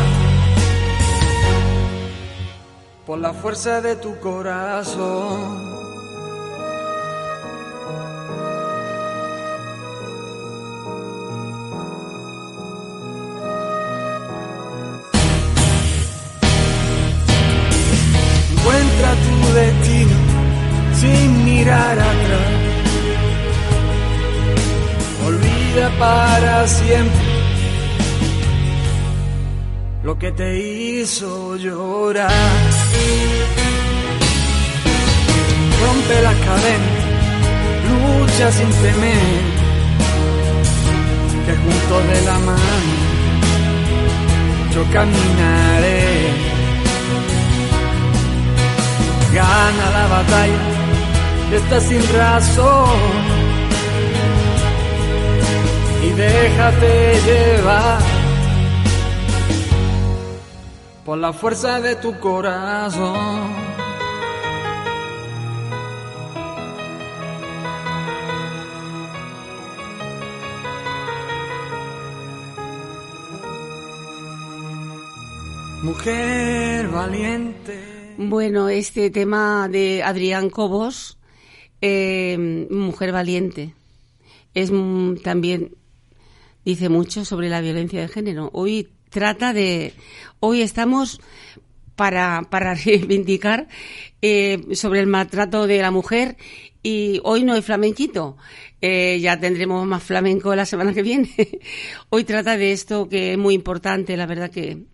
por 3.06 3.18
la 3.18 3.32
fuerza 3.32 3.80
de 3.80 3.96
tu 3.96 4.18
corazón. 4.20 5.65
Siempre 26.66 27.26
lo 30.02 30.16
que 30.16 30.30
te 30.30 30.58
hizo 30.58 31.56
llorar. 31.56 32.30
Rompe 35.82 36.22
las 36.22 36.34
cadenas, 36.46 36.98
lucha 37.88 38.52
sin 38.52 38.70
temer, 38.82 39.42
que 41.46 41.54
junto 41.62 41.94
de 42.12 42.22
la 42.22 42.38
mano 42.38 42.92
yo 44.72 44.82
caminaré. 44.92 46.04
Gana 49.34 49.90
la 49.98 50.06
batalla, 50.06 50.62
estás 51.52 51.82
sin 51.82 52.02
razón 52.16 53.25
y 56.06 56.12
déjate 56.12 57.14
llevar 57.26 58.00
por 61.04 61.18
la 61.18 61.32
fuerza 61.32 61.80
de 61.80 61.96
tu 61.96 62.18
corazón. 62.18 63.66
Mujer 75.82 76.88
valiente. 76.88 78.14
Bueno, 78.18 78.68
este 78.68 79.10
tema 79.10 79.68
de 79.68 80.02
Adrián 80.02 80.50
Cobos, 80.50 81.18
eh, 81.80 82.66
Mujer 82.70 83.12
valiente, 83.12 83.74
es 84.54 84.72
también 85.22 85.76
dice 86.66 86.88
mucho 86.88 87.24
sobre 87.24 87.48
la 87.48 87.60
violencia 87.60 88.00
de 88.00 88.08
género. 88.08 88.50
Hoy 88.52 88.88
trata 89.08 89.52
de... 89.52 89.94
Hoy 90.40 90.62
estamos 90.62 91.20
para, 91.94 92.42
para 92.50 92.74
reivindicar 92.84 93.68
eh, 94.20 94.58
sobre 94.72 95.00
el 95.00 95.06
maltrato 95.06 95.66
de 95.66 95.80
la 95.80 95.92
mujer 95.92 96.36
y 96.82 97.20
hoy 97.22 97.44
no 97.44 97.54
hay 97.54 97.62
flamenquito. 97.62 98.36
Eh, 98.82 99.18
ya 99.20 99.38
tendremos 99.38 99.86
más 99.86 100.02
flamenco 100.02 100.54
la 100.56 100.66
semana 100.66 100.92
que 100.92 101.02
viene. 101.02 101.30
hoy 102.10 102.24
trata 102.24 102.56
de 102.56 102.72
esto 102.72 103.08
que 103.08 103.32
es 103.32 103.38
muy 103.38 103.54
importante, 103.54 104.16
la 104.16 104.26
verdad 104.26 104.50
que 104.50 104.84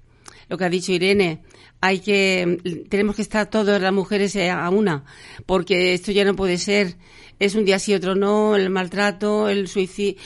lo 0.53 0.59
que 0.59 0.65
ha 0.67 0.69
dicho 0.69 0.93
Irene, 0.93 1.41
hay 1.81 2.01
que 2.01 2.85
tenemos 2.91 3.17
que 3.17 3.23
estar 3.23 3.49
todas 3.49 3.81
las 3.81 3.93
mujeres 3.93 4.37
a 4.37 4.69
una, 4.69 5.07
porque 5.47 5.95
esto 5.95 6.13
ya 6.13 6.27
no 6.27 6.37
puede 6.37 6.59
ser 6.59 6.99
es 7.39 7.55
un 7.55 7.65
día 7.65 7.79
sí 7.79 7.95
otro 7.95 8.15
no, 8.15 8.55
el 8.55 8.69
maltrato, 8.69 9.49
el 9.49 9.67
suicidio, 9.67 10.21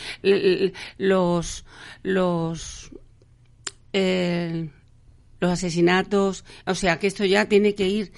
los 0.98 1.64
los 2.02 2.90
eh, 3.92 4.68
los 5.38 5.50
asesinatos, 5.52 6.44
o 6.66 6.74
sea 6.74 6.98
que 6.98 7.06
esto 7.06 7.24
ya 7.24 7.48
tiene 7.48 7.76
que 7.76 7.86
ir 7.86 8.12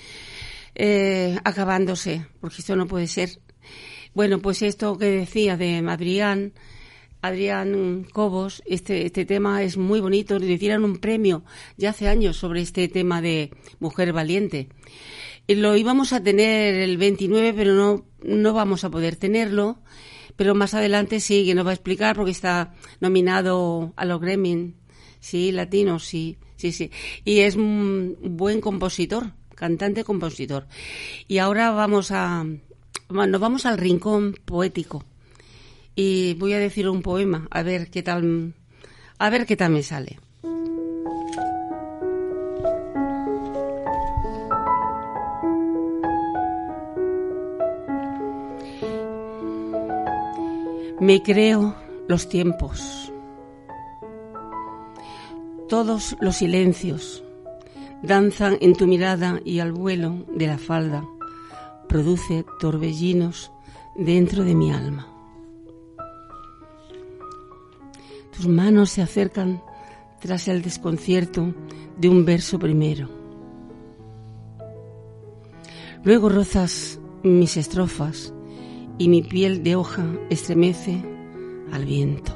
eh, 0.75 1.39
acabándose, 1.45 2.27
porque 2.41 2.57
esto 2.61 2.75
no 2.75 2.87
puede 2.87 3.07
ser. 3.07 3.39
Bueno, 4.15 4.39
pues 4.39 4.63
esto 4.63 4.97
que 4.97 5.11
decía 5.11 5.59
de 5.59 5.85
Adrián, 5.87 6.55
Adrián 7.21 8.07
Cobos, 8.12 8.62
este, 8.66 9.07
este 9.07 9.25
tema 9.25 9.62
es 9.62 9.77
muy 9.77 10.01
bonito, 10.01 10.39
le 10.39 10.59
dieron 10.59 10.85
un 10.85 10.99
premio 10.99 11.45
ya 11.77 11.91
hace 11.91 12.09
años 12.09 12.37
sobre 12.37 12.61
este 12.61 12.89
tema 12.89 13.21
de 13.21 13.51
mujer 13.81 14.12
valiente. 14.12 14.69
Y 15.47 15.55
lo 15.55 15.77
íbamos 15.77 16.12
a 16.12 16.23
tener 16.23 16.75
el 16.75 16.99
29, 16.99 17.55
pero 17.55 17.75
no, 17.75 18.05
no 18.23 18.53
vamos 18.53 18.85
a 18.85 18.91
poder 18.91 19.16
tenerlo. 19.16 19.81
Pero 20.37 20.55
más 20.55 20.75
adelante 20.75 21.19
sí, 21.19 21.45
que 21.45 21.55
nos 21.55 21.66
va 21.66 21.71
a 21.71 21.75
explicar 21.75 22.14
porque 22.14 22.31
está 22.31 22.75
nominado 23.01 23.93
a 23.97 24.05
los 24.05 24.21
Gremlin 24.21 24.77
Sí, 25.21 25.53
latino, 25.53 25.99
sí, 25.99 26.39
sí, 26.57 26.73
sí. 26.73 26.91
Y 27.25 27.41
es 27.41 27.57
un 27.57 28.16
buen 28.23 28.61
compositor, 28.61 29.33
cantante 29.55 30.05
compositor. 30.05 30.66
Y 31.27 31.39
ahora 31.39 31.71
vamos 31.71 32.11
a, 32.12 32.45
nos 33.09 33.41
vamos 33.41 33.66
al 33.66 33.79
rincón 33.79 34.37
poético. 34.45 35.05
Y 36.01 36.35
voy 36.35 36.53
a 36.53 36.61
decir 36.61 36.89
un 36.89 37.03
poema, 37.03 37.49
a 37.51 37.65
ver 37.65 37.91
qué 37.91 38.05
tal, 38.05 38.55
a 39.19 39.31
ver 39.31 39.47
qué 39.47 39.57
tal 39.57 39.73
me 39.73 39.83
sale. 39.83 40.21
Me 51.01 51.21
creo 51.23 51.75
los 52.07 52.29
tiempos 52.29 53.13
todos 55.69 56.17
los 56.21 56.37
silencios 56.37 57.23
danzan 58.03 58.57
en 58.61 58.75
tu 58.75 58.87
mirada 58.87 59.41
y 59.45 59.59
al 59.59 59.73
vuelo 59.73 60.25
de 60.35 60.47
la 60.47 60.59
falda 60.59 61.05
produce 61.89 62.45
torbellinos 62.59 63.53
dentro 63.95 64.45
de 64.45 64.55
mi 64.55 64.73
alma. 64.73 65.18
Tus 68.39 68.47
manos 68.47 68.91
se 68.91 69.03
acercan 69.03 69.61
tras 70.20 70.47
el 70.47 70.62
desconcierto 70.62 71.53
de 71.97 72.09
un 72.09 72.24
verso 72.24 72.57
primero. 72.57 73.09
Luego 76.05 76.28
rozas 76.28 77.01
mis 77.24 77.57
estrofas 77.57 78.32
y 78.97 79.09
mi 79.09 79.22
piel 79.22 79.64
de 79.64 79.74
hoja 79.74 80.07
estremece 80.30 81.03
al 81.72 81.84
viento. 81.84 82.32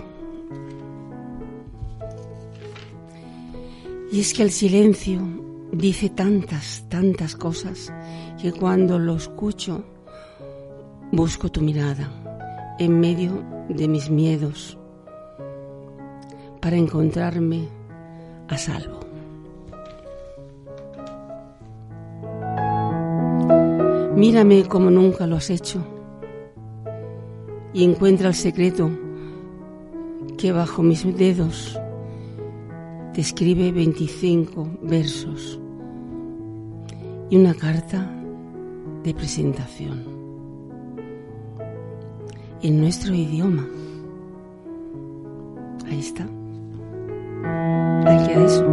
Y 4.11 4.18
es 4.18 4.34
que 4.34 4.42
el 4.42 4.50
silencio 4.50 5.20
dice 5.70 6.09
tantas, 6.09 6.84
tantas 6.88 7.36
cosas 7.36 7.92
que 8.40 8.50
cuando 8.50 8.98
lo 8.98 9.14
escucho 9.14 9.84
busco 11.12 11.48
tu 11.48 11.61
mirada 11.61 12.11
en 12.80 12.98
medio 12.98 13.44
de 13.68 13.86
mis 13.86 14.11
miedos 14.11 14.78
para 16.63 16.77
encontrarme 16.77 17.69
a 18.47 18.57
salvo. 18.57 19.01
Mírame 24.15 24.65
como 24.69 24.89
nunca 24.89 25.27
lo 25.27 25.37
has 25.37 25.51
hecho 25.51 25.85
y 27.73 27.83
encuentra 27.83 28.29
el 28.29 28.35
secreto 28.35 28.89
que 30.39 30.53
bajo 30.53 30.85
mis 30.85 31.05
dedos 31.17 31.77
te 33.13 33.21
escribe 33.21 33.73
25 33.73 34.79
versos 34.83 35.59
y 37.29 37.37
una 37.39 37.55
carta 37.55 38.09
de 39.03 39.13
presentación 39.15 40.05
en 42.63 42.81
nuestro 42.81 43.13
idioma. 43.13 43.67
Ahí 45.91 45.99
está. 45.99 46.25
Ahí 47.45 48.26
queda 48.26 48.45
eso. 48.47 48.66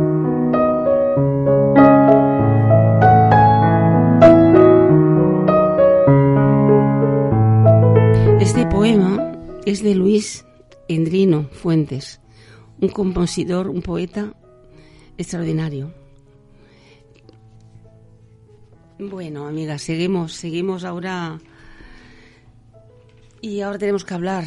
Este 8.40 8.66
poema 8.68 9.34
es 9.66 9.84
de 9.84 9.96
Luis 9.96 10.46
Endrino 10.88 11.50
Fuentes 11.52 12.20
un 12.82 12.90
compositor, 12.90 13.68
un 13.68 13.82
poeta 13.82 14.34
extraordinario. 15.18 15.94
Bueno, 18.98 19.48
amigas, 19.48 19.82
seguimos, 19.82 20.34
seguimos 20.34 20.84
ahora. 20.84 21.40
Y 23.42 23.62
ahora 23.62 23.78
tenemos 23.78 24.04
que 24.04 24.14
hablar, 24.14 24.44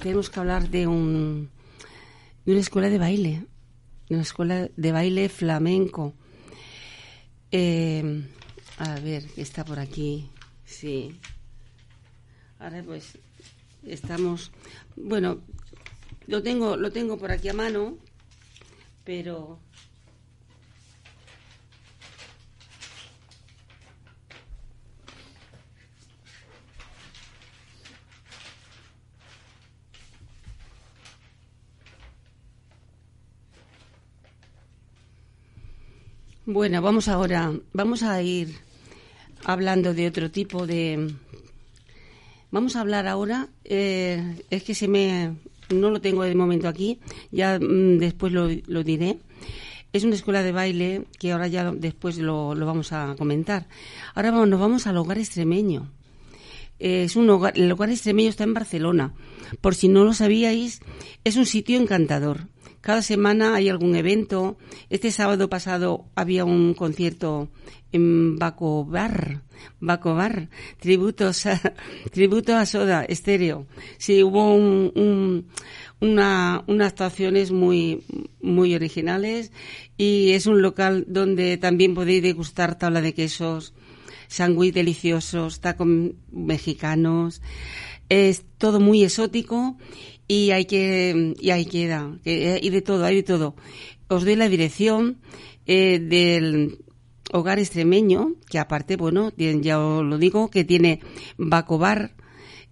tenemos 0.00 0.30
que 0.30 0.40
hablar 0.40 0.68
de 0.68 0.86
un 0.86 1.50
de 2.44 2.52
una 2.52 2.60
escuela 2.60 2.88
de 2.88 2.98
baile, 2.98 3.46
de 4.08 4.14
una 4.14 4.22
escuela 4.22 4.68
de 4.76 4.92
baile 4.92 5.28
flamenco. 5.28 6.14
Eh, 7.50 8.24
a 8.78 8.98
ver, 9.00 9.24
está 9.36 9.64
por 9.64 9.78
aquí, 9.78 10.30
sí. 10.64 11.18
Ahora 12.58 12.82
pues 12.82 13.18
estamos, 13.84 14.52
bueno, 14.96 15.40
lo 16.26 16.42
tengo, 16.42 16.76
lo 16.76 16.92
tengo 16.92 17.18
por 17.18 17.30
aquí 17.32 17.48
a 17.48 17.54
mano, 17.54 17.98
pero 19.04 19.58
Bueno, 36.44 36.82
vamos 36.82 37.06
ahora, 37.06 37.52
vamos 37.72 38.02
a 38.02 38.20
ir 38.20 38.56
hablando 39.44 39.94
de 39.94 40.08
otro 40.08 40.28
tipo 40.28 40.66
de. 40.66 41.14
Vamos 42.50 42.74
a 42.74 42.80
hablar 42.80 43.06
ahora, 43.06 43.46
eh, 43.62 44.42
es 44.50 44.64
que 44.64 44.74
se 44.74 44.88
me. 44.88 45.36
No 45.72 45.90
lo 45.90 46.00
tengo 46.00 46.24
de 46.24 46.34
momento 46.34 46.66
aquí, 46.66 46.98
ya 47.30 47.60
mm, 47.60 47.98
después 47.98 48.32
lo, 48.32 48.48
lo, 48.66 48.82
diré. 48.82 49.18
Es 49.92 50.02
una 50.02 50.16
escuela 50.16 50.42
de 50.42 50.50
baile 50.50 51.04
que 51.20 51.30
ahora 51.30 51.46
ya 51.46 51.70
después 51.70 52.18
lo, 52.18 52.56
lo 52.56 52.66
vamos 52.66 52.92
a 52.92 53.14
comentar. 53.16 53.68
Ahora 54.16 54.32
vamos, 54.32 54.48
nos 54.48 54.58
vamos 54.58 54.86
al 54.88 54.96
hogar 54.96 55.18
extremeño. 55.18 55.92
es 56.80 57.14
un 57.14 57.30
hogar, 57.30 57.52
el 57.56 57.70
hogar 57.70 57.90
extremeño 57.90 58.30
está 58.30 58.42
en 58.42 58.54
Barcelona. 58.54 59.14
Por 59.60 59.76
si 59.76 59.86
no 59.86 60.02
lo 60.02 60.12
sabíais, 60.12 60.80
es 61.22 61.36
un 61.36 61.46
sitio 61.46 61.78
encantador 61.78 62.48
cada 62.82 63.00
semana 63.00 63.54
hay 63.54 63.68
algún 63.68 63.96
evento. 63.96 64.58
Este 64.90 65.10
sábado 65.12 65.48
pasado 65.48 66.04
había 66.16 66.44
un 66.44 66.74
concierto 66.74 67.48
en 67.92 68.38
Baco 68.38 68.84
Bar, 68.84 69.42
Baco 69.80 70.14
Bar, 70.14 70.48
tributos 70.80 71.46
a, 71.46 71.60
tributo 72.10 72.56
a 72.56 72.66
Soda 72.66 73.04
Estéreo. 73.04 73.66
Sí, 73.98 74.22
hubo 74.22 74.52
un, 74.54 75.46
una, 76.00 76.64
unas 76.66 76.88
actuaciones 76.88 77.52
muy, 77.52 78.02
muy 78.40 78.74
originales 78.74 79.52
y 79.96 80.32
es 80.32 80.46
un 80.46 80.60
local 80.60 81.04
donde 81.06 81.58
también 81.58 81.94
podéis 81.94 82.22
degustar 82.22 82.78
tabla 82.78 83.00
de 83.00 83.14
quesos, 83.14 83.74
sándwich 84.26 84.74
deliciosos, 84.74 85.60
tacos 85.60 85.86
mexicanos. 86.32 87.42
Es 88.08 88.44
todo 88.58 88.80
muy 88.80 89.04
exótico 89.04 89.76
y 90.28 90.50
hay 90.50 90.64
que 90.64 91.34
y 91.38 91.50
ahí 91.50 91.66
queda 91.66 92.18
y 92.24 92.70
de 92.70 92.82
todo 92.82 93.04
hay 93.04 93.16
de 93.16 93.22
todo. 93.22 93.54
Os 94.08 94.24
doy 94.24 94.36
la 94.36 94.48
dirección 94.48 95.18
eh, 95.66 95.98
del 95.98 96.78
hogar 97.32 97.58
extremeño 97.58 98.34
que 98.50 98.58
aparte 98.58 98.96
bueno 98.96 99.32
ya 99.36 99.80
os 99.80 100.04
lo 100.04 100.18
digo 100.18 100.50
que 100.50 100.64
tiene 100.64 101.00
bacobar 101.38 102.14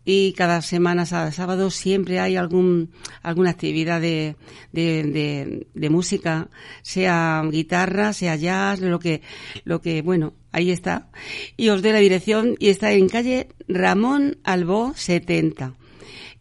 y 0.05 0.33
cada 0.33 0.63
semana 0.63 1.07
sábado 1.07 1.71
siempre 1.71 2.21
hay 2.21 2.37
algún 2.37 2.91
alguna 3.23 3.51
actividad 3.51 4.01
de, 4.01 4.37
de, 4.73 5.91
música 5.91 6.49
sea 6.83 7.43
guitarra 7.51 8.13
sea 8.13 8.37
jazz 8.37 8.81
lo 8.81 8.99
que 8.99 9.23
lo 9.65 9.81
que 9.81 10.03
bueno 10.03 10.35
ahí 10.53 10.71
está. 10.71 11.11
Y 11.57 11.69
os 11.69 11.83
doy 11.83 11.93
la 11.93 11.99
dirección 11.99 12.57
y 12.59 12.69
está 12.69 12.93
en 12.93 13.09
calle 13.09 13.49
Ramón 13.69 14.39
Albó 14.43 14.93
70 14.97 15.75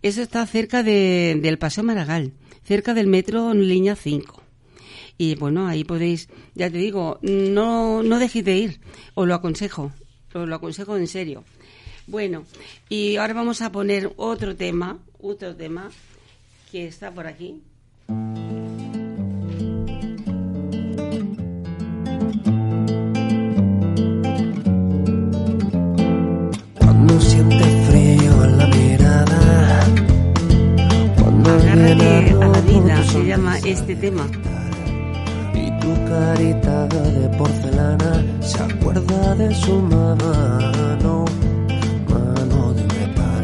eso 0.02 0.22
está 0.22 0.46
cerca 0.46 0.84
de, 0.84 1.38
del 1.42 1.58
Paseo 1.58 1.84
Maragall, 1.84 2.34
cerca 2.64 2.94
del 2.94 3.08
metro 3.08 3.54
línea 3.54 3.96
5. 3.96 4.42
Y 5.18 5.36
bueno, 5.36 5.68
ahí 5.68 5.84
podéis, 5.84 6.30
ya 6.56 6.70
te 6.70 6.78
digo, 6.78 7.20
no, 7.22 8.04
no 8.04 8.20
dejéis 8.20 8.46
de 8.46 8.58
ir, 8.58 8.80
os 9.16 9.28
lo 9.28 9.36
aconsejo, 9.36 9.92
os 10.34 10.48
lo 10.48 10.56
aconsejo 10.56 10.96
en 10.96 11.08
serio. 11.08 11.44
Bueno, 12.08 12.46
y 12.88 13.18
ahora 13.18 13.34
vamos 13.34 13.62
a 13.62 13.72
poner 13.72 14.14
otro 14.16 14.56
tema, 14.56 14.98
otro 15.22 15.56
tema 15.56 15.92
que 16.72 16.88
está 16.88 17.12
por 17.12 17.28
aquí. 17.28 17.62
Agárrate 31.92 32.34
a 32.34 32.48
la 32.48 32.62
vida, 32.62 33.04
se 33.04 33.26
llama 33.26 33.58
este 33.66 33.96
tema. 33.96 34.28
Y 35.56 35.72
tu 35.80 35.92
carita 36.06 36.86
de 36.86 37.30
porcelana 37.36 38.24
se 38.42 38.62
acuerda 38.62 39.34
de 39.36 39.56
su 39.56 39.82
mano, 39.82 41.26
mano 42.08 42.74
de 42.74 42.84
metal. 42.84 43.44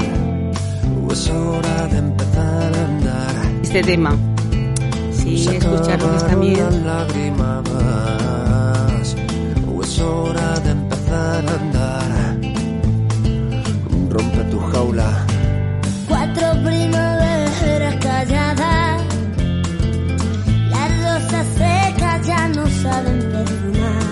Es 1.12 1.28
hora 1.30 1.88
de 1.88 1.98
empezar 1.98 2.72
a 2.76 2.86
andar. 2.86 3.36
Este 3.64 3.82
tema. 3.82 4.16
Sí, 5.12 5.48
escucharon 5.48 6.16
esta 6.16 6.36
más. 7.38 7.66
Es 9.84 10.00
hora 10.00 10.60
de 10.60 10.70
empezar 10.70 11.46
a 11.48 11.54
andar. 11.62 12.38
Rompe 14.12 14.44
tu 14.52 14.60
jaula. 14.60 15.26
Cuatro 16.08 16.48
primaveras 16.64 17.35
calladas, 18.06 19.02
las 20.74 20.90
rosas 21.06 21.46
secas 21.58 22.28
ya 22.28 22.48
no 22.50 22.66
saben 22.84 23.20
perfumar. 23.34 24.04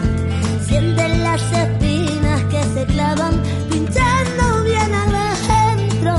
Sienten 0.67 1.23
las 1.23 1.41
espinas 1.63 2.41
que 2.51 2.61
se 2.73 2.85
clavan, 2.93 3.35
pinchando 3.69 4.63
bien 4.63 4.91
adentro, 5.03 6.13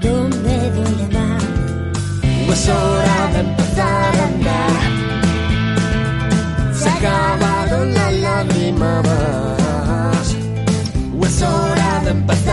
donde 0.00 0.54
duele 0.76 1.06
más. 1.18 1.44
Es 2.54 2.68
hora 2.68 3.18
de 3.34 3.40
empezar 3.40 4.16
a 4.16 4.24
andar. 4.32 4.74
Se 6.80 6.88
acabaron 6.88 7.94
las 7.94 8.12
lágrimas 8.26 9.04
más. 9.08 10.36
Es 11.28 11.42
hora 11.42 12.00
de 12.04 12.10
empezar 12.10 12.51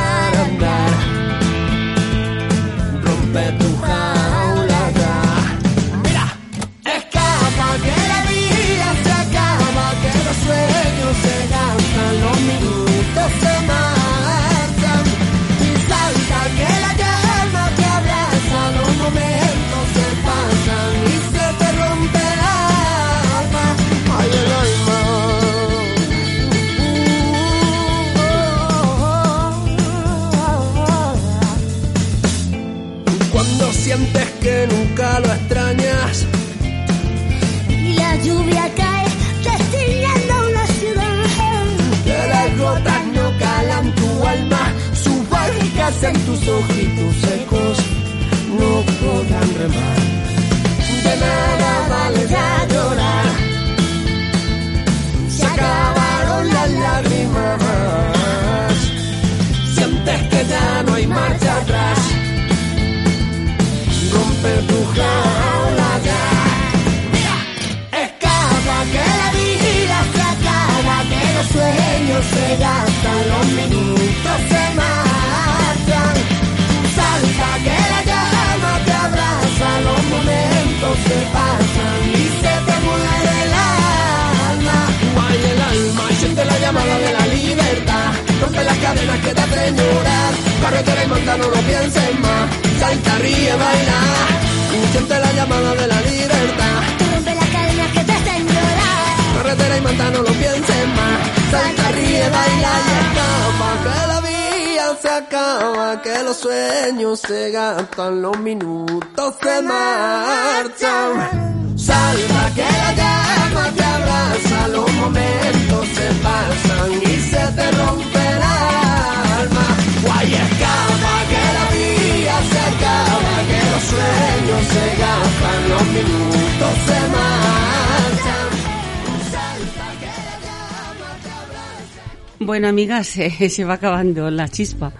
Bueno, 132.49 132.67
amigas, 132.67 133.15
eh, 133.17 133.47
se 133.47 133.63
va 133.63 133.75
acabando 133.75 134.31
la 134.31 134.49
chispa. 134.49 134.91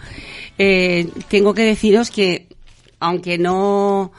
Eh, 0.56 1.10
tengo 1.30 1.56
que 1.56 1.64
deciros 1.64 2.12
que, 2.12 2.46
aunque 3.00 3.40
no, 3.40 4.12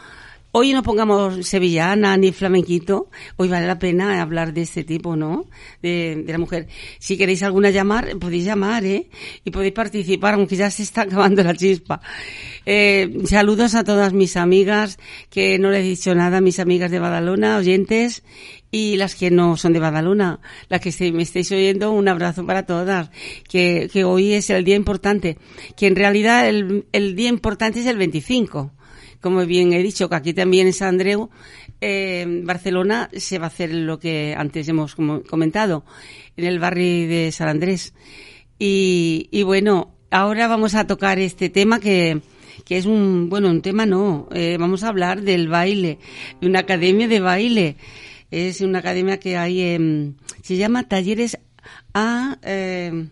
hoy 0.53 0.73
no 0.73 0.83
pongamos 0.83 1.47
sevillana 1.47 2.17
ni 2.17 2.33
flamenquito, 2.33 3.09
hoy 3.37 3.49
vale 3.49 3.67
la 3.67 3.79
pena 3.79 4.21
hablar 4.21 4.53
de 4.53 4.63
este 4.63 4.85
tipo, 4.85 5.17
¿no? 5.17 5.47
De, 5.83 6.25
la 6.27 6.39
mujer. 6.39 6.69
Si 6.99 7.17
queréis 7.17 7.43
alguna 7.43 7.71
llamar, 7.71 8.09
podéis 8.19 8.45
llamar, 8.45 8.85
¿eh? 8.85 9.09
Y 9.45 9.51
podéis 9.51 9.73
participar, 9.73 10.35
aunque 10.35 10.57
ya 10.57 10.71
se 10.71 10.83
está 10.83 11.03
acabando 11.03 11.43
la 11.43 11.55
chispa. 11.55 12.01
Eh, 12.67 13.23
saludos 13.27 13.75
a 13.75 13.85
todas 13.85 14.13
mis 14.13 14.37
amigas, 14.37 14.99
que 15.29 15.59
no 15.59 15.71
les 15.71 15.85
he 15.85 15.89
dicho 15.89 16.15
nada, 16.15 16.41
mis 16.41 16.59
amigas 16.59 16.91
de 16.91 16.99
Badalona, 16.99 17.57
oyentes, 17.57 18.23
y 18.73 18.97
las 18.97 19.15
que 19.17 19.31
no 19.31 19.57
son 19.57 19.73
de 19.73 19.81
Badalona, 19.81 20.41
las 20.69 20.81
que 20.81 21.13
me 21.13 21.23
estáis 21.23 21.51
oyendo, 21.51 21.91
un 21.93 22.09
abrazo 22.09 22.47
para 22.47 22.67
todas, 22.67 23.11
que, 23.49 23.89
que 23.93 24.05
hoy 24.05 24.35
es 24.35 24.51
el 24.51 24.65
día 24.65 24.77
importante, 24.77 25.39
que 25.77 25.89
en 25.89 25.97
realidad 25.97 26.49
el 26.49 27.17
día 27.17 27.29
importante 27.29 27.81
es 27.81 27.87
el 27.87 27.97
25, 27.97 28.73
como 29.21 29.45
bien 29.47 29.73
he 29.73 29.83
dicho, 29.83 30.09
que 30.09 30.17
aquí 30.17 30.35
también 30.35 30.67
en 30.67 30.73
San 30.73 30.89
Andreu, 30.91 31.31
eh, 31.81 32.27
Barcelona, 32.45 33.11
se 33.13 33.39
va 33.39 33.47
a 33.47 33.49
hacer 33.49 33.73
lo 33.73 33.99
que 33.99 34.35
antes 34.37 34.69
hemos 34.69 34.95
comentado, 34.95 35.85
en 36.37 36.45
el 36.45 36.59
barrio 36.59 37.09
de 37.09 37.33
San 37.33 37.49
Andrés. 37.49 37.95
Y, 38.59 39.29
y 39.31 39.43
bueno, 39.43 39.95
ahora 40.11 40.49
vamos 40.49 40.75
a 40.75 40.87
tocar 40.87 41.19
este 41.19 41.49
tema 41.49 41.81
que, 41.81 42.21
que 42.65 42.77
es 42.77 42.87
un, 42.87 43.29
bueno, 43.29 43.49
un 43.49 43.63
tema 43.63 43.87
no, 43.87 44.29
eh, 44.33 44.57
vamos 44.59 44.85
a 44.85 44.89
hablar 44.89 45.23
del 45.23 45.49
baile, 45.49 45.99
de 46.41 46.47
una 46.47 46.61
academia 46.61 47.09
de 47.09 47.21
baile. 47.21 47.77
Es 48.31 48.61
una 48.61 48.79
academia 48.79 49.19
que 49.19 49.37
hay 49.37 49.61
en, 49.61 50.17
se 50.43 50.57
llama 50.57 50.87
Talleres 50.87 51.39
A, 51.95 52.39
eh, 52.43 53.09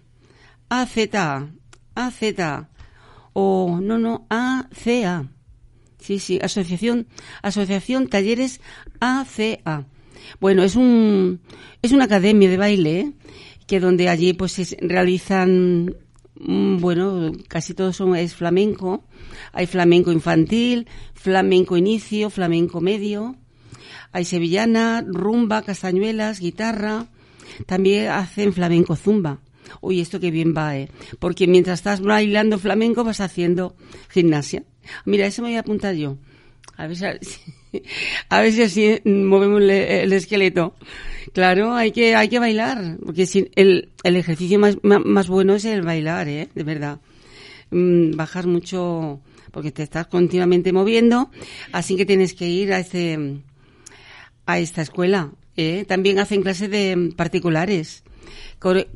AZ, 0.68 0.96
AZ, 1.94 2.22
o 3.32 3.78
no, 3.82 3.98
no, 3.98 4.26
ACA. 4.28 5.26
Sí, 6.08 6.20
sí, 6.20 6.38
Asociación, 6.40 7.06
Asociación 7.42 8.08
Talleres 8.08 8.62
ACA. 8.98 9.84
Bueno, 10.40 10.62
es 10.62 10.74
un, 10.74 11.40
es 11.82 11.92
una 11.92 12.04
academia 12.04 12.48
de 12.48 12.56
baile, 12.56 13.00
¿eh? 13.00 13.12
que 13.66 13.78
donde 13.78 14.08
allí 14.08 14.32
pues 14.32 14.52
se 14.52 14.78
realizan, 14.80 15.94
mm, 16.40 16.78
bueno, 16.78 17.30
casi 17.46 17.74
todo 17.74 17.92
son, 17.92 18.16
es 18.16 18.34
flamenco. 18.34 19.04
Hay 19.52 19.66
flamenco 19.66 20.10
infantil, 20.10 20.86
flamenco 21.12 21.76
inicio, 21.76 22.30
flamenco 22.30 22.80
medio. 22.80 23.36
Hay 24.10 24.24
sevillana, 24.24 25.04
rumba, 25.06 25.60
castañuelas, 25.60 26.40
guitarra. 26.40 27.08
También 27.66 28.08
hacen 28.08 28.54
flamenco 28.54 28.96
zumba. 28.96 29.40
Uy, 29.82 30.00
esto 30.00 30.20
que 30.20 30.30
bien 30.30 30.54
va, 30.56 30.74
¿eh? 30.74 30.88
Porque 31.18 31.46
mientras 31.46 31.80
estás 31.80 32.00
bailando 32.00 32.58
flamenco 32.58 33.04
vas 33.04 33.20
haciendo 33.20 33.76
gimnasia. 34.08 34.64
Mira, 35.04 35.26
eso 35.26 35.42
me 35.42 35.48
voy 35.48 35.56
a 35.56 35.60
apuntar 35.60 35.94
yo. 35.94 36.16
A 36.76 36.86
ver 36.86 36.96
si, 36.96 37.04
a 38.28 38.40
ver 38.40 38.52
si 38.52 38.62
así 38.62 39.00
movemos 39.04 39.60
el, 39.62 39.70
el 39.70 40.12
esqueleto. 40.12 40.74
Claro, 41.32 41.74
hay 41.74 41.92
que, 41.92 42.14
hay 42.14 42.28
que 42.28 42.38
bailar. 42.38 42.96
Porque 43.04 43.26
el, 43.56 43.90
el 44.04 44.16
ejercicio 44.16 44.58
más, 44.58 44.78
más 44.82 45.28
bueno 45.28 45.54
es 45.54 45.64
el 45.64 45.82
bailar, 45.82 46.28
¿eh? 46.28 46.48
De 46.54 46.62
verdad. 46.62 47.00
Mm, 47.70 48.16
bajas 48.16 48.46
mucho 48.46 49.20
porque 49.50 49.72
te 49.72 49.82
estás 49.82 50.06
continuamente 50.06 50.72
moviendo. 50.72 51.30
Así 51.72 51.96
que 51.96 52.06
tienes 52.06 52.34
que 52.34 52.48
ir 52.48 52.72
a 52.72 52.78
este, 52.80 53.40
a 54.46 54.58
esta 54.58 54.82
escuela. 54.82 55.32
¿eh? 55.56 55.84
También 55.86 56.18
hacen 56.18 56.42
clases 56.42 56.70
de 56.70 57.12
particulares, 57.16 58.04
core- 58.04 58.07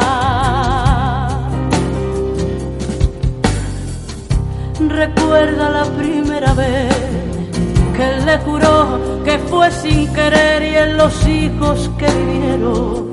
Recuerda 4.80 5.70
la 5.70 5.84
primera 5.84 6.52
vez 6.54 6.94
que 7.96 8.04
él 8.04 8.26
le 8.26 8.38
juró 8.38 9.22
que 9.24 9.38
fue 9.50 9.70
sin 9.70 10.12
querer 10.12 10.62
y 10.62 10.76
en 10.76 10.96
los 10.96 11.26
hijos 11.26 11.90
que 11.98 12.06
vivieron 12.06 13.08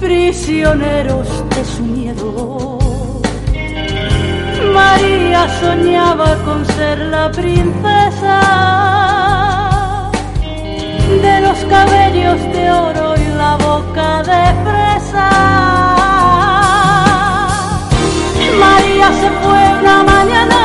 prisioneros 0.00 1.28
de 1.54 1.64
su 1.64 1.82
miedo. 1.82 2.78
María 4.74 5.48
soñaba 5.60 6.36
con 6.44 6.64
ser 6.66 6.98
la 6.98 7.30
princesa 7.30 8.40
de 11.22 11.40
los 11.40 11.58
cabellos 11.64 12.40
de 12.52 12.70
oro 12.70 13.14
y 13.16 13.26
la 13.42 13.56
boca 13.56 14.22
de 14.30 14.42
fresa. 14.64 15.28
María 18.58 19.08
se 19.20 19.30
fue 19.42 19.62
una 19.80 20.02
mañana, 20.02 20.55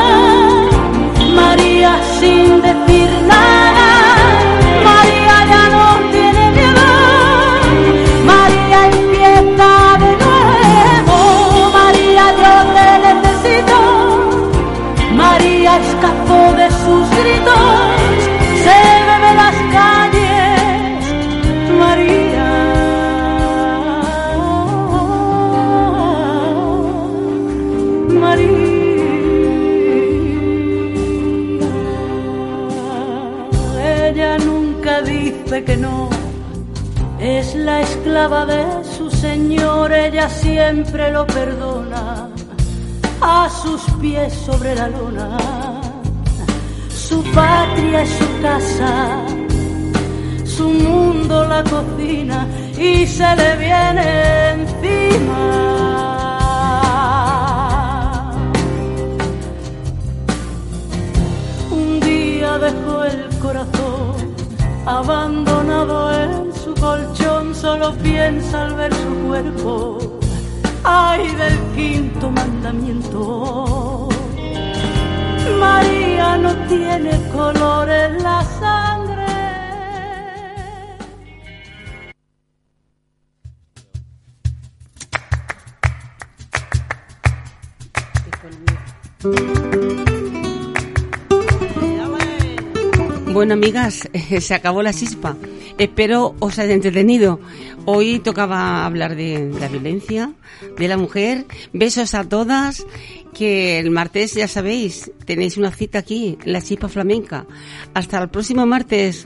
Amigas, 93.91 94.43
se 94.43 94.53
acabó 94.53 94.81
la 94.81 94.93
chispa. 94.93 95.35
Espero 95.77 96.35
os 96.39 96.59
haya 96.59 96.73
entretenido. 96.73 97.39
Hoy 97.85 98.19
tocaba 98.19 98.85
hablar 98.85 99.15
de 99.15 99.51
la 99.59 99.67
violencia, 99.67 100.33
de 100.77 100.87
la 100.87 100.97
mujer. 100.97 101.45
Besos 101.73 102.13
a 102.13 102.23
todas. 102.23 102.85
Que 103.33 103.79
el 103.79 103.91
martes, 103.91 104.33
ya 104.33 104.47
sabéis, 104.47 105.09
tenéis 105.25 105.55
una 105.55 105.71
cita 105.71 105.99
aquí, 105.99 106.37
en 106.43 106.51
la 106.51 106.61
chispa 106.61 106.89
flamenca. 106.89 107.45
Hasta 107.93 108.21
el 108.21 108.29
próximo 108.29 108.65
martes. 108.65 109.25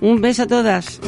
Un 0.00 0.20
beso 0.20 0.44
a 0.44 0.46
todas. 0.46 1.00